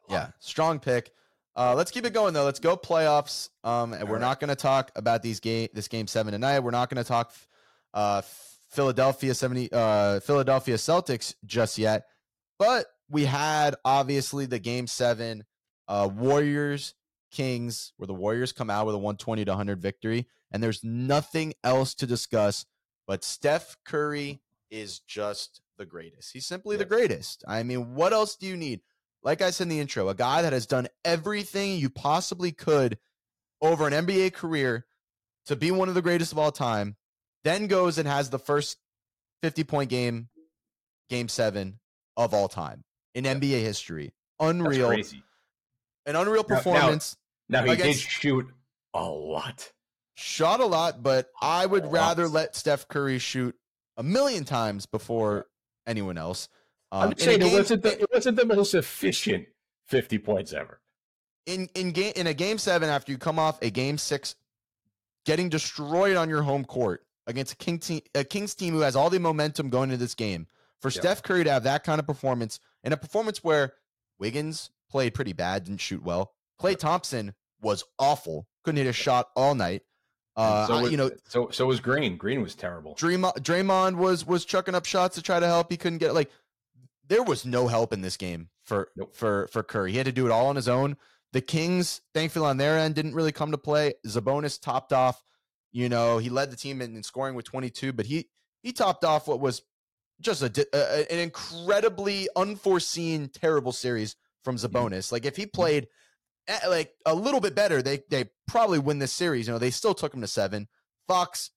Yeah, 0.08 0.28
strong 0.40 0.78
pick. 0.80 1.12
Uh, 1.56 1.74
let's 1.74 1.90
keep 1.90 2.04
it 2.04 2.12
going 2.12 2.34
though. 2.34 2.44
Let's 2.44 2.60
go 2.60 2.76
playoffs. 2.76 3.48
Um, 3.64 3.92
and 3.94 4.02
All 4.02 4.08
we're 4.08 4.14
right. 4.16 4.20
not 4.20 4.40
going 4.40 4.48
to 4.48 4.54
talk 4.56 4.90
about 4.94 5.22
these 5.22 5.40
game 5.40 5.68
this 5.72 5.88
game 5.88 6.06
seven 6.06 6.32
tonight. 6.32 6.60
We're 6.60 6.70
not 6.70 6.90
going 6.90 7.02
to 7.02 7.08
talk 7.08 7.32
uh, 7.94 8.22
Philadelphia 8.70 9.34
seventy 9.34 9.70
uh, 9.72 10.20
Philadelphia 10.20 10.76
Celtics 10.76 11.34
just 11.44 11.78
yet, 11.78 12.06
but 12.58 12.86
we 13.08 13.24
had 13.24 13.76
obviously 13.84 14.46
the 14.46 14.58
game 14.58 14.86
seven 14.86 15.44
uh, 15.88 16.08
Warriors 16.12 16.94
Kings 17.30 17.92
where 17.96 18.06
the 18.06 18.14
Warriors 18.14 18.52
come 18.52 18.70
out 18.70 18.86
with 18.86 18.94
a 18.94 18.98
one 18.98 19.16
twenty 19.16 19.44
to 19.44 19.54
hundred 19.54 19.80
victory, 19.80 20.26
and 20.50 20.62
there's 20.62 20.82
nothing 20.82 21.54
else 21.64 21.94
to 21.94 22.06
discuss. 22.06 22.66
But 23.06 23.24
Steph 23.24 23.76
Curry 23.84 24.40
is 24.70 24.98
just 24.98 25.60
the 25.78 25.86
greatest. 25.86 26.32
He's 26.32 26.46
simply 26.46 26.76
the 26.76 26.84
greatest. 26.84 27.44
I 27.46 27.62
mean, 27.62 27.94
what 27.94 28.12
else 28.12 28.36
do 28.36 28.46
you 28.46 28.56
need? 28.56 28.80
like 29.26 29.42
I 29.42 29.50
said 29.50 29.64
in 29.64 29.70
the 29.70 29.80
intro, 29.80 30.08
a 30.08 30.14
guy 30.14 30.42
that 30.42 30.52
has 30.52 30.66
done 30.66 30.86
everything 31.04 31.78
you 31.78 31.90
possibly 31.90 32.52
could 32.52 32.96
over 33.60 33.88
an 33.88 33.92
NBA 33.92 34.32
career 34.34 34.86
to 35.46 35.56
be 35.56 35.72
one 35.72 35.88
of 35.88 35.96
the 35.96 36.02
greatest 36.02 36.30
of 36.30 36.38
all 36.38 36.52
time, 36.52 36.94
then 37.42 37.66
goes 37.66 37.98
and 37.98 38.06
has 38.06 38.30
the 38.30 38.38
first 38.38 38.78
50 39.42 39.64
point 39.64 39.90
game, 39.90 40.28
game 41.10 41.28
seven 41.28 41.80
of 42.16 42.34
all 42.34 42.48
time 42.48 42.84
in 43.16 43.24
NBA 43.24 43.62
history. 43.62 44.14
That's 44.38 44.52
Unreal. 44.52 44.96
An 46.06 46.16
unreal 46.16 46.44
Now- 46.48 46.54
now- 46.56 46.62
performance. 46.62 47.16
Now 47.48 47.64
he 47.64 47.76
did 47.76 47.96
shoot 47.96 48.46
a 48.94 49.04
lot. 49.04 49.72
Shot 50.14 50.60
a 50.60 50.64
lot, 50.66 51.02
but 51.02 51.30
I 51.40 51.66
would 51.66 51.84
A 51.84 51.88
rather 51.88 52.24
lot. 52.24 52.32
let 52.32 52.56
Steph 52.56 52.88
Curry 52.88 53.18
shoot 53.18 53.54
a 53.96 54.02
million 54.02 54.44
times 54.44 54.86
before 54.86 55.46
anyone 55.86 56.16
else. 56.18 56.48
I'm 56.90 57.08
Um, 57.08 57.12
a 57.16 57.20
saying 57.20 57.42
it 57.42 57.52
wasn't 57.52 57.82
the 57.82 58.00
it 58.00 58.10
wasn't 58.12 58.36
the 58.38 58.46
most 58.46 58.72
efficient 58.74 59.48
50 59.88 60.18
points 60.18 60.52
ever. 60.52 60.80
in 61.44 61.68
in 61.74 61.92
game 61.92 62.12
in 62.16 62.26
a 62.26 62.34
game 62.34 62.58
seven 62.58 62.88
after 62.88 63.12
you 63.12 63.18
come 63.18 63.38
off 63.38 63.60
a 63.62 63.70
game 63.70 63.98
six, 63.98 64.34
getting 65.24 65.48
destroyed 65.48 66.16
on 66.16 66.28
your 66.28 66.42
home 66.42 66.64
court 66.64 67.04
against 67.26 67.52
a 67.52 67.56
King 67.56 67.78
team, 67.78 68.00
a 68.14 68.24
Kings 68.24 68.54
team 68.54 68.72
who 68.74 68.80
has 68.80 68.96
all 68.96 69.10
the 69.10 69.18
momentum 69.20 69.68
going 69.70 69.90
into 69.90 69.96
this 70.02 70.14
game. 70.14 70.46
For 70.80 70.88
Yeah. 70.90 71.00
Steph 71.00 71.22
Curry 71.22 71.44
to 71.44 71.50
have 71.50 71.64
that 71.64 71.84
kind 71.84 71.98
of 72.00 72.06
performance 72.06 72.58
and 72.82 72.94
a 72.94 72.96
performance 72.96 73.42
where 73.44 73.74
Wiggins 74.18 74.70
played 74.96 75.12
pretty 75.12 75.34
bad, 75.34 75.64
didn't 75.64 75.82
shoot 75.82 76.02
well. 76.02 76.32
Klay 76.58 76.74
Thompson 76.74 77.34
was 77.60 77.84
awful, 77.98 78.46
couldn't 78.64 78.78
hit 78.78 78.86
a 78.86 78.92
shot 78.94 79.28
all 79.36 79.54
night. 79.54 79.82
Uh, 80.34 80.66
so 80.66 80.80
was, 80.80 80.90
you 80.90 80.96
know, 80.96 81.10
so 81.28 81.50
so 81.50 81.66
was 81.66 81.80
Green. 81.80 82.16
Green 82.16 82.40
was 82.40 82.54
terrible. 82.54 82.94
Draymond, 82.94 83.34
Draymond 83.40 83.96
was 83.96 84.26
was 84.26 84.46
chucking 84.46 84.74
up 84.74 84.86
shots 84.86 85.16
to 85.16 85.22
try 85.22 85.38
to 85.38 85.46
help. 85.46 85.70
He 85.70 85.76
couldn't 85.76 85.98
get 85.98 86.14
like 86.14 86.30
there 87.08 87.22
was 87.22 87.44
no 87.44 87.68
help 87.68 87.92
in 87.92 88.00
this 88.00 88.16
game 88.16 88.48
for 88.64 88.88
Nope. 88.96 89.14
for 89.14 89.48
for 89.52 89.62
Curry. 89.62 89.90
He 89.92 89.98
had 89.98 90.06
to 90.06 90.12
do 90.12 90.24
it 90.26 90.32
all 90.32 90.46
on 90.46 90.56
his 90.56 90.66
own. 90.68 90.96
The 91.34 91.42
Kings, 91.42 92.00
thankfully 92.14 92.46
on 92.46 92.56
their 92.56 92.78
end, 92.78 92.94
didn't 92.94 93.14
really 93.14 93.32
come 93.32 93.50
to 93.50 93.58
play. 93.58 93.94
Sabonis 94.06 94.58
topped 94.60 94.94
off. 94.94 95.22
You 95.72 95.90
know, 95.90 96.16
he 96.16 96.30
led 96.30 96.50
the 96.50 96.56
team 96.56 96.80
in, 96.80 96.96
in 96.96 97.02
scoring 97.02 97.34
with 97.34 97.44
22, 97.44 97.92
but 97.92 98.06
he 98.06 98.28
he 98.62 98.72
topped 98.72 99.04
off 99.04 99.28
what 99.28 99.40
was 99.40 99.62
just 100.22 100.42
a 100.42 100.66
a- 100.74 101.12
an 101.12 101.18
incredibly 101.18 102.28
unforeseen 102.36 103.28
terrible 103.28 103.72
series 103.72 104.16
from 104.46 104.56
Sabonis. 104.56 105.10
Like 105.10 105.26
if 105.26 105.36
he 105.36 105.44
played 105.44 105.88
eh, 106.46 106.58
like 106.68 106.94
a 107.04 107.14
little 107.14 107.40
bit 107.40 107.54
better, 107.56 107.82
they 107.82 108.00
they 108.08 108.30
probably 108.46 108.78
win 108.78 109.00
this 109.00 109.12
series. 109.12 109.48
You 109.48 109.52
know, 109.52 109.58
they 109.58 109.70
still 109.72 109.92
took 109.92 110.14
him 110.14 110.20
to 110.20 110.26
seven. 110.28 110.68
Fox 111.08 111.50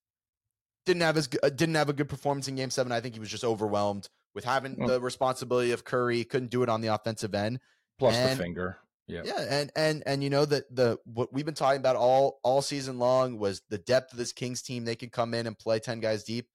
didn't 0.88 1.04
have 1.04 1.16
his 1.16 1.30
uh, 1.44 1.50
didn't 1.50 1.76
have 1.76 1.90
a 1.90 1.94
good 1.94 2.10
performance 2.10 2.48
in 2.48 2.56
Game 2.56 2.72
Seven. 2.72 2.92
I 2.92 3.00
think 3.00 3.14
he 3.14 3.20
was 3.20 3.30
just 3.30 3.44
overwhelmed 3.44 4.10
with 4.34 4.44
having 4.44 4.76
Mm. 4.76 4.88
the 4.88 5.00
responsibility 5.00 5.72
of 5.72 5.86
Curry. 5.86 6.24
Couldn't 6.24 6.50
do 6.50 6.64
it 6.64 6.70
on 6.70 6.82
the 6.82 6.88
offensive 6.88 7.36
end. 7.36 7.60
Plus 8.00 8.16
and- 8.16 8.40
the 8.40 8.44
finger. 8.44 8.80
Yeah. 9.08 9.22
Yeah, 9.26 9.40
and 9.50 9.72
and 9.76 10.04
and 10.06 10.24
you 10.24 10.30
know 10.30 10.46
that 10.46 10.64
the 10.76 10.98
what 11.06 11.32
we've 11.34 11.46
been 11.46 11.56
talking 11.56 11.80
about 11.80 11.96
all 11.96 12.40
all 12.44 12.62
season 12.62 13.00
long 13.00 13.40
was 13.40 13.62
the 13.70 13.78
depth 13.80 14.12
of 14.12 14.18
this 14.20 14.34
Kings 14.34 14.62
team. 14.62 14.86
They 14.86 14.96
could 14.96 15.12
come 15.12 15.34
in 15.34 15.48
and 15.48 15.58
play 15.58 15.80
ten 15.80 16.00
guys 16.00 16.24
deep. 16.24 16.48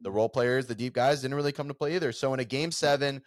The 0.00 0.10
role 0.10 0.28
players, 0.28 0.66
the 0.66 0.74
deep 0.74 0.92
guys, 0.92 1.22
didn't 1.22 1.34
really 1.36 1.52
come 1.52 1.68
to 1.68 1.74
play 1.74 1.94
either. 1.94 2.12
So 2.12 2.34
in 2.34 2.40
a 2.40 2.44
game 2.44 2.72
seven, 2.72 3.22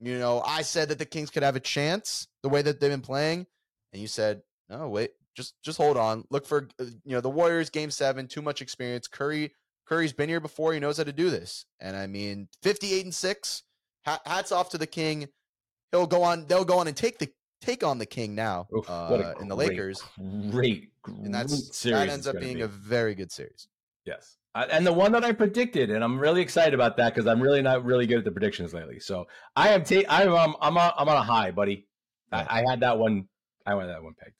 you 0.00 0.18
know, 0.18 0.42
I 0.46 0.62
said 0.62 0.88
that 0.90 0.98
the 0.98 1.06
Kings 1.06 1.30
could 1.30 1.42
have 1.42 1.56
a 1.56 1.60
chance 1.60 2.28
the 2.42 2.48
way 2.48 2.62
that 2.62 2.80
they've 2.80 2.90
been 2.90 3.00
playing, 3.00 3.46
and 3.92 4.00
you 4.00 4.08
said, 4.08 4.42
no, 4.68 4.88
wait, 4.88 5.12
just 5.34 5.54
just 5.62 5.78
hold 5.78 5.96
on. 5.96 6.24
Look 6.30 6.46
for 6.46 6.68
uh, 6.80 6.84
you 7.04 7.12
know 7.12 7.20
the 7.20 7.30
Warriors 7.30 7.70
game 7.70 7.90
seven, 7.90 8.26
too 8.26 8.42
much 8.42 8.60
experience. 8.62 9.08
Curry 9.08 9.52
Curry's 9.86 10.12
been 10.12 10.28
here 10.28 10.40
before. 10.40 10.74
He 10.74 10.80
knows 10.80 10.98
how 10.98 11.04
to 11.04 11.12
do 11.12 11.30
this. 11.30 11.64
And 11.80 11.96
I 11.96 12.06
mean, 12.06 12.48
fifty 12.62 12.92
eight 12.92 13.04
and 13.04 13.14
six. 13.14 13.62
Hats 14.02 14.52
off 14.52 14.70
to 14.70 14.78
the 14.78 14.86
King. 14.86 15.28
He'll 15.92 16.06
go 16.06 16.22
on. 16.22 16.46
They'll 16.46 16.64
go 16.64 16.78
on 16.78 16.88
and 16.88 16.96
take 16.96 17.18
the 17.18 17.28
take 17.60 17.84
on 17.84 17.98
the 17.98 18.06
King 18.06 18.34
now 18.34 18.66
Oof, 18.76 18.88
uh, 18.88 19.34
in 19.40 19.48
the 19.48 19.56
great, 19.56 19.70
Lakers, 19.70 20.02
Great, 20.50 20.90
great 21.02 21.18
and 21.18 21.34
that's 21.34 21.76
series 21.76 21.98
that 21.98 22.08
ends 22.08 22.26
up 22.26 22.38
being 22.38 22.56
be. 22.56 22.62
a 22.62 22.68
very 22.68 23.14
good 23.14 23.32
series. 23.32 23.68
Yes. 24.08 24.36
I- 24.54 24.64
And 24.64 24.86
the 24.86 24.92
one 24.92 25.12
that 25.12 25.24
I 25.24 25.32
predicted, 25.32 25.90
and 25.90 26.02
I'm 26.02 26.18
really 26.18 26.40
excited 26.40 26.74
about 26.74 26.96
that 26.96 27.14
because 27.14 27.26
I'm 27.26 27.40
really 27.40 27.62
not 27.62 27.84
really 27.84 28.06
good 28.06 28.18
at 28.18 28.24
the 28.24 28.32
predictions 28.32 28.72
lately. 28.74 28.98
So 28.98 29.28
I 29.54 29.68
am 29.70 29.84
ta- 29.84 30.08
I'm 30.08 30.34
um, 30.34 30.56
I'm 30.60 30.76
on, 30.78 30.92
I'm 30.96 31.08
on 31.08 31.16
a 31.16 31.22
high, 31.22 31.50
buddy. 31.50 31.86
I, 32.32 32.60
I 32.62 32.70
had 32.70 32.80
that 32.80 32.98
one. 32.98 33.28
I 33.66 33.74
went 33.74 33.88
that 33.88 34.02
one 34.02 34.14
pegged. 34.18 34.34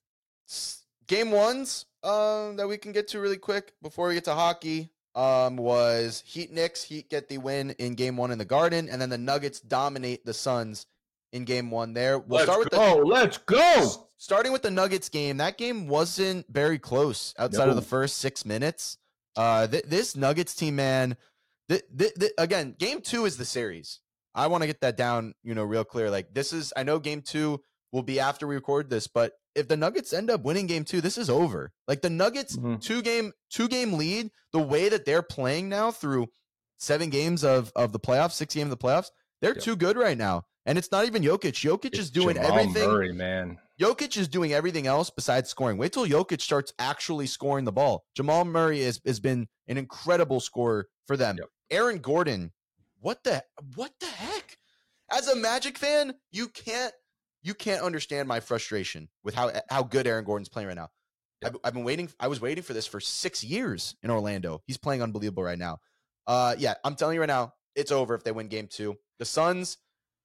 Game 1.07 1.31
ones 1.31 1.87
um, 2.03 2.57
that 2.57 2.66
we 2.69 2.77
can 2.79 2.93
get 2.93 3.09
to 3.09 3.21
really 3.21 3.37
quick 3.37 3.73
before 3.83 4.09
we 4.09 4.14
get 4.14 4.25
to 4.25 4.35
hockey 4.35 4.91
um, 5.14 5.57
was 5.57 6.23
Heat 6.27 6.53
Knicks. 6.53 6.83
Heat 6.83 7.09
get 7.11 7.29
the 7.29 7.39
win 7.39 7.71
in 7.79 7.95
game 7.95 8.16
one 8.16 8.31
in 8.31 8.39
the 8.39 8.45
Garden, 8.45 8.89
and 8.89 9.01
then 9.01 9.11
the 9.11 9.19
Nuggets 9.19 9.61
dominate 9.61 10.25
the 10.25 10.35
Suns 10.35 10.87
in 11.33 11.45
game 11.45 11.71
one. 11.71 11.93
There, 11.95 12.19
we'll 12.19 12.39
Let's 12.41 12.45
start 12.45 12.59
with 12.61 12.71
the 12.71 12.77
go. 12.77 12.97
Let's 13.05 13.39
go. 13.39 13.91
Starting 14.16 14.53
with 14.53 14.62
the 14.62 14.71
Nuggets 14.71 15.09
game, 15.09 15.37
that 15.37 15.57
game 15.59 15.87
wasn't 15.89 16.45
very 16.51 16.79
close 16.79 17.35
outside 17.39 17.69
of 17.69 17.77
the 17.77 17.83
first 17.83 18.16
six 18.19 18.45
minutes. 18.45 18.99
Uh, 19.39 19.66
th- 19.68 19.84
this 19.84 20.16
Nuggets 20.16 20.55
team, 20.55 20.76
man, 20.76 21.16
th- 21.68 21.84
th- 21.97 22.14
th- 22.14 22.32
again, 22.39 22.74
game 22.78 23.01
two 23.01 23.24
is 23.24 23.36
the 23.36 23.45
series. 23.45 24.01
I 24.34 24.49
want 24.49 24.62
to 24.62 24.66
get 24.66 24.80
that 24.82 24.97
down, 24.97 25.34
you 25.45 25.55
know, 25.55 25.62
real 25.64 25.84
clear. 25.84 26.11
Like 26.11 26.34
this 26.34 26.53
is, 26.53 26.72
I 26.76 26.82
know 26.82 26.99
game 26.99 27.22
two 27.22 27.61
will 27.93 28.03
be 28.03 28.18
after 28.20 28.47
we 28.47 28.57
record 28.57 28.91
this, 28.91 29.07
but 29.07 29.32
if 29.55 29.68
the 29.68 29.76
Nuggets 29.76 30.12
end 30.12 30.28
up 30.30 30.43
winning 30.43 30.66
game 30.66 30.84
two, 30.84 31.01
this 31.01 31.16
is 31.16 31.30
over. 31.30 31.72
Like 31.86 32.03
the 32.03 32.11
Nuggets 32.11 32.57
Mhm. 32.57 32.80
two 32.82 33.01
game 33.01 33.32
two 33.51 33.68
game 33.68 33.95
lead, 33.95 34.30
the 34.53 34.59
way 34.61 34.89
that 34.89 35.05
they're 35.05 35.22
playing 35.22 35.68
now 35.68 35.91
through 35.93 36.26
seven 36.78 37.09
games 37.11 37.45
of 37.45 37.72
of 37.76 37.93
the 37.93 38.01
playoffs, 38.01 38.32
six 38.32 38.55
games 38.55 38.70
of 38.72 38.78
the 38.78 38.84
playoffs, 38.84 39.11
they're 39.41 39.55
Yep. 39.55 39.62
too 39.62 39.76
good 39.76 39.97
right 39.97 40.18
now. 40.18 40.45
And 40.66 40.76
it's 40.78 40.91
not 40.93 41.07
even 41.07 41.22
Jokic. 41.22 41.55
Jokic 41.55 41.86
It's 41.86 41.99
is 42.01 42.11
doing 42.11 42.34
Jamal 42.36 42.51
everything. 42.59 42.89
Murray, 42.91 43.12
man. 43.12 43.59
Jokic 43.81 44.16
is 44.16 44.29
doing 44.29 44.53
everything 44.53 44.87
else 44.87 45.11
besides 45.11 45.49
scoring. 45.49 45.79
Wait 45.79 45.93
till 45.93 46.07
Jokic 46.07 46.41
starts 46.41 46.72
actually 46.79 47.26
scoring 47.26 47.64
the 47.64 47.72
ball. 47.72 48.05
Jamal 48.16 48.45
Murray 48.45 48.83
has, 48.83 49.01
has 49.07 49.20
been 49.20 49.47
an 49.68 49.79
incredible 49.79 50.41
scorer 50.41 50.89
for 51.07 51.16
them. 51.16 51.37
Yep. 51.39 51.49
Aaron 51.70 51.99
Gordon, 51.99 52.53
what 53.01 53.22
the 53.24 53.45
what 53.76 53.93
the 54.01 54.07
heck? 54.07 54.59
As 55.11 55.29
a 55.29 55.37
Magic 55.37 55.79
fan, 55.79 56.14
you 56.33 56.49
can't 56.49 56.93
you 57.43 57.55
can't 57.55 57.83
understand 57.83 58.26
my 58.26 58.41
frustration 58.41 59.09
with 59.22 59.35
how 59.35 59.53
how 59.70 59.83
good 59.83 60.07
Aaron 60.07 60.24
Gordon's 60.24 60.49
playing 60.49 60.68
right 60.68 60.76
now. 60.76 60.89
I've, 61.45 61.57
I've 61.62 61.74
been 61.74 61.85
waiting. 61.85 62.09
I 62.18 62.26
was 62.26 62.41
waiting 62.41 62.64
for 62.64 62.72
this 62.72 62.87
for 62.87 63.01
six 63.01 63.45
years 63.45 63.95
in 64.03 64.11
Orlando. 64.11 64.61
He's 64.66 64.76
playing 64.76 65.03
unbelievable 65.03 65.45
right 65.45 65.59
now. 65.59 65.79
Uh, 66.26 66.57
yeah, 66.59 66.74
I'm 66.85 66.97
telling 66.97 67.14
you 67.14 67.20
right 67.20 67.26
now, 67.29 67.55
it's 67.76 67.93
over 67.93 68.14
if 68.14 68.24
they 68.24 68.33
win 68.33 68.49
Game 68.49 68.66
Two. 68.68 68.97
The 69.18 69.24
Suns, 69.24 69.79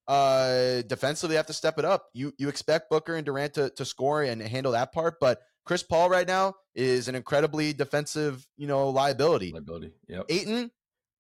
uh, 0.07 0.81
defensively 0.83 1.35
have 1.35 1.45
to 1.47 1.53
step 1.53 1.79
it 1.79 1.85
up. 1.85 2.07
You 2.13 2.33
you 2.37 2.49
expect 2.49 2.89
Booker 2.89 3.15
and 3.15 3.25
Durant 3.25 3.53
to, 3.55 3.69
to 3.71 3.85
score 3.85 4.23
and 4.23 4.41
handle 4.41 4.71
that 4.73 4.91
part, 4.93 5.19
but 5.19 5.39
Chris 5.65 5.83
Paul 5.83 6.09
right 6.09 6.27
now 6.27 6.55
is 6.75 7.07
an 7.07 7.15
incredibly 7.15 7.73
defensive, 7.73 8.45
you 8.57 8.67
know, 8.67 8.89
liability. 8.89 9.51
Liability. 9.51 9.91
Yep. 10.07 10.25
Ayton 10.29 10.71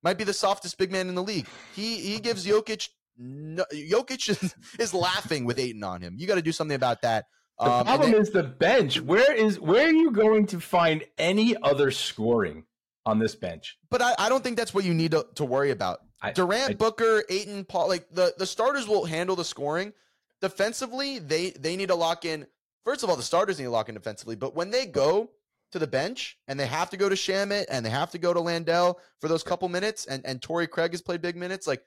might 0.03 0.17
be 0.17 0.23
the 0.25 0.33
softest 0.33 0.77
big 0.77 0.91
man 0.91 1.07
in 1.07 1.15
the 1.15 1.23
league. 1.23 1.47
He 1.75 1.97
he 1.97 2.19
gives 2.19 2.45
Jokic 2.45 2.89
no, 3.17 3.63
Jokic 3.71 4.27
is, 4.29 4.55
is 4.79 4.93
laughing 4.93 5.45
with 5.45 5.59
Ayton 5.59 5.83
on 5.83 6.01
him. 6.01 6.15
You 6.17 6.25
got 6.27 6.35
to 6.35 6.41
do 6.41 6.51
something 6.51 6.75
about 6.75 7.03
that. 7.03 7.25
The 7.59 7.65
Um, 7.71 7.85
problem 7.85 8.11
then- 8.11 8.21
is 8.21 8.31
the 8.31 8.43
bench. 8.43 8.99
Where 8.99 9.33
is 9.33 9.59
where 9.59 9.87
are 9.87 9.91
you 9.91 10.11
going 10.11 10.47
to 10.47 10.59
find 10.59 11.03
any 11.17 11.55
other 11.61 11.91
scoring 11.91 12.65
on 13.05 13.19
this 13.19 13.35
bench? 13.35 13.77
but 13.91 14.01
I, 14.01 14.15
I 14.17 14.29
don't 14.29 14.43
think 14.43 14.57
that's 14.57 14.73
what 14.73 14.83
you 14.83 14.93
need 14.93 15.11
to, 15.11 15.25
to 15.35 15.45
worry 15.45 15.69
about. 15.71 15.99
I- 16.23 16.31
Durant, 16.31 16.71
I- 16.71 16.73
Booker, 16.73 17.23
Ayton, 17.29 17.65
Paul, 17.65 17.89
like 17.89 18.09
the, 18.09 18.33
the 18.37 18.45
starters 18.45 18.87
will 18.87 19.05
handle 19.05 19.35
the 19.35 19.45
scoring. 19.45 19.93
Defensively, 20.41 21.19
they 21.19 21.51
they 21.51 21.75
need 21.75 21.89
to 21.89 21.95
lock 21.95 22.25
in. 22.25 22.47
First 22.83 23.03
of 23.03 23.09
all, 23.09 23.15
the 23.15 23.23
starters 23.23 23.59
need 23.59 23.65
to 23.65 23.71
lock 23.71 23.87
in 23.89 23.95
defensively, 23.95 24.35
but 24.35 24.55
when 24.55 24.71
they 24.71 24.85
go 24.85 25.29
to 25.71 25.79
the 25.79 25.87
bench 25.87 26.37
and 26.47 26.59
they 26.59 26.67
have 26.67 26.89
to 26.89 26.97
go 26.97 27.07
to 27.07 27.15
Shamet 27.15 27.65
and 27.69 27.85
they 27.85 27.89
have 27.89 28.11
to 28.11 28.17
go 28.17 28.33
to 28.33 28.39
Landale 28.39 28.99
for 29.21 29.27
those 29.27 29.43
couple 29.43 29.69
minutes, 29.69 30.05
and 30.05 30.25
and 30.25 30.41
Torrey 30.41 30.67
Craig 30.67 30.91
has 30.91 31.01
played 31.01 31.21
big 31.21 31.35
minutes, 31.35 31.67
like 31.67 31.83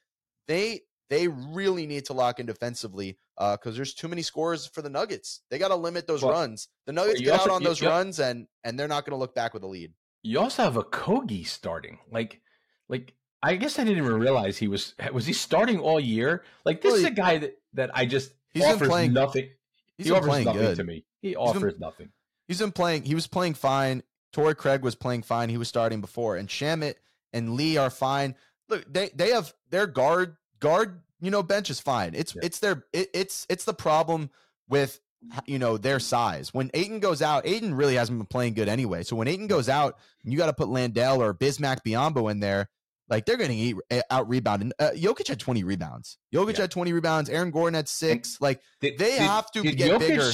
they 0.48 0.82
they 1.08 1.28
really 1.28 1.86
need 1.86 2.06
to 2.06 2.12
lock 2.12 2.40
in 2.40 2.46
defensively 2.46 3.18
uh, 3.38 3.56
because 3.56 3.76
there's 3.76 3.94
too 3.94 4.08
many 4.08 4.22
scores 4.22 4.66
for 4.66 4.82
the 4.82 4.90
Nuggets. 4.90 5.42
They 5.50 5.58
got 5.58 5.68
to 5.68 5.76
limit 5.76 6.06
those 6.06 6.22
Well, 6.22 6.32
runs. 6.32 6.68
The 6.86 6.92
Nuggets 6.92 7.20
get 7.20 7.40
out 7.40 7.50
on 7.50 7.62
those 7.62 7.82
runs 7.82 8.18
and 8.18 8.46
and 8.64 8.78
they're 8.78 8.88
not 8.88 9.04
going 9.04 9.12
to 9.12 9.18
look 9.18 9.34
back 9.34 9.54
with 9.54 9.62
a 9.62 9.68
lead. 9.68 9.92
You 10.22 10.40
also 10.40 10.64
have 10.64 10.74
Okogie 10.74 11.46
starting. 11.46 11.98
Like, 12.10 12.40
like 12.88 13.14
I 13.42 13.56
guess 13.56 13.78
I 13.78 13.84
didn't 13.84 13.98
even 14.04 14.18
realize 14.18 14.56
he 14.58 14.68
was 14.68 14.94
was 15.12 15.26
he 15.26 15.32
starting 15.32 15.78
all 15.78 16.00
year. 16.00 16.42
Like 16.64 16.80
this 16.80 16.92
Well, 16.92 17.00
is 17.00 17.06
a 17.06 17.10
guy 17.10 17.38
that 17.38 17.58
that 17.74 17.90
I 17.96 18.06
just 18.06 18.32
He's 18.50 18.62
been 18.64 18.74
offers 18.74 18.88
playing- 18.88 19.12
nothing. 19.12 19.48
He's 19.96 20.06
he 20.06 20.10
been 20.12 20.18
offers 20.18 20.28
playing 20.28 20.44
nothing 20.46 20.60
good. 20.62 20.76
to 20.76 20.84
me. 20.84 21.04
He 21.22 21.28
been- 21.30 21.36
offers 21.38 21.78
nothing. 21.78 22.08
He's 22.48 22.58
been 22.60 22.72
playing. 22.72 23.02
He 23.04 23.14
was 23.14 23.26
playing 23.26 23.54
fine. 23.54 24.02
Torrey 24.32 24.54
Craig 24.54 24.82
was 24.82 24.94
playing 24.94 25.22
fine. 25.22 25.48
He 25.48 25.56
was 25.58 25.68
starting 25.68 26.00
before, 26.00 26.36
and 26.36 26.48
Shamet 26.48 26.94
and 27.32 27.54
Lee 27.54 27.76
are 27.76 27.90
fine. 27.90 28.34
Look, 28.68 28.90
they 28.92 29.10
they 29.14 29.30
have 29.30 29.52
their 29.70 29.86
guard 29.86 30.36
guard. 30.60 31.02
You 31.20 31.30
know, 31.30 31.42
bench 31.42 31.70
is 31.70 31.80
fine. 31.80 32.14
It's 32.14 32.34
Yeah. 32.34 32.42
it's 32.44 32.58
their 32.58 32.84
it, 32.92 33.08
it's 33.14 33.46
it's 33.48 33.64
the 33.64 33.74
problem 33.74 34.30
with 34.68 35.00
you 35.46 35.58
know 35.58 35.76
their 35.76 35.98
size. 35.98 36.52
When 36.54 36.70
Ayton 36.74 37.00
goes 37.00 37.22
out, 37.22 37.46
Ayton 37.46 37.74
really 37.74 37.94
hasn't 37.96 38.18
been 38.18 38.26
playing 38.26 38.54
good 38.54 38.68
anyway. 38.68 39.02
So 39.02 39.16
when 39.16 39.28
Ayton 39.28 39.46
goes 39.46 39.68
out, 39.68 39.98
you 40.24 40.36
got 40.38 40.46
to 40.46 40.52
put 40.52 40.68
Landale 40.68 41.22
or 41.22 41.32
Bismack 41.34 41.78
Biyombo 41.86 42.30
in 42.30 42.40
there. 42.40 42.68
Like 43.08 43.24
they're 43.26 43.36
getting 43.36 43.58
eat, 43.58 43.76
out 44.10 44.28
rebounded. 44.28 44.72
Uh, 44.78 44.90
Jokic 44.94 45.28
had 45.28 45.38
twenty 45.40 45.62
rebounds. 45.64 46.18
Jokic 46.34 46.54
Yeah. 46.54 46.62
had 46.62 46.70
twenty 46.70 46.92
rebounds. 46.92 47.30
Aaron 47.30 47.50
Gordon 47.50 47.74
had 47.74 47.88
six. 47.88 48.40
like 48.40 48.60
Did, 48.80 48.98
They 48.98 49.12
have 49.12 49.50
to 49.52 49.62
get 49.62 49.76
Jokic 49.78 49.98
bigger 50.00 50.30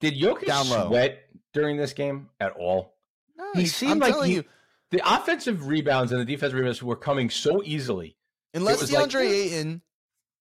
Did 0.00 0.14
Jokic 0.14 0.46
down 0.46 0.68
low. 0.68 0.88
sweat 0.88 1.18
during 1.52 1.76
this 1.76 1.92
game 1.92 2.28
at 2.40 2.52
all? 2.52 2.94
no, 3.36 3.44
He 3.54 3.60
I'm 3.60 3.66
seemed 3.66 4.00
like 4.00 4.24
he- 4.24 4.34
you, 4.34 4.44
The 4.90 5.00
offensive 5.04 5.66
rebounds 5.68 6.10
and 6.12 6.20
the 6.20 6.24
defensive 6.24 6.58
rebounds 6.58 6.82
were 6.82 6.96
coming 6.96 7.30
so 7.30 7.62
easily. 7.64 8.16
unless 8.54 8.80
was 8.80 8.90
like- 8.92 9.10
DeAndre 9.10 9.28
Ayton 9.30 9.82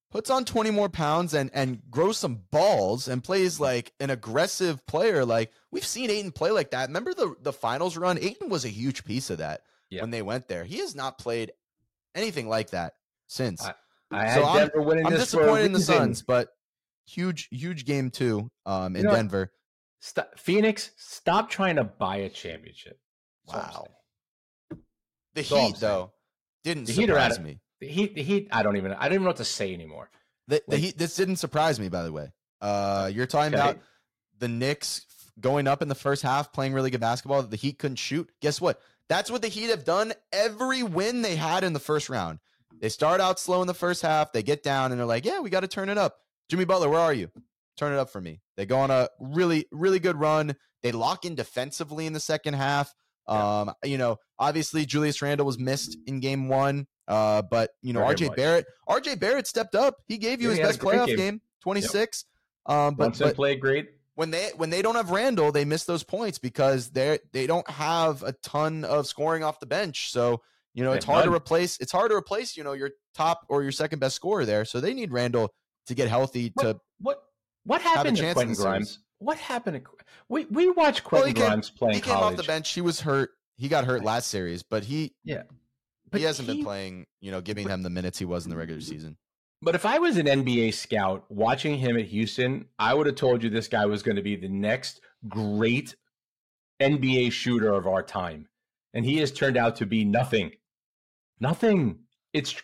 puts 0.09 0.29
on 0.29 0.45
20 0.45 0.71
more 0.71 0.87
pounds 0.89 1.33
and 1.33 1.51
and 1.53 1.81
grows 1.91 2.17
some 2.17 2.43
balls 2.49 3.07
and 3.09 3.21
plays 3.23 3.59
like 3.59 3.93
an 3.99 4.09
aggressive 4.09 4.83
player, 4.87 5.25
like 5.25 5.51
we've 5.69 5.85
seen 5.85 6.09
Ayton 6.09 6.31
play 6.31 6.49
like 6.49 6.71
that. 6.71 6.87
Remember 6.87 7.13
the 7.13 7.35
the 7.41 7.53
finals 7.53 7.97
run? 7.97 8.17
Ayton 8.17 8.49
was 8.49 8.63
a 8.65 8.69
huge 8.69 9.03
piece 9.03 9.29
of 9.29 9.39
that 9.39 9.61
Yeah. 9.89 10.01
when 10.01 10.11
they 10.11 10.21
went 10.21 10.47
there. 10.47 10.63
He 10.63 10.77
has 10.79 10.95
not 10.95 11.17
played 11.17 11.51
anything 12.17 12.49
like 12.49 12.71
that 12.71 12.93
since. 13.27 13.63
I- 13.65 13.73
I 14.09 14.33
So 14.33 14.41
had 14.41 14.43
I'm- 14.43 14.57
Denver 14.69 14.81
winning 14.81 15.05
I'm 15.05 15.11
this 15.13 15.23
disappointed 15.31 15.65
in 15.65 15.73
the. 15.73 15.79
Suns, 15.81 16.21
but 16.21 16.49
huge, 17.05 17.47
huge 17.51 17.85
game 17.85 18.09
too 18.09 18.49
um, 18.65 18.95
in 18.95 19.01
You 19.03 19.07
know? 19.09 19.15
Denver. 19.15 19.51
Stop, 19.99 20.39
Phoenix, 20.39 20.91
stop 20.97 21.49
trying 21.49 21.75
to 21.75 21.83
buy 21.83 22.17
a 22.17 22.29
championship. 22.29 22.99
That's 23.51 23.73
Wow. 23.75 23.87
The 24.69 24.77
That's 25.35 25.49
Heat, 25.49 25.75
though, 25.79 26.13
didn't 26.63 26.85
The 26.85 26.93
Heat 26.93 27.07
surprise 27.07 27.37
it. 27.37 27.41
me. 27.41 27.59
The 27.81 27.87
Heat, 27.87 28.15
the 28.15 28.23
Heat. 28.23 28.47
I 28.51 28.63
don't 28.63 28.77
even. 28.77 28.93
I 28.93 29.03
don't 29.05 29.13
even 29.15 29.23
know 29.23 29.29
what 29.29 29.37
to 29.37 29.45
say 29.45 29.73
anymore. 29.73 30.09
The, 30.47 30.63
the 30.67 30.75
Like- 30.75 30.79
Heat. 30.83 30.97
This 30.97 31.15
didn't 31.15 31.35
surprise 31.37 31.79
me, 31.79 31.89
by 31.89 32.03
the 32.03 32.11
way. 32.11 32.31
Uh, 32.61 33.11
you're 33.13 33.27
talking 33.27 33.53
Okay. 33.53 33.61
about 33.71 33.79
the 34.39 34.47
Knicks 34.47 35.05
going 35.39 35.67
up 35.67 35.81
in 35.81 35.87
the 35.89 35.95
first 35.95 36.23
half, 36.23 36.51
playing 36.53 36.73
really 36.73 36.89
good 36.89 37.01
basketball. 37.01 37.43
The 37.43 37.55
Heat 37.57 37.77
couldn't 37.77 37.97
shoot. 37.97 38.29
Guess 38.41 38.61
what? 38.61 38.79
That's 39.09 39.31
what 39.31 39.41
the 39.41 39.47
Heat 39.47 39.69
have 39.69 39.83
done 39.85 40.13
every 40.31 40.83
win 40.83 41.21
they 41.21 41.35
had 41.35 41.63
in 41.63 41.73
the 41.73 41.79
first 41.79 42.09
round. 42.09 42.39
They 42.79 42.89
start 42.89 43.21
out 43.21 43.39
slow 43.39 43.61
in 43.61 43.67
the 43.67 43.73
first 43.73 44.01
half. 44.01 44.31
They 44.33 44.43
get 44.43 44.61
down 44.63 44.91
and 44.91 44.99
they're 44.99 45.07
like, 45.07 45.25
"Yeah, 45.25 45.39
we 45.39 45.49
got 45.49 45.61
to 45.61 45.67
turn 45.67 45.89
it 45.89 45.97
up." 45.97 46.17
Jimmy 46.49 46.65
Butler, 46.65 46.89
where 46.89 46.99
are 46.99 47.13
you? 47.13 47.31
Turn 47.77 47.93
it 47.93 47.97
up 47.99 48.09
for 48.09 48.21
me. 48.21 48.41
They 48.55 48.65
go 48.65 48.77
on 48.79 48.91
a 48.91 49.09
really, 49.19 49.65
really 49.71 49.99
good 49.99 50.17
run. 50.19 50.55
They 50.83 50.91
lock 50.91 51.25
in 51.25 51.35
defensively 51.35 52.05
in 52.05 52.13
the 52.13 52.19
second 52.19 52.53
half. 52.55 52.93
Yeah. 53.29 53.59
Um, 53.61 53.73
you 53.83 53.97
know, 53.97 54.17
obviously 54.39 54.85
Julius 54.85 55.21
Randle 55.21 55.45
was 55.45 55.57
missed 55.59 55.97
in 56.07 56.19
game 56.19 56.49
one. 56.49 56.87
Uh, 57.07 57.41
but 57.41 57.71
you 57.81 57.93
know, 57.93 57.99
Very 58.01 58.15
RJ 58.15 58.27
much. 58.27 58.35
Barrett, 58.37 58.65
RJ 58.87 59.19
Barrett 59.19 59.47
stepped 59.47 59.75
up. 59.75 59.95
He 60.07 60.17
gave 60.17 60.41
you 60.41 60.49
Yeah, 60.49 60.51
his 60.51 60.57
he 60.57 60.61
had 60.63 60.69
a 60.69 60.77
best 60.77 60.81
playoff 60.81 61.07
game. 61.07 61.17
game, 61.17 61.41
26. 61.61 62.25
Um, 62.65 62.95
but, 62.95 62.97
Brunson 62.97 63.27
but 63.27 63.35
played 63.35 63.59
great. 63.61 63.89
When 64.17 64.31
they 64.31 64.49
when 64.55 64.71
they 64.71 64.81
don't 64.81 64.95
have 64.95 65.11
Randle, 65.11 65.51
they 65.51 65.63
miss 65.63 65.83
those 65.83 66.01
points 66.01 66.39
because 66.39 66.89
they 66.89 67.19
they 67.33 67.45
don't 67.45 67.69
have 67.69 68.23
a 68.23 68.31
ton 68.41 68.83
of 68.83 69.05
scoring 69.05 69.43
off 69.43 69.59
the 69.59 69.67
bench. 69.67 70.11
So 70.11 70.41
you 70.73 70.83
know 70.83 70.93
it's 70.93 71.05
hard 71.05 71.25
to 71.25 71.31
replace. 71.31 71.77
It's 71.79 71.91
hard 71.91 72.09
to 72.09 72.17
replace 72.17 72.57
you 72.57 72.63
know 72.63 72.73
your 72.73 72.89
top 73.13 73.45
or 73.47 73.61
your 73.61 73.71
second 73.71 73.99
best 73.99 74.15
scorer 74.15 74.43
there. 74.43 74.65
So 74.65 74.79
they 74.81 74.95
need 74.95 75.11
Randle 75.11 75.53
to 75.85 75.93
get 75.93 76.09
healthy 76.09 76.51
to. 76.57 76.79
What 76.99 77.21
what 77.63 77.83
have 77.83 77.93
a 77.93 77.97
happened 77.99 78.17
to 78.17 78.33
Quentin 78.33 78.55
Grimes? 78.55 78.97
What 79.19 79.37
happened 79.37 79.85
to 79.85 79.91
we 80.29 80.45
we 80.45 80.71
watched 80.71 81.03
Quentin 81.03 81.27
he 81.27 81.33
came- 81.35 81.45
Grimes 81.45 81.69
play 81.69 81.93
He 81.93 82.01
came 82.01 82.15
college. 82.15 82.31
off 82.33 82.37
the 82.37 82.47
bench. 82.47 82.71
He 82.71 82.81
was 82.81 83.01
hurt. 83.01 83.29
He 83.57 83.67
got 83.67 83.85
hurt 83.85 84.03
last 84.03 84.29
series, 84.29 84.63
but 84.63 84.83
he 84.83 85.13
but 86.09 86.19
he 86.19 86.25
hasn't 86.25 86.47
been 86.47 86.63
playing. 86.63 87.05
You 87.21 87.29
know, 87.29 87.41
giving 87.41 87.67
them 87.67 87.83
the 87.83 87.91
minutes 87.91 88.17
he 88.17 88.25
was 88.25 88.45
in 88.45 88.49
the 88.49 88.57
regular 88.57 88.81
season. 88.81 89.15
But 89.61 89.75
if 89.75 89.85
I 89.85 89.97
was 89.99 90.17
an 90.17 90.27
NBA 90.27 90.73
scout 90.73 91.25
watching 91.29 91.77
him 91.79 91.97
at 91.97 92.05
Houston, 92.05 92.65
I 92.77 92.93
would 92.93 93.07
have 93.07 93.15
told 93.15 93.41
you 93.43 93.49
this 93.49 93.67
guy 93.67 93.85
was 93.85 94.03
going 94.03 94.15
to 94.17 94.21
be 94.21 94.35
the 94.35 94.47
next 94.49 95.01
great 95.27 95.95
NBA 96.79 97.31
shooter 97.31 97.73
of 97.73 97.87
our 97.87 98.03
time. 98.03 98.47
And 98.93 99.03
he 99.05 99.17
has 99.17 99.31
turned 99.31 99.57
out 99.57 99.75
to 99.77 99.85
be 99.85 100.05
nothing. 100.05 100.51
Nothing. 101.39 101.99
It's 102.33 102.55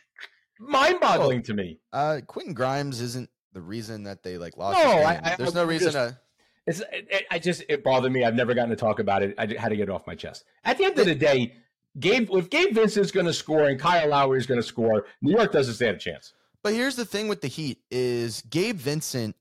mind 0.59 0.99
boggling 0.99 1.41
to 1.43 1.53
me. 1.53 1.79
Uh, 1.91 2.21
Quentin 2.27 2.53
Grimes 2.53 3.01
isn't 3.01 3.29
the 3.53 3.61
reason 3.61 4.03
that 4.03 4.23
they 4.23 4.37
like 4.37 4.57
lost. 4.57 4.77
No. 4.83 4.91
I- 4.91 5.19
I- 5.23 5.35
There's 5.35 5.53
no 5.55 5.63
I'm 5.63 5.67
reason 5.69 5.91
just- 5.91 6.13
to. 6.15 6.19
It's, 6.65 6.79
it, 6.79 7.07
it- 7.09 7.25
I 7.29 7.39
just, 7.39 7.63
it 7.67 7.83
bothered 7.83 8.11
me. 8.11 8.23
I've 8.23 8.35
never 8.35 8.53
gotten 8.53 8.69
to 8.69 8.75
talk 8.75 8.99
about 8.99 9.21
it. 9.21 9.35
I 9.37 9.47
had 9.59 9.69
to 9.69 9.75
get 9.75 9.83
it 9.83 9.89
off 9.89 10.07
my 10.07 10.15
chest. 10.15 10.45
At 10.63 10.77
the 10.77 10.85
end 10.85 10.97
of 10.97 11.05
the 11.05 11.15
day, 11.15 11.55
Gabe, 11.99 12.29
if 12.31 12.49
Gabe 12.49 12.73
Vincent's 12.73 13.11
going 13.11 13.25
to 13.25 13.33
score 13.33 13.65
and 13.65 13.79
Kyle 13.79 14.07
Lowry 14.09 14.37
is 14.37 14.45
going 14.47 14.61
to 14.61 14.65
score, 14.65 15.05
New 15.21 15.31
York 15.35 15.51
doesn't 15.51 15.73
stand 15.73 15.97
a 15.97 15.99
chance. 15.99 16.33
But 16.63 16.73
here's 16.73 16.95
the 16.95 17.05
thing 17.05 17.27
with 17.27 17.41
the 17.41 17.47
Heat 17.47 17.79
is 17.91 18.41
Gabe 18.49 18.77
Vincent 18.77 19.35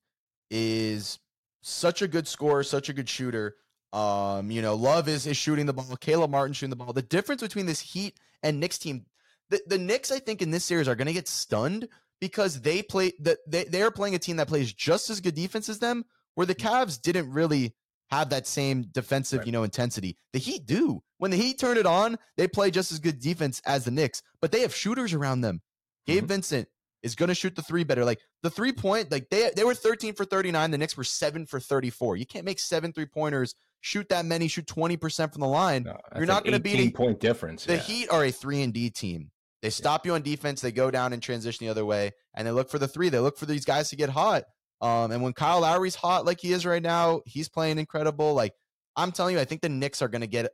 is 0.50 1.18
such 1.62 2.02
a 2.02 2.08
good 2.08 2.26
scorer, 2.26 2.62
such 2.64 2.88
a 2.88 2.92
good 2.92 3.08
shooter. 3.08 3.56
Um, 3.92 4.50
you 4.50 4.62
know, 4.62 4.74
Love 4.74 5.08
is 5.08 5.26
is 5.26 5.36
shooting 5.36 5.66
the 5.66 5.72
ball, 5.72 5.96
Caleb 6.00 6.30
Martin 6.30 6.52
shooting 6.52 6.70
the 6.70 6.76
ball. 6.76 6.92
The 6.92 7.02
difference 7.02 7.42
between 7.42 7.66
this 7.66 7.80
Heat 7.80 8.18
and 8.42 8.58
Knicks 8.58 8.78
team, 8.78 9.04
the, 9.50 9.60
the 9.66 9.78
Knicks, 9.78 10.10
I 10.10 10.18
think, 10.18 10.42
in 10.42 10.50
this 10.50 10.64
series 10.64 10.88
are 10.88 10.94
gonna 10.96 11.12
get 11.12 11.28
stunned 11.28 11.88
because 12.20 12.60
they 12.60 12.82
play 12.82 13.12
that 13.20 13.38
they, 13.46 13.64
they 13.64 13.82
are 13.82 13.90
playing 13.90 14.14
a 14.14 14.18
team 14.18 14.36
that 14.38 14.48
plays 14.48 14.72
just 14.72 15.10
as 15.10 15.20
good 15.20 15.34
defense 15.34 15.68
as 15.68 15.78
them, 15.78 16.04
where 16.34 16.46
the 16.46 16.54
Cavs 16.54 17.00
didn't 17.00 17.30
really 17.30 17.74
have 18.10 18.30
that 18.30 18.46
same 18.46 18.82
defensive, 18.92 19.38
Right. 19.38 19.46
you 19.46 19.52
know, 19.52 19.62
intensity. 19.62 20.16
The 20.32 20.38
Heat 20.38 20.66
do. 20.66 21.02
When 21.18 21.30
the 21.30 21.36
Heat 21.36 21.58
turn 21.58 21.76
it 21.76 21.86
on, 21.86 22.18
they 22.36 22.48
play 22.48 22.70
just 22.70 22.92
as 22.92 22.98
good 22.98 23.20
defense 23.20 23.60
as 23.64 23.84
the 23.84 23.90
Knicks, 23.90 24.22
but 24.40 24.50
they 24.52 24.60
have 24.62 24.74
shooters 24.74 25.12
around 25.14 25.42
them. 25.42 25.62
Gabe 26.06 26.24
Mhm. 26.24 26.28
Vincent 26.28 26.68
is 27.03 27.14
going 27.14 27.28
to 27.28 27.34
shoot 27.34 27.57
the 27.57 27.62
three 27.62 27.84
better. 27.84 28.05
Like 28.05 28.20
the 28.42 28.50
three 28.50 28.72
point, 28.72 29.11
like 29.11 29.28
they 29.30 29.50
they 29.55 29.64
were 29.64 29.74
13 29.74 30.14
for 30.14 30.24
39. 30.24 30.70
The 30.70 30.78
Knicks 30.78 30.96
were 30.96 31.05
seven 31.05 31.46
for 31.46 31.61
34. 31.61 32.16
You 32.16 32.26
can't 32.26 32.44
make 32.44 32.59
seven 32.59 32.92
three 32.92 33.07
pointers, 33.07 33.55
shoot 33.80 34.09
that 34.11 34.24
many, 34.24 34.48
shoot 34.48 34.66
20% 34.66 35.32
from 35.32 35.40
the 35.40 35.48
line. 35.48 35.84
No, 35.84 35.96
You're 36.16 36.26
not 36.26 36.44
gonna 36.44 36.61
beat 36.61 36.74
18 36.74 36.88
a- 36.88 36.92
point 36.92 37.20
difference. 37.20 37.64
The 37.64 37.74
yeah. 37.74 37.80
Heat 37.80 38.09
are 38.11 38.24
a 38.24 38.30
three 38.30 38.62
and 38.62 38.72
D 38.72 38.90
team. 38.90 39.30
They 39.62 39.70
stop 39.70 40.05
you 40.07 40.14
on 40.14 40.22
defense. 40.22 40.61
They 40.61 40.72
go 40.72 40.90
down 40.90 41.12
and 41.12 41.22
transition 41.22 41.66
the 41.66 41.70
other 41.70 41.84
way, 41.84 42.11
and 42.34 42.46
they 42.46 42.50
look 42.50 42.68
for 42.68 42.78
the 42.80 42.88
three. 42.88 43.09
They 43.11 43.20
look 43.20 43.38
for 43.38 43.46
these 43.46 43.64
guys 43.64 43.90
to 43.90 43.96
get 43.96 44.09
hot. 44.11 44.44
Um, 44.80 45.12
and 45.12 45.22
when 45.22 45.32
Kyle 45.32 45.61
Lowry's 45.61 45.94
hot 45.94 46.24
like 46.26 46.40
he 46.40 46.53
is 46.53 46.66
right 46.66 46.82
now, 46.82 47.20
he's 47.26 47.48
playing 47.48 47.78
incredible. 47.78 48.34
Like 48.34 48.55
I'm 48.96 49.12
telling 49.12 49.34
you, 49.36 49.40
I 49.40 49.44
think 49.44 49.61
the 49.61 49.68
Knicks 49.68 50.03
are 50.03 50.09
going 50.09 50.22
to 50.22 50.26
get 50.26 50.50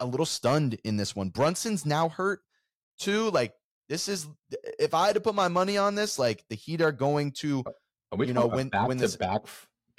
a 0.00 0.06
little 0.06 0.26
stunned 0.26 0.78
in 0.84 0.96
this 0.96 1.14
one. 1.14 1.28
Brunson's 1.28 1.84
now 1.84 2.08
hurt 2.08 2.40
too. 2.98 3.30
Like 3.30 3.52
this 3.88 4.08
is, 4.08 4.26
if 4.78 4.94
I 4.94 5.06
had 5.06 5.14
to 5.14 5.20
put 5.20 5.34
my 5.34 5.48
money 5.48 5.78
on 5.78 5.94
this, 5.94 6.18
like 6.18 6.44
the 6.48 6.56
Heat 6.56 6.80
are 6.80 6.92
going 6.92 7.32
to. 7.32 7.64
Are 8.12 8.24
you 8.24 8.32
know, 8.34 8.46
when- 8.46 8.68
back 8.68 8.88
to 8.88 8.94
this- 8.94 9.16
back 9.16 9.42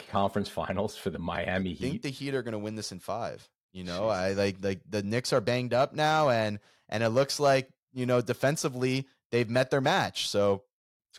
conference 0.10 0.48
finals 0.48 0.96
for 0.96 1.10
the 1.10 1.20
Miami 1.20 1.74
Heat. 1.74 1.86
I 1.86 1.90
think 1.90 2.02
the 2.04 2.10
Heat 2.10 2.36
are 2.36 2.44
going 2.44 2.54
to 2.54 2.60
win 2.60 2.76
this 2.76 2.92
in 2.92 3.00
five. 3.00 3.48
You 3.74 3.84
know, 3.84 4.04
Jeez. 4.04 4.12
I 4.14 4.34
like 4.34 4.58
like 4.62 4.82
the 4.90 5.04
Knicks 5.04 5.34
are 5.34 5.42
banged 5.42 5.74
up 5.74 5.94
now, 5.94 6.30
and 6.30 6.60
and 6.90 7.04
it 7.04 7.10
looks 7.10 7.40
like 7.40 7.70
you 7.94 8.06
know 8.06 8.22
defensively 8.22 9.08
they've 9.32 9.50
met 9.50 9.70
their 9.70 9.82
match. 9.82 10.30
So 10.30 10.64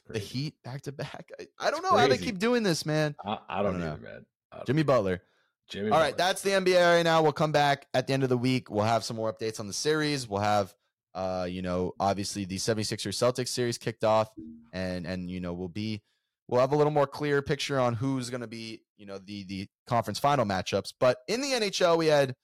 the. 0.09 0.19
Heat 0.19 0.55
back 0.65 0.83
to 0.83 0.93
back. 0.93 1.31
I, 1.39 1.47
I 1.69 1.71
don't 1.71 1.83
know 1.83 1.97
how 1.97 2.07
they 2.09 2.19
keep 2.19 2.39
doing 2.39 2.63
this, 2.63 2.87
man. 2.87 3.15
I, 3.25 3.39
I 3.49 3.63
don't 3.63 3.77
I 3.77 3.79
don't 3.81 3.83
either, 3.83 3.97
man. 4.03 4.27
I 4.53 4.57
don't- 4.57 4.67
Jimmy 4.67 4.83
Butler. 4.83 5.23
Jimmy. 5.69 5.91
All 5.91 6.01
right, 6.01 6.17
that's 6.17 6.41
the 6.41 6.51
NBA 6.51 6.97
right 6.97 7.03
now. 7.03 7.23
We'll 7.23 7.33
come 7.33 7.53
back 7.53 7.87
at 7.93 8.07
the 8.07 8.15
end 8.15 8.23
of 8.23 8.31
the 8.31 8.39
week. 8.39 8.71
We'll 8.71 8.85
have 8.87 9.05
some 9.05 9.17
more 9.17 9.31
updates 9.31 9.61
on 9.61 9.67
the 9.67 9.75
series. 9.75 10.27
We'll 10.27 10.41
have 10.41 10.75
uh, 11.19 11.45
you 11.51 11.63
know, 11.63 11.93
obviously 11.99 12.45
the 12.45 12.57
76ers 12.57 13.17
Celtics 13.19 13.49
series 13.49 13.77
kicked 13.77 14.05
off 14.05 14.29
and 14.73 15.05
and 15.07 15.29
you 15.31 15.41
know, 15.41 15.53
we'll 15.53 15.69
be 15.69 16.01
we'll 16.49 16.61
have 16.61 16.73
a 16.73 16.77
little 16.77 16.93
more 16.93 17.07
clear 17.07 17.43
picture 17.43 17.79
on 17.81 17.95
who's 17.95 18.31
going 18.31 18.41
to 18.41 18.47
be, 18.47 18.83
you 18.97 19.05
know, 19.07 19.19
the 19.19 19.43
the 19.45 19.67
conference 19.87 20.19
final 20.19 20.45
matchups. 20.45 20.93
But 21.01 21.19
in 21.27 21.41
the 21.41 21.49
NHL, 21.49 21.99
we 21.99 22.07
had 22.07 22.35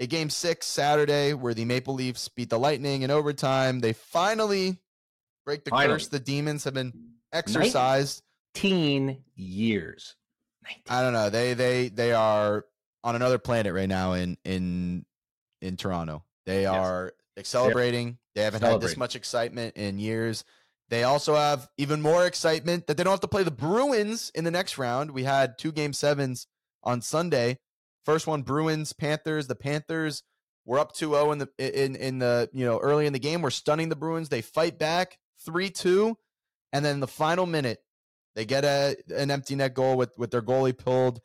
a 0.00 0.06
game 0.06 0.30
6 0.30 0.66
Saturday 0.66 1.32
where 1.32 1.54
the 1.54 1.64
Maple 1.64 1.94
Leafs 1.94 2.28
beat 2.28 2.50
the 2.50 2.58
Lightning 2.58 3.02
in 3.02 3.10
overtime. 3.12 3.78
They 3.80 3.92
finally 3.92 4.80
break 5.46 5.64
the 5.64 5.70
Finally. 5.70 5.94
curse. 5.94 6.08
The 6.08 6.18
Demons 6.18 6.64
have 6.64 6.74
been 6.74 6.92
exercised. 7.32 8.22
19 8.56 9.22
years. 9.36 10.16
19. 10.64 10.82
I 10.88 11.02
don't 11.02 11.12
know. 11.12 11.30
They 11.30 11.54
they 11.54 11.88
they 11.88 12.12
are 12.12 12.64
on 13.04 13.14
another 13.16 13.38
planet 13.38 13.74
right 13.74 13.88
now 13.88 14.12
in 14.14 14.36
in 14.44 15.04
in 15.60 15.76
Toronto. 15.76 16.24
They 16.46 16.62
Yes. 16.62 16.74
are 16.74 17.12
celebrating. 17.44 18.18
They 18.34 18.42
haven't 18.42 18.62
had 18.62 18.80
this 18.80 18.96
much 18.96 19.16
excitement 19.16 19.76
in 19.76 19.98
years. 19.98 20.44
They 20.88 21.04
also 21.04 21.34
have 21.34 21.68
even 21.78 22.02
more 22.02 22.26
excitement 22.26 22.86
that 22.86 22.96
they 22.96 23.04
don't 23.04 23.12
have 23.12 23.20
to 23.20 23.28
play 23.28 23.44
the 23.44 23.50
Bruins 23.50 24.30
in 24.34 24.44
the 24.44 24.50
next 24.50 24.76
round. 24.76 25.10
We 25.12 25.24
had 25.24 25.58
two 25.58 25.72
game 25.72 25.92
sevens 25.92 26.46
on 26.82 27.00
Sunday. 27.00 27.58
First 28.04 28.26
one 28.26 28.42
Bruins 28.42 28.92
Panthers. 28.92 29.46
The 29.46 29.54
Panthers 29.54 30.22
were 30.66 30.78
up 30.78 30.94
2-0 30.94 31.32
in 31.32 31.38
the 31.38 31.48
in 31.58 31.96
in 31.96 32.18
the, 32.18 32.50
you 32.52 32.64
know, 32.64 32.78
early 32.78 33.06
in 33.06 33.12
the 33.12 33.18
game. 33.18 33.42
We're 33.42 33.50
stunning 33.50 33.88
the 33.88 33.96
Bruins. 33.96 34.28
They 34.28 34.42
fight 34.42 34.78
back 34.78 35.18
3-2 35.46 36.14
and 36.72 36.84
then 36.84 37.00
the 37.00 37.08
final 37.08 37.46
minute 37.46 37.78
they 38.34 38.44
get 38.44 38.64
a 38.64 38.96
an 39.14 39.30
empty 39.30 39.54
net 39.54 39.74
goal 39.74 39.96
with 39.96 40.16
with 40.18 40.30
their 40.30 40.42
goalie 40.42 40.76
pulled. 40.76 41.20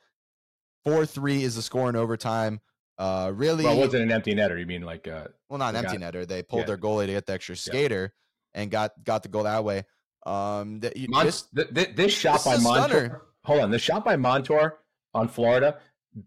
Four 0.84 1.06
three 1.06 1.44
is 1.44 1.56
the 1.56 1.62
score 1.62 1.90
in 1.90 1.96
overtime. 1.96 2.62
Uh, 2.98 3.32
really, 3.36 3.64
Well, 3.64 3.74
it 3.78 3.80
wasn't 3.80 4.04
an 4.04 4.12
empty 4.12 4.34
netter. 4.34 4.60
You 4.60 4.66
mean 4.66 4.82
like 4.82 5.08
uh, 5.08 5.28
well, 5.50 5.60
not 5.60 5.76
an 5.76 5.86
empty 5.86 5.98
got- 5.98 6.14
netter. 6.14 6.28
They 6.28 6.42
pulled 6.44 6.62
yeah. 6.62 6.66
their 6.68 6.78
goalie 6.78 7.06
to 7.06 7.12
get 7.14 7.26
the 7.28 7.34
extra 7.34 7.56
skater 7.56 8.14
and 8.54 8.72
got 8.72 8.92
got 9.04 9.24
the 9.24 9.30
goal 9.30 9.44
that 9.44 9.64
way. 9.64 9.84
Um, 10.26 10.80
that 10.82 10.98
you, 10.98 11.08
Mon- 11.10 11.26
this, 11.26 11.44
th- 11.56 11.74
th- 11.74 11.96
this 11.96 12.12
shot 12.12 12.44
this 12.44 12.46
by 12.46 12.58
Montour. 12.58 12.88
stunner. 13.00 13.22
Hold 13.46 13.60
on, 13.62 13.72
the 13.72 13.80
shot 13.80 14.04
by 14.04 14.16
Montour 14.18 14.80
on 15.14 15.28
Florida 15.28 15.78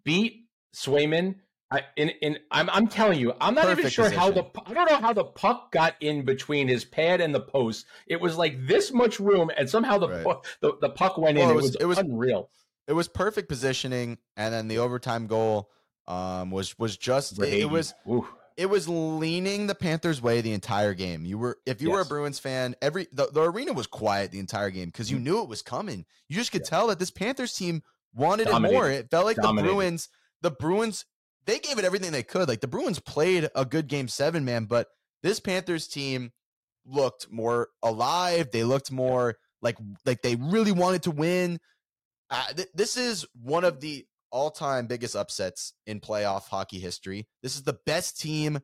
beat 0.04 0.46
Swayman. 0.74 1.36
I, 1.72 1.82
in, 1.96 2.08
in, 2.20 2.38
I'm, 2.50 2.68
I'm 2.70 2.88
telling 2.88 3.20
you, 3.20 3.32
I'm 3.40 3.54
not 3.54 3.64
even 3.66 3.76
Perfect 3.76 3.94
sure 3.94 4.10
how 4.10 4.30
the 4.32 4.44
I 4.66 4.74
don't 4.74 4.90
know 4.90 4.96
how 4.96 5.12
the 5.12 5.22
puck 5.24 5.70
got 5.70 5.94
in 6.00 6.24
between 6.24 6.66
his 6.66 6.84
pad 6.84 7.20
and 7.20 7.32
the 7.34 7.40
post. 7.40 7.86
It 8.08 8.20
was 8.20 8.36
like 8.36 8.66
this 8.66 8.90
much 8.92 9.20
room, 9.20 9.50
and 9.56 9.68
somehow 9.70 9.98
the 9.98 10.08
Right. 10.08 10.24
pu- 10.24 10.40
the, 10.62 10.72
the 10.80 10.88
puck 10.90 11.16
went 11.16 11.38
Well, 11.38 11.50
in. 11.50 11.50
it 11.50 11.52
It 11.52 11.56
was- 11.56 11.64
was, 11.66 11.76
it 11.76 11.84
was- 11.84 11.98
unreal. 11.98 12.50
it 12.88 12.92
was 12.94 13.06
perfect 13.06 13.48
positioning, 13.48 14.18
and 14.36 14.52
then 14.52 14.66
the 14.66 14.78
overtime 14.78 15.26
goal 15.28 15.70
um 16.10 16.50
was 16.50 16.78
was 16.78 16.96
just 16.96 17.38
it, 17.40 17.70
was 17.70 17.94
Ooh. 18.08 18.26
it 18.56 18.66
was 18.66 18.88
leaning 18.88 19.66
the 19.68 19.74
Panthers' 19.74 20.20
way 20.20 20.40
the 20.40 20.52
entire 20.52 20.92
game. 20.94 21.24
You 21.24 21.38
were 21.38 21.58
if 21.66 21.80
you 21.80 21.90
were 21.92 22.00
a 22.00 22.04
Bruins 22.04 22.38
fan, 22.38 22.74
every 22.82 23.06
the, 23.12 23.26
the 23.32 23.42
arena 23.42 23.72
was 23.72 23.86
quiet 23.86 24.32
the 24.32 24.40
entire 24.40 24.70
game 24.70 24.86
because 24.86 25.10
you 25.10 25.18
Mm. 25.18 25.22
knew 25.22 25.42
it 25.42 25.48
was 25.48 25.62
coming. 25.62 26.04
You 26.28 26.36
just 26.36 26.52
could 26.52 26.62
Yeah. 26.62 26.70
tell 26.70 26.86
that 26.88 26.98
this 26.98 27.10
Panthers 27.10 27.54
team 27.54 27.82
wanted 28.14 28.48
it 28.48 28.58
more. 28.60 28.90
It 28.90 29.10
felt 29.10 29.24
like 29.24 29.36
Dominated. 29.36 29.68
the 29.68 29.74
Bruins, 29.74 30.08
the 30.42 30.50
Bruins, 30.50 31.04
they 31.46 31.58
gave 31.60 31.78
it 31.78 31.84
everything 31.84 32.10
they 32.12 32.22
could. 32.24 32.48
Like 32.48 32.60
the 32.60 32.68
Bruins 32.68 32.98
played 32.98 33.48
a 33.54 33.64
good 33.64 33.86
game 33.86 34.08
seven, 34.08 34.44
man, 34.44 34.64
but 34.64 34.88
this 35.22 35.38
Panthers 35.38 35.86
team 35.86 36.32
looked 36.84 37.30
more 37.30 37.68
alive. 37.82 38.50
They 38.52 38.64
looked 38.64 38.90
more 38.90 39.36
like 39.62 39.76
like 40.04 40.22
they 40.22 40.34
really 40.36 40.72
wanted 40.72 41.04
to 41.04 41.10
win. 41.12 41.60
Uh, 42.30 42.46
th- 42.54 42.68
this 42.74 42.96
is 42.96 43.26
one 43.40 43.64
of 43.64 43.80
the 43.80 44.06
all-time 44.30 44.86
biggest 44.86 45.14
upsets 45.16 45.72
in 45.86 46.00
playoff 46.00 46.48
hockey 46.48 46.78
history. 46.78 47.26
This 47.42 47.56
is 47.56 47.62
the 47.62 47.78
best 47.86 48.20
team 48.20 48.60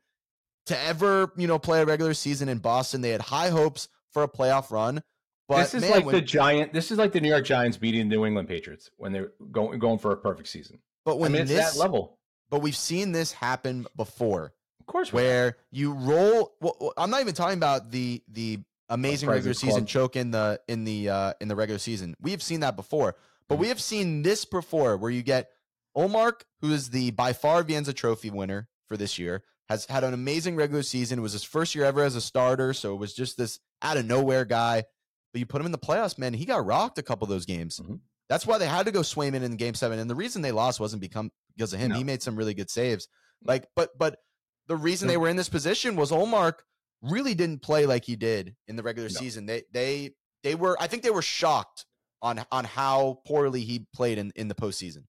to 0.66 0.78
ever, 0.82 1.32
you 1.36 1.46
know, 1.46 1.58
play 1.58 1.80
a 1.80 1.84
regular 1.86 2.14
season 2.14 2.48
in 2.48 2.58
Boston. 2.58 3.00
They 3.00 3.10
had 3.10 3.20
high 3.20 3.50
hopes 3.50 3.88
for 4.12 4.22
a 4.22 4.28
playoff 4.28 4.70
run, 4.70 5.02
but 5.48 5.58
this 5.58 5.74
is 5.74 5.82
man, 5.82 5.90
like 5.90 6.04
when, 6.06 6.14
the 6.14 6.20
giant. 6.20 6.72
This 6.72 6.90
is 6.90 6.98
like 6.98 7.12
the 7.12 7.20
New 7.20 7.28
York 7.28 7.44
Giants 7.44 7.76
beating 7.76 8.08
the 8.08 8.16
New 8.16 8.26
England 8.26 8.48
Patriots 8.48 8.90
when 8.96 9.12
they're 9.12 9.32
going 9.52 9.78
going 9.78 9.98
for 9.98 10.12
a 10.12 10.16
perfect 10.16 10.48
season. 10.48 10.80
but 11.04 11.12
I 11.12 11.18
when 11.18 11.32
mean, 11.32 11.42
it's 11.42 11.50
this, 11.52 11.74
that 11.74 11.78
level. 11.78 12.18
but 12.50 12.62
we've 12.62 12.76
seen 12.76 13.12
this 13.12 13.32
happen 13.32 13.86
before, 13.96 14.52
Of 14.80 14.86
course, 14.86 15.12
where 15.12 15.56
you 15.70 15.92
roll. 15.92 16.54
Well, 16.60 16.92
I'm 16.96 17.10
not 17.10 17.20
even 17.20 17.34
talking 17.34 17.58
about 17.58 17.90
the 17.90 18.22
the 18.28 18.58
amazing 18.88 19.28
regular 19.28 19.54
season 19.54 19.80
Club. 19.82 19.88
choke 19.88 20.16
in 20.16 20.30
the 20.32 20.60
in 20.66 20.84
the 20.84 21.10
uh, 21.10 21.32
in 21.40 21.46
the 21.48 21.54
regular 21.56 21.78
season. 21.78 22.14
We 22.20 22.32
have 22.32 22.42
seen 22.42 22.60
that 22.60 22.74
before, 22.74 23.14
but 23.48 23.56
Mhm. 23.56 23.60
we 23.60 23.68
have 23.68 23.80
seen 23.80 24.22
this 24.22 24.44
before, 24.44 24.96
where 24.96 25.10
you 25.10 25.22
get 25.22 25.50
Ullmark, 25.96 26.42
who 26.60 26.72
is 26.72 26.90
the 26.90 27.10
by 27.12 27.32
far 27.32 27.62
Vezina 27.64 27.94
Trophy 27.94 28.30
winner 28.30 28.68
for 28.88 28.96
this 28.96 29.18
year, 29.18 29.42
has 29.68 29.86
had 29.86 30.04
an 30.04 30.14
amazing 30.14 30.56
regular 30.56 30.82
season. 30.82 31.18
It 31.18 31.22
was 31.22 31.32
his 31.32 31.44
first 31.44 31.74
year 31.74 31.84
ever 31.84 32.02
as 32.02 32.14
a 32.16 32.20
starter, 32.20 32.72
so 32.74 32.92
it 32.94 32.98
was 32.98 33.14
just 33.14 33.36
this 33.36 33.58
out 33.82 33.96
of 33.96 34.04
nowhere 34.06 34.44
guy. 34.44 34.84
But 35.32 35.40
you 35.40 35.46
put 35.46 35.60
him 35.60 35.66
in 35.66 35.72
the 35.72 35.78
playoffs, 35.78 36.18
man. 36.18 36.34
He 36.34 36.44
got 36.44 36.64
rocked 36.64 36.98
a 36.98 37.02
couple 37.02 37.24
of 37.24 37.30
those 37.30 37.46
games. 37.46 37.80
Mhm. 37.80 38.00
That's 38.28 38.46
why 38.46 38.58
they 38.58 38.66
had 38.66 38.86
to 38.86 38.92
go 38.92 39.00
Swayman 39.00 39.42
in 39.42 39.56
game 39.56 39.74
seven, 39.74 39.98
and 39.98 40.08
the 40.10 40.14
reason 40.14 40.42
they 40.42 40.52
lost 40.52 40.80
wasn't 40.80 41.00
become 41.02 41.30
because 41.56 41.72
of 41.72 41.80
him. 41.80 41.90
No. 41.90 41.96
He 41.98 42.04
made 42.04 42.22
some 42.22 42.36
really 42.36 42.54
good 42.54 42.70
saves. 42.70 43.08
Like, 43.42 43.68
but 43.76 43.96
but 43.98 44.18
the 44.66 44.76
reason 44.76 45.06
No. 45.06 45.12
they 45.12 45.16
were 45.16 45.28
in 45.28 45.36
this 45.36 45.48
position 45.48 45.94
was 45.96 46.10
Ullmark 46.10 46.60
really 47.02 47.34
didn't 47.34 47.62
play 47.62 47.86
like 47.86 48.04
he 48.04 48.16
did 48.16 48.56
in 48.66 48.76
the 48.76 48.82
regular 48.82 49.08
No. 49.08 49.14
season. 49.20 49.46
They 49.46 49.64
they 49.72 50.14
they 50.42 50.54
were 50.54 50.76
I 50.80 50.86
think 50.86 51.02
they 51.02 51.10
were 51.10 51.22
shocked 51.22 51.86
on 52.22 52.44
on 52.50 52.64
how 52.64 53.20
poorly 53.26 53.62
he 53.62 53.86
played 53.94 54.18
in 54.18 54.32
in 54.36 54.48
the 54.48 54.54
postseason. 54.54 55.04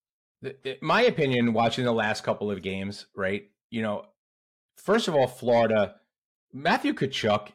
My 0.82 1.04
opinion, 1.04 1.54
watching 1.54 1.86
the 1.86 1.92
last 1.92 2.24
couple 2.24 2.52
of 2.52 2.62
games, 2.62 3.08
right? 3.16 3.50
You 3.70 3.82
know, 3.82 4.06
first 4.76 5.08
of 5.08 5.16
all, 5.16 5.28
Florida, 5.28 5.96
Matthew 6.54 6.94
Tkachuk 6.94 7.50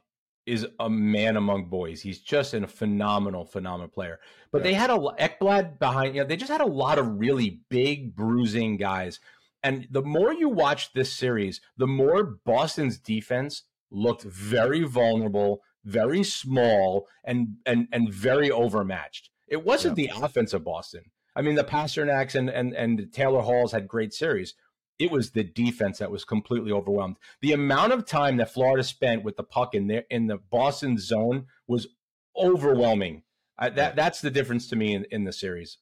is 0.46 0.66
a 0.80 0.90
man 0.90 1.36
among 1.36 1.66
boys. 1.66 2.02
He's 2.02 2.20
just 2.20 2.54
a 2.54 2.66
phenomenal, 2.66 3.44
phenomenal 3.44 3.88
player. 3.88 4.18
But 4.50 4.64
they 4.64 4.74
had 4.74 4.90
a 4.90 4.94
Ekblad 4.94 5.78
behind. 5.78 6.14
You 6.14 6.22
know, 6.22 6.26
they 6.26 6.36
just 6.36 6.50
had 6.50 6.60
a 6.60 6.66
lot 6.66 6.98
of 6.98 7.20
really 7.20 7.60
big, 7.68 8.14
bruising 8.14 8.76
guys. 8.76 9.20
And 9.62 9.86
the 9.90 10.02
more 10.02 10.32
you 10.32 10.48
watch 10.48 10.92
this 10.92 11.12
series, 11.12 11.60
the 11.76 11.86
more 11.86 12.24
Boston's 12.44 12.98
defense 12.98 13.62
looked 13.90 14.22
very 14.22 14.82
vulnerable, 14.82 15.62
very 15.84 16.24
small, 16.24 17.06
and 17.24 17.56
and 17.64 17.86
and 17.92 18.12
very 18.12 18.50
overmatched. 18.50 19.30
It 19.46 19.64
wasn't 19.64 19.96
the 19.96 20.10
offense 20.14 20.52
of 20.52 20.64
Boston. 20.64 21.04
I 21.34 21.42
mean, 21.42 21.54
the 21.54 21.64
Pastrnaks 21.64 22.34
and 22.34 22.50
and 22.50 22.74
and 22.74 23.12
Taylor 23.12 23.40
Halls 23.40 23.72
had 23.72 23.88
great 23.88 24.12
series. 24.12 24.54
It 24.98 25.10
was 25.10 25.30
the 25.30 25.42
defense 25.42 25.98
that 25.98 26.10
was 26.10 26.24
completely 26.24 26.70
overwhelmed. 26.70 27.16
The 27.40 27.52
amount 27.52 27.92
of 27.92 28.06
time 28.06 28.36
that 28.36 28.52
Florida 28.52 28.84
spent 28.84 29.24
with 29.24 29.36
the 29.36 29.42
puck 29.42 29.74
in 29.74 29.86
there 29.86 30.04
in 30.10 30.26
the 30.26 30.36
Boston 30.36 30.98
zone 30.98 31.46
was 31.66 31.88
overwhelming. 32.36 33.22
I, 33.58 33.70
that 33.70 33.96
that's 33.96 34.20
the 34.20 34.30
difference 34.30 34.68
to 34.68 34.76
me 34.76 34.94
in, 34.94 35.06
in 35.10 35.24
the 35.24 35.32
series. 35.32 35.78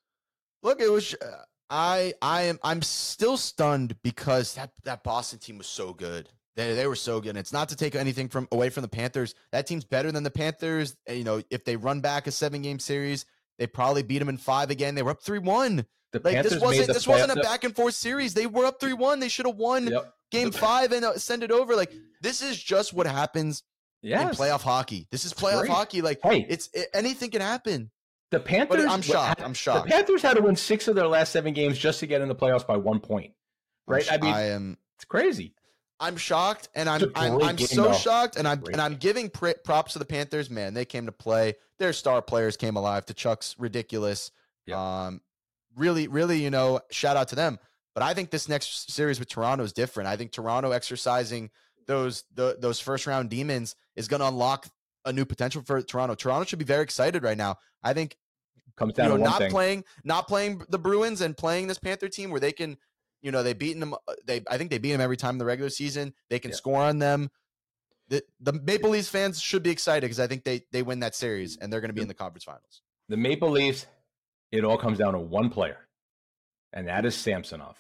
Look, 0.63 0.81
it 0.81 0.91
was 0.91 1.15
uh, 1.15 1.45
I 1.69 2.15
I 2.21 2.43
am 2.43 2.59
I'm 2.63 2.83
still 2.83 3.37
stunned 3.37 4.01
because 4.03 4.55
that 4.55 4.73
that 4.85 5.05
Boston 5.05 5.39
team 5.39 5.59
was 5.59 5.67
so 5.67 5.93
good. 5.93 6.29
They 6.57 6.75
they 6.75 6.87
were 6.87 6.97
so 6.97 7.21
good. 7.21 7.31
And 7.31 7.39
it's 7.39 7.53
not 7.53 7.69
to 7.71 7.77
take 7.77 7.95
anything 7.95 8.29
from 8.29 8.49
away 8.53 8.71
from 8.71 8.83
the 8.83 8.89
Panthers. 8.89 9.35
That 9.53 9.67
team's 9.67 9.85
better 9.85 10.11
than 10.13 10.25
the 10.25 10.31
Panthers. 10.31 10.97
You 11.09 11.25
know, 11.25 11.43
if 11.51 11.65
they 11.65 11.77
run 11.77 12.01
back 12.01 12.27
a 12.27 12.33
seven 12.33 12.63
game 12.63 12.79
series, 12.79 13.25
they 13.61 13.69
probably 13.69 14.03
beat 14.03 14.19
them 14.19 14.29
in 14.29 14.39
five 14.39 14.71
again. 14.71 14.97
They 14.97 15.03
were 15.03 15.13
up 15.13 15.23
three 15.23 15.39
one. 15.39 15.87
Like 16.13 16.25
Panthers 16.25 16.55
this 16.55 16.61
wasn't 16.61 16.89
this 16.89 17.07
wasn't 17.07 17.31
a 17.39 17.41
back 17.41 17.63
and 17.63 17.77
forth 17.77 17.95
series. 17.95 18.35
They 18.35 18.47
were 18.49 18.65
up 18.67 18.81
three 18.81 18.95
one. 18.95 19.21
They 19.21 19.29
should 19.29 19.47
have 19.47 19.55
won 19.55 19.87
Yep. 19.87 20.13
game 20.33 20.51
five 20.51 20.91
and 20.91 21.05
uh, 21.05 21.17
send 21.19 21.45
it 21.45 21.53
over. 21.53 21.77
Like 21.77 21.93
this 22.21 22.43
is 22.43 22.61
just 22.61 22.93
what 22.93 23.07
happens 23.07 23.63
Yes. 24.03 24.23
in 24.41 24.45
playoff 24.45 24.63
hockey. 24.63 25.07
This 25.13 25.25
is 25.25 25.33
playoff 25.33 25.61
Great. 25.61 25.71
hockey. 25.71 26.03
Like 26.03 26.19
Hey, 26.23 26.45
it's 26.49 26.69
it, 26.73 26.89
anything 26.95 27.31
can 27.31 27.43
happen. 27.43 27.93
the 28.33 28.41
Panthers. 28.41 28.87
I'm 28.87 29.03
shocked. 29.03 29.39
had- 29.39 29.45
I'm 29.47 29.55
shocked. 29.55 29.87
The 29.87 29.93
Panthers 29.93 30.23
had 30.23 30.37
to 30.37 30.43
win 30.43 30.57
six 30.57 30.89
of 30.89 30.97
their 30.97 31.07
last 31.07 31.31
seven 31.33 31.53
games 31.55 31.79
just 31.79 32.01
to 32.01 32.07
get 32.09 32.23
in 32.23 32.29
the 32.29 32.35
playoffs 32.35 32.67
by 32.67 32.77
one 32.79 32.99
point. 32.99 33.35
Right? 33.87 34.05
sh- 34.05 34.09
I 34.11 34.17
mean, 34.19 34.35
I 34.35 34.43
am 34.49 34.79
it's 34.97 35.05
crazy. 35.05 35.55
I'm 36.01 36.17
shocked, 36.17 36.71
and 36.75 36.89
I'm 36.89 37.13
I'm, 37.15 37.43
I'm 37.43 37.59
so 37.59 37.85
though. 37.85 37.93
shocked, 37.93 38.37
and 38.37 38.49
I'm 38.49 38.61
Great 38.61 38.73
and 38.75 38.81
I'm 38.81 38.97
giving 38.97 39.29
pr- 39.29 39.51
props 39.63 39.93
to 39.93 39.99
the 39.99 40.07
Panthers. 40.07 40.49
Man, 40.49 40.73
they 40.75 40.87
came 40.87 41.07
to 41.07 41.13
play. 41.13 41.55
Their 41.79 41.93
star 41.93 42.23
players 42.23 42.57
came 42.57 42.77
alive. 42.77 43.05
Tkachuk's 43.07 43.55
ridiculous. 43.59 44.31
Yeah. 44.67 45.07
Um, 45.07 45.21
really, 45.77 46.09
really, 46.09 46.43
you 46.43 46.51
know, 46.51 46.81
shout 46.91 47.17
out 47.17 47.29
to 47.29 47.37
them. 47.37 47.59
But 47.95 48.03
I 48.03 48.15
think 48.15 48.31
this 48.31 48.49
next 48.49 48.91
series 48.91 49.19
with 49.19 49.29
Toronto 49.29 49.63
is 49.65 49.73
different. 49.73 50.09
I 50.09 50.17
think 50.17 50.33
Toronto 50.33 50.71
exercising 50.71 51.51
those 51.87 52.25
the, 52.35 52.57
those 52.59 52.81
first 52.81 53.07
round 53.07 53.31
demons 53.31 53.77
is 53.97 54.09
going 54.09 54.21
to 54.21 54.29
unlock 54.29 54.67
a 55.05 55.13
new 55.13 55.25
potential 55.25 55.63
for 55.63 55.83
Toronto. 55.83 56.15
Toronto 56.15 56.45
should 56.47 56.59
be 56.59 56.65
very 56.65 56.83
excited 56.83 57.23
right 57.23 57.37
now. 57.37 57.57
I 57.83 57.93
think 57.93 58.17
Comes 58.77 58.91
you 58.91 58.95
down 58.95 59.09
know 59.09 59.17
to 59.17 59.23
one 59.23 59.31
not 59.31 59.39
thing. 59.39 59.51
playing 59.51 59.85
not 60.05 60.29
playing 60.29 60.63
the 60.69 60.79
Bruins 60.79 61.21
and 61.21 61.37
playing 61.37 61.67
this 61.67 61.79
Panther 61.79 62.09
team 62.09 62.31
where 62.31 62.41
they 62.41 62.53
can 62.53 62.79
you 63.23 63.31
know 63.31 63.43
they 63.43 63.53
beaten 63.53 63.81
them 63.81 63.95
uh, 63.95 64.15
they 64.25 64.43
I 64.51 64.59
think 64.59 64.71
they 64.71 64.79
beat 64.79 64.93
them 64.93 65.01
every 65.01 65.17
time 65.17 65.35
in 65.35 65.39
the 65.39 65.45
regular 65.45 65.71
season 65.71 66.15
they 66.29 66.39
can 66.39 66.51
Yeah. 66.51 66.57
score 66.57 66.83
on 66.83 66.99
them 66.99 67.31
the, 68.09 68.23
the 68.41 68.53
Maple 68.53 68.91
Leafs 68.91 69.09
fans 69.09 69.41
should 69.41 69.63
be 69.63 69.71
excited 69.71 70.03
because 70.03 70.21
I 70.21 70.27
think 70.27 70.45
they 70.45 70.63
they 70.73 70.83
win 70.83 71.01
that 71.01 71.15
series 71.15 71.57
and 71.57 71.73
they're 71.73 71.81
going 71.81 71.91
to 71.91 71.95
be 71.95 72.03
in 72.03 72.09
the 72.09 72.15
conference 72.15 72.45
finals 72.45 72.83
the 73.09 73.17
Maple 73.17 73.51
Leafs, 73.51 73.87
it 74.53 74.65
all 74.65 74.79
comes 74.79 74.99
down 74.99 75.15
to 75.15 75.19
one 75.19 75.51
player, 75.51 75.89
and 76.73 76.87
that 76.87 77.05
is 77.05 77.17
Samsonov. 77.17 77.77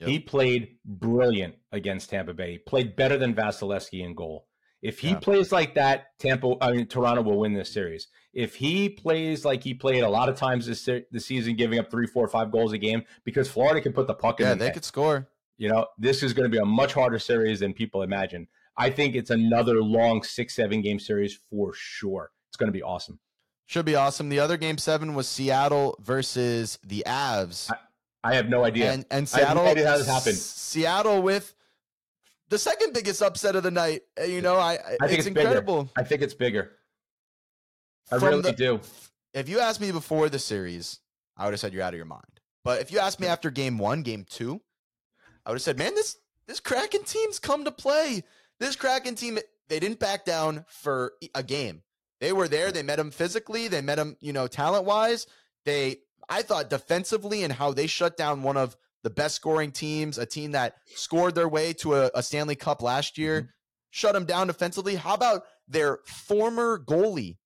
Yep. 0.00 0.08
He 0.08 0.18
played 0.18 0.76
brilliant 0.86 1.56
against 1.70 2.08
Tampa 2.08 2.32
Bay. 2.32 2.52
He 2.52 2.58
played 2.58 2.96
better 2.96 3.18
than 3.18 3.34
Vasilevskiy 3.34 4.02
in 4.02 4.14
goal. 4.14 4.48
If 4.84 5.00
he 5.00 5.10
Yeah. 5.10 5.18
plays 5.18 5.50
like 5.50 5.74
that, 5.74 6.16
Tampa, 6.20 6.54
I 6.60 6.72
mean 6.72 6.86
Toronto 6.86 7.22
will 7.22 7.38
win 7.38 7.54
this 7.54 7.72
series. 7.72 8.06
If 8.34 8.54
he 8.56 8.88
plays 8.90 9.44
like 9.44 9.64
he 9.64 9.72
played 9.74 10.02
a 10.04 10.08
lot 10.08 10.28
of 10.28 10.36
times 10.36 10.66
this 10.66 10.84
this 11.10 11.26
season, 11.26 11.56
giving 11.56 11.78
up 11.78 11.90
three, 11.90 12.06
four, 12.06 12.28
five 12.28 12.52
goals 12.52 12.72
a 12.72 12.78
game, 12.78 13.02
because 13.24 13.48
Florida 13.48 13.80
can 13.80 13.92
put 13.94 14.06
the 14.06 14.14
puck 14.14 14.40
in. 14.40 14.46
yeah 14.46 14.52
the 14.52 14.58
they 14.58 14.64
net. 14.66 14.74
could 14.74 14.84
score 14.84 15.28
You 15.56 15.70
know, 15.70 15.86
this 15.98 16.22
is 16.22 16.32
going 16.34 16.44
to 16.44 16.48
be 16.50 16.58
a 16.58 16.64
much 16.66 16.92
harder 16.94 17.18
series 17.18 17.60
than 17.60 17.72
people 17.72 18.02
imagine. 18.02 18.46
I 18.76 18.90
think 18.90 19.14
it's 19.14 19.30
another 19.30 19.80
long 19.82 20.22
six, 20.22 20.54
seven 20.56 20.82
game 20.82 20.98
series 20.98 21.38
for 21.48 21.72
sure. 21.74 22.32
It's 22.50 22.56
going 22.56 22.68
to 22.68 22.72
be 22.72 22.82
awesome. 22.82 23.20
should 23.66 23.86
be 23.86 23.94
awesome 23.94 24.28
the 24.28 24.40
other 24.40 24.56
game 24.58 24.76
seven 24.78 25.14
was 25.14 25.26
Seattle 25.28 25.96
versus 26.02 26.78
the 26.84 27.02
Avs 27.06 27.70
I 28.22 28.34
have 28.34 28.48
no 28.48 28.64
idea. 28.64 28.92
and 28.92 29.04
and 29.10 29.30
I 29.34 29.40
have 29.40 29.54
no 29.56 29.62
Seattle 29.64 29.66
idea 29.68 29.88
how 29.88 29.96
this 29.98 30.06
happened. 30.06 30.36
Seattle 30.36 31.22
with 31.22 31.53
the 32.50 32.58
second 32.58 32.92
biggest 32.92 33.22
upset 33.22 33.56
of 33.56 33.62
the 33.62 33.70
night 33.70 34.02
Uh, 34.20 34.24
you 34.24 34.40
know 34.42 34.56
I, 34.56 34.72
I 34.74 34.76
think 35.08 35.18
it's, 35.18 35.26
it's 35.26 35.28
bigger. 35.28 35.40
incredible 35.40 35.90
I 35.96 36.02
think 36.04 36.22
it's 36.22 36.34
bigger. 36.34 36.72
I 38.12 38.18
From 38.18 38.28
really 38.28 38.42
the- 38.42 38.52
do. 38.52 38.80
if 39.32 39.48
you 39.48 39.60
asked 39.60 39.80
me 39.80 39.90
before 39.92 40.28
the 40.28 40.38
series, 40.38 41.00
I 41.36 41.44
would 41.44 41.52
have 41.54 41.60
said 41.60 41.72
you're 41.72 41.82
out 41.82 41.94
of 41.94 41.96
your 41.98 42.06
mind. 42.06 42.22
But 42.62 42.80
if 42.80 42.90
you 42.92 42.98
asked 42.98 43.20
me 43.20 43.26
after 43.26 43.50
game 43.50 43.78
one, 43.78 44.02
game 44.02 44.24
two, 44.28 44.60
I 45.44 45.50
would 45.50 45.56
have 45.56 45.62
said, 45.62 45.78
man, 45.78 45.94
this 45.94 46.16
this 46.46 46.60
Kraken 46.60 47.04
team's 47.04 47.38
come 47.38 47.64
to 47.64 47.70
play. 47.72 48.22
This 48.60 48.76
Kraken 48.76 49.14
team, 49.14 49.38
they 49.68 49.80
didn't 49.80 49.98
back 49.98 50.24
down 50.24 50.64
for 50.68 51.12
a 51.34 51.42
game. 51.42 51.82
They 52.20 52.32
were 52.32 52.48
there. 52.48 52.70
They 52.72 52.82
met 52.82 52.98
him 52.98 53.10
physically. 53.10 53.68
They 53.68 53.80
met 53.80 53.98
him, 53.98 54.16
you 54.20 54.32
know, 54.32 54.46
talent 54.46 54.84
wise. 54.84 55.26
They, 55.64 55.96
I 56.28 56.42
thought 56.42 56.70
defensively 56.70 57.42
and 57.42 57.52
how 57.52 57.72
they 57.72 57.86
shut 57.86 58.16
down 58.16 58.42
one 58.42 58.56
of 58.58 58.76
the 59.04 59.10
best 59.10 59.36
scoring 59.36 59.70
teams, 59.70 60.18
a 60.18 60.26
team 60.26 60.50
that 60.52 60.76
scored 60.86 61.36
their 61.36 61.48
way 61.48 61.72
to 61.74 61.94
a, 61.94 62.10
a 62.14 62.22
Stanley 62.22 62.56
Cup 62.56 62.82
last 62.82 63.16
year, 63.16 63.50
shut 63.90 64.14
them 64.14 64.24
down 64.24 64.48
defensively. 64.48 64.96
How 64.96 65.14
about 65.14 65.44
their 65.68 65.98
former 66.06 66.82
goalie 66.84 67.36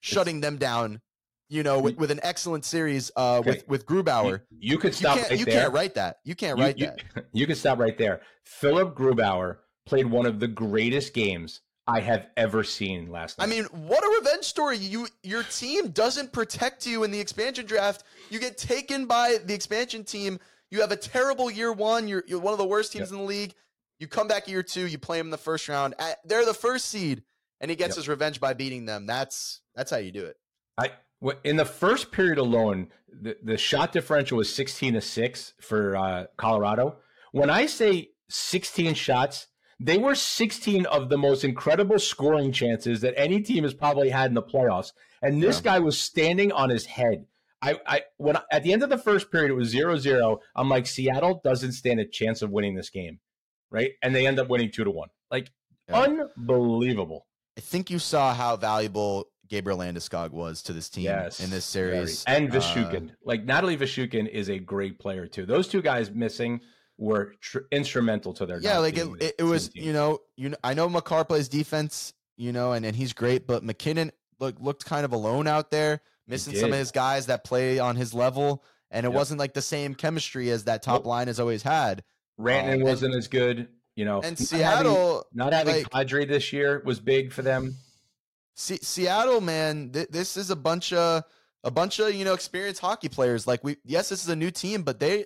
shutting 0.00 0.40
them 0.40 0.58
down? 0.58 1.00
You 1.48 1.62
know, 1.62 1.78
with, 1.78 1.96
with 1.96 2.10
an 2.10 2.18
excellent 2.24 2.64
series 2.64 3.12
uh, 3.16 3.38
Okay. 3.38 3.50
with 3.50 3.68
with 3.68 3.86
Grubauer. 3.86 4.40
You, 4.50 4.72
you 4.72 4.78
could 4.78 4.90
You 4.90 4.96
stop 4.96 5.16
can't, 5.18 5.30
right 5.30 5.38
you 5.38 5.46
can't 5.46 5.72
write 5.72 5.94
that. 5.94 6.16
You 6.24 6.34
can't 6.34 6.58
you, 6.58 6.64
write 6.64 6.78
you, 6.78 6.86
that. 6.86 7.26
you 7.32 7.46
can 7.46 7.54
stop 7.54 7.78
right 7.78 7.96
there. 7.96 8.20
Philipp 8.44 8.94
Grubauer 8.96 9.58
played 9.86 10.06
one 10.06 10.26
of 10.26 10.40
the 10.40 10.48
greatest 10.48 11.14
games 11.14 11.60
I 11.86 12.00
have 12.00 12.26
ever 12.36 12.64
seen 12.64 13.12
last 13.12 13.38
night. 13.38 13.44
I 13.44 13.46
mean, 13.46 13.64
what 13.66 14.02
a 14.02 14.20
revenge 14.20 14.44
story! 14.44 14.76
You 14.76 15.06
your 15.22 15.44
team 15.44 15.90
doesn't 15.90 16.32
protect 16.32 16.84
you 16.84 17.04
in 17.04 17.12
the 17.12 17.20
expansion 17.20 17.64
draft. 17.64 18.02
You 18.28 18.40
get 18.40 18.58
taken 18.58 19.06
by 19.06 19.38
the 19.44 19.54
expansion 19.54 20.02
team. 20.02 20.40
You 20.70 20.80
have 20.80 20.92
a 20.92 20.96
terrible 20.96 21.50
year 21.50 21.72
one. 21.72 22.08
You're, 22.08 22.24
you're 22.26 22.40
one 22.40 22.52
of 22.52 22.58
the 22.58 22.66
worst 22.66 22.92
teams 22.92 23.10
in 23.10 23.18
the 23.18 23.24
league, 23.24 23.54
You 23.98 24.06
come 24.08 24.28
back 24.28 24.48
year 24.48 24.62
two, 24.62 24.86
you 24.86 24.98
play 24.98 25.18
them 25.18 25.28
in 25.28 25.30
the 25.30 25.38
first 25.38 25.68
round. 25.68 25.94
At, 25.98 26.18
they're 26.24 26.44
the 26.44 26.54
first 26.54 26.86
seed, 26.86 27.22
and 27.60 27.70
he 27.70 27.76
gets 27.76 27.90
Yep. 27.90 27.96
his 27.96 28.08
revenge 28.08 28.40
by 28.40 28.52
beating 28.54 28.84
them. 28.86 29.06
That's 29.06 29.60
that's 29.74 29.90
how 29.90 29.98
you 29.98 30.12
do 30.12 30.24
it. 30.24 30.36
I 30.78 30.90
in 31.44 31.56
the 31.56 31.64
first 31.64 32.12
period 32.12 32.36
alone, 32.38 32.88
the, 33.08 33.36
the 33.42 33.56
shot 33.56 33.92
differential 33.92 34.36
was 34.36 34.54
16 34.54 34.94
to 34.94 35.00
6 35.00 35.54
for 35.60 35.96
uh, 35.96 36.26
Colorado. 36.36 36.96
When 37.32 37.48
I 37.48 37.66
say 37.66 38.10
16 38.28 38.92
shots, 38.94 39.46
they 39.80 39.96
were 39.96 40.14
16 40.14 40.84
of 40.86 41.08
the 41.08 41.16
most 41.16 41.42
incredible 41.42 41.98
scoring 41.98 42.52
chances 42.52 43.00
that 43.00 43.14
any 43.16 43.40
team 43.40 43.64
has 43.64 43.72
probably 43.72 44.10
had 44.10 44.30
in 44.30 44.34
the 44.34 44.42
playoffs. 44.42 44.92
And 45.22 45.42
this 45.42 45.56
Yeah. 45.58 45.62
guy 45.62 45.78
was 45.78 45.98
standing 45.98 46.52
on 46.52 46.68
his 46.68 46.84
head. 46.86 47.26
I, 47.62 47.80
I 47.86 48.02
when 48.18 48.36
at 48.52 48.62
the 48.62 48.72
end 48.72 48.82
of 48.82 48.90
the 48.90 48.98
first 48.98 49.30
period 49.32 49.50
it 49.50 49.54
was 49.54 49.72
0-0, 49.74 50.38
I'm 50.54 50.68
like 50.68 50.86
Seattle 50.86 51.40
doesn't 51.42 51.72
stand 51.72 52.00
a 52.00 52.04
chance 52.06 52.42
of 52.42 52.50
winning 52.50 52.74
this 52.74 52.90
game. 52.90 53.18
Right? 53.70 53.92
And 54.02 54.14
they 54.14 54.26
end 54.26 54.38
up 54.38 54.48
winning 54.48 54.70
2 54.70 54.84
to 54.84 54.90
1. 54.90 55.08
Like 55.30 55.50
Yeah. 55.88 56.06
unbelievable. 56.46 57.26
I 57.58 57.60
think 57.60 57.90
you 57.90 57.98
saw 57.98 58.34
how 58.34 58.56
valuable 58.56 59.28
Gabriel 59.48 59.78
Landeskog 59.78 60.30
was 60.30 60.62
to 60.62 60.72
this 60.72 60.88
team 60.88 61.04
Yes, 61.04 61.40
in 61.40 61.50
this 61.50 61.72
very. 61.72 61.92
series. 62.06 62.24
And 62.26 62.50
Uh, 62.54 62.58
Nichushkin. 62.60 63.10
like 63.24 63.44
Natalie 63.44 63.76
Nichushkin 63.76 64.28
is 64.28 64.48
a 64.50 64.58
great 64.58 64.98
player 64.98 65.26
too. 65.26 65.46
Those 65.46 65.68
two 65.68 65.82
guys 65.82 66.10
missing 66.10 66.60
were 66.98 67.34
tr- 67.40 67.60
instrumental 67.72 68.32
to 68.34 68.46
their 68.46 68.60
yeah, 68.60 68.78
like 68.78 68.96
it, 68.96 69.06
it, 69.20 69.34
it 69.38 69.42
was, 69.42 69.68
team. 69.68 69.84
you 69.84 69.92
know, 69.92 70.18
you 70.36 70.48
know, 70.50 70.56
I 70.64 70.74
know 70.74 70.88
Makar 70.88 71.24
plays 71.24 71.48
defense, 71.48 72.12
you 72.36 72.52
know, 72.52 72.72
and, 72.72 72.84
and 72.86 72.96
he's 72.96 73.12
great, 73.12 73.46
but 73.46 73.62
MacKinnon 73.62 74.12
look 74.40 74.56
looked 74.60 74.84
kind 74.84 75.04
of 75.04 75.12
alone 75.12 75.46
out 75.46 75.70
there, 75.70 76.00
missing 76.26 76.54
some 76.56 76.72
of 76.72 76.78
his 76.78 76.90
guys 76.90 77.26
that 77.26 77.44
play 77.44 77.78
on 77.78 77.96
his 77.96 78.12
level, 78.14 78.64
and 78.90 79.04
it 79.06 79.10
Yep. 79.10 79.16
wasn't 79.16 79.38
like 79.40 79.54
the 79.54 79.62
same 79.62 79.94
chemistry 79.94 80.50
as 80.50 80.64
that 80.64 80.82
top 80.82 81.00
Nope. 81.02 81.06
line 81.06 81.26
has 81.28 81.38
always 81.40 81.62
had. 81.62 82.02
Rantanen 82.38 82.74
um, 82.76 82.80
wasn't 82.82 83.14
as 83.14 83.28
good. 83.28 83.68
You 83.94 84.04
know, 84.04 84.16
And 84.16 84.38
not 84.38 84.38
having, 84.38 84.46
Seattle, 84.46 85.24
not 85.32 85.52
having 85.54 85.74
like- 85.76 85.88
Kadri 85.90 86.28
this 86.28 86.52
year 86.52 86.82
was 86.84 87.00
big 87.00 87.32
for 87.32 87.40
them. 87.42 87.76
Se- 88.54 88.80
Seattle, 88.82 89.40
man, 89.40 89.90
th- 89.90 90.08
this 90.10 90.36
is 90.36 90.50
a 90.50 90.56
bunch 90.56 90.92
of 90.92 91.24
a 91.64 91.70
bunch 91.70 91.98
of 91.98 92.14
you 92.14 92.24
know 92.24 92.34
experienced 92.34 92.80
hockey 92.80 93.08
players. 93.08 93.46
Like 93.46 93.64
we, 93.64 93.76
yes, 93.84 94.08
this 94.10 94.22
is 94.22 94.28
a 94.28 94.36
new 94.36 94.50
team, 94.50 94.82
but 94.82 95.00
they, 95.00 95.24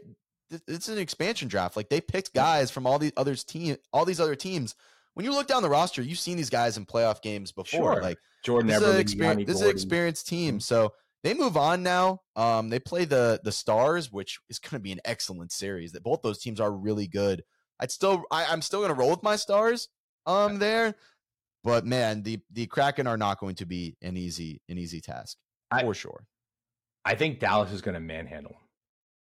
th- 0.51 0.62
it's 0.68 0.88
an 0.88 0.98
expansion 0.98 1.48
draft. 1.48 1.76
Like 1.76 1.88
they 1.88 2.01
picked 2.01 2.32
guys 2.32 2.70
from 2.70 2.86
all 2.86 2.98
these 3.01 3.12
others 3.16 3.42
team, 3.44 3.76
all 3.92 4.05
these 4.05 4.20
other 4.20 4.36
teams. 4.36 4.74
When 5.20 5.26
you 5.26 5.34
look 5.34 5.46
down 5.48 5.60
the 5.62 5.68
roster, 5.68 6.00
you've 6.00 6.18
seen 6.18 6.38
these 6.38 6.48
guys 6.48 6.78
in 6.78 6.86
playoff 6.86 7.20
games 7.20 7.52
before. 7.52 7.92
Sure. 7.96 8.02
Like 8.02 8.16
Jordan 8.42 8.68
this 8.68 8.80
is, 8.80 9.12
an 9.20 9.44
this 9.44 9.56
is 9.56 9.60
an 9.60 9.68
experienced 9.68 10.26
team. 10.26 10.56
Mhm. 10.56 10.62
So 10.62 10.94
they 11.22 11.34
move 11.34 11.58
on 11.58 11.82
now. 11.82 12.22
Um, 12.36 12.70
they 12.70 12.78
play 12.78 13.04
the 13.04 13.38
the 13.44 13.52
Stars, 13.52 14.10
which 14.10 14.40
is 14.48 14.58
going 14.58 14.70
to 14.70 14.78
be 14.78 14.92
an 14.92 15.00
excellent 15.04 15.52
series. 15.52 15.92
That 15.92 16.02
both 16.02 16.22
those 16.22 16.38
teams 16.38 16.58
are 16.58 16.72
really 16.72 17.06
good. 17.06 17.44
I'd 17.78 17.90
still, 17.90 18.24
I, 18.30 18.46
I'm 18.46 18.62
still 18.62 18.80
going 18.80 18.94
to 18.94 18.98
roll 18.98 19.10
with 19.10 19.22
my 19.22 19.36
Stars. 19.36 19.88
Um, 20.24 20.58
there, 20.58 20.94
but 21.64 21.84
man, 21.84 22.22
the 22.22 22.38
the 22.50 22.66
Kraken 22.66 23.06
are 23.06 23.18
not 23.18 23.40
going 23.40 23.56
to 23.56 23.66
be 23.66 23.98
an 24.00 24.16
easy 24.16 24.62
an 24.70 24.78
easy 24.78 25.02
task 25.02 25.36
I- 25.70 25.82
for 25.82 25.92
sure. 25.92 26.24
I 27.04 27.14
think 27.14 27.40
Dallas 27.40 27.72
is 27.72 27.82
going 27.82 27.92
to 27.94 28.00
manhandle. 28.00 28.56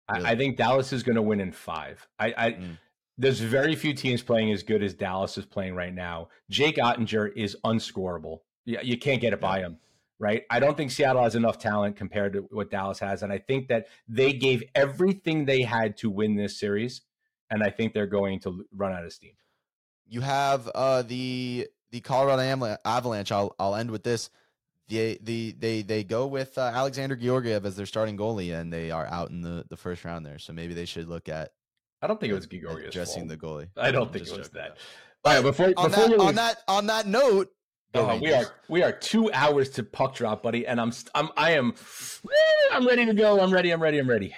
Really? 0.09 0.25
I, 0.25 0.31
I 0.31 0.35
think 0.37 0.55
Dallas 0.55 0.93
is 0.93 1.03
going 1.03 1.17
to 1.17 1.21
win 1.21 1.41
in 1.41 1.51
five. 1.51 2.07
I, 2.17 2.33
I 2.37 2.51
Mm. 2.51 2.77
There's 3.19 3.41
very 3.41 3.75
few 3.75 3.93
teams 3.93 4.21
playing 4.21 4.53
as 4.53 4.63
good 4.63 4.81
as 4.81 4.93
Dallas 4.93 5.37
is 5.37 5.45
playing 5.45 5.75
right 5.75 5.93
now. 5.93 6.29
Jake 6.49 6.77
Oettinger 6.77 7.29
is 7.35 7.57
unscorable. 7.65 8.39
You, 8.63 8.79
you 8.81 8.97
can't 8.97 9.19
get 9.19 9.33
it 9.33 9.41
by 9.41 9.59
him, 9.59 9.77
right? 10.19 10.43
I 10.49 10.61
don't 10.61 10.77
think 10.77 10.89
Seattle 10.89 11.23
has 11.23 11.35
enough 11.35 11.59
talent 11.59 11.97
compared 11.97 12.31
to 12.33 12.47
what 12.49 12.71
Dallas 12.71 12.99
has, 12.99 13.21
and 13.21 13.33
I 13.33 13.37
think 13.37 13.67
that 13.67 13.87
they 14.07 14.31
gave 14.31 14.63
everything 14.73 15.43
they 15.43 15.63
had 15.63 15.97
to 15.97 16.09
win 16.09 16.37
this 16.37 16.57
series, 16.57 17.01
and 17.49 17.61
I 17.61 17.71
think 17.71 17.93
they're 17.93 18.07
going 18.07 18.39
to 18.41 18.65
run 18.73 18.93
out 18.93 19.03
of 19.03 19.11
steam. 19.11 19.33
You 20.07 20.21
have 20.21 20.69
uh 20.73 21.01
the 21.01 21.67
the 21.91 21.99
Colorado 21.99 22.77
Avalanche. 22.85 23.33
I'll 23.33 23.53
I'll 23.59 23.75
end 23.75 23.91
with 23.91 24.03
this. 24.03 24.29
The 24.87 25.19
the 25.21 25.55
they 25.59 25.81
they 25.81 26.05
go 26.05 26.25
with 26.25 26.57
uh, 26.57 26.71
Alexander 26.73 27.17
Georgiev 27.17 27.65
as 27.65 27.75
their 27.75 27.85
starting 27.85 28.17
goalie, 28.17 28.57
and 28.57 28.71
they 28.71 28.91
are 28.91 29.05
out 29.07 29.29
in 29.29 29.41
the 29.41 29.65
the 29.69 29.77
first 29.77 30.05
round 30.05 30.25
there. 30.25 30.39
So 30.39 30.53
maybe 30.53 30.73
they 30.73 30.85
should 30.85 31.09
look 31.09 31.27
at 31.29 31.51
I 32.01 32.07
don't 32.07 32.19
think 32.19 32.31
it 32.31 32.35
was 32.35 32.45
Gregorius 32.45 32.89
addressing 32.89 33.27
the 33.27 33.37
goalie. 33.37 33.67
I 33.77 33.91
don't 33.91 34.07
I'm 34.07 34.13
think 34.13 34.27
it 34.27 34.37
was 34.37 34.49
that. 34.49 34.77
All 35.25 35.33
right, 35.33 35.43
before 35.43 35.73
on 35.75 35.89
before 35.89 36.07
that 36.09 36.19
on 36.19 36.35
that 36.35 36.57
on 36.67 36.87
that 36.87 37.07
note, 37.07 37.51
Uh, 37.93 38.17
we 38.21 38.31
are 38.33 38.45
we 38.69 38.83
are 38.83 38.91
two 38.91 39.31
hours 39.33 39.69
to 39.71 39.83
puck 39.83 40.15
drop, 40.15 40.43
buddy, 40.43 40.65
and 40.65 40.79
I'm 40.79 40.93
I'm 41.13 41.29
I 41.35 41.51
am 41.51 41.73
I'm 42.71 42.87
ready 42.87 43.05
to 43.05 43.13
go. 43.13 43.41
I'm 43.41 43.51
ready. 43.51 43.71
I'm 43.71 43.81
ready. 43.81 43.97
I'm 43.97 44.09
ready. 44.09 44.33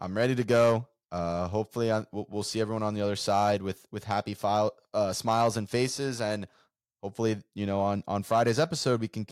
I'm 0.00 0.16
ready 0.16 0.34
to 0.34 0.44
go. 0.44 0.88
Uh, 1.12 1.48
hopefully, 1.48 1.90
I, 1.90 2.04
we'll, 2.12 2.26
we'll 2.28 2.42
see 2.42 2.60
everyone 2.60 2.82
on 2.82 2.92
the 2.94 3.00
other 3.00 3.16
side 3.16 3.62
with 3.62 3.86
with 3.90 4.04
happy 4.04 4.34
file, 4.34 4.72
uh, 4.92 5.12
smiles 5.12 5.56
and 5.56 5.70
faces, 5.70 6.20
and 6.20 6.46
hopefully, 7.02 7.38
you 7.54 7.64
know, 7.64 7.80
on 7.80 8.02
on 8.06 8.22
Friday's 8.24 8.58
episode, 8.58 9.00
we 9.00 9.08
can 9.08 9.24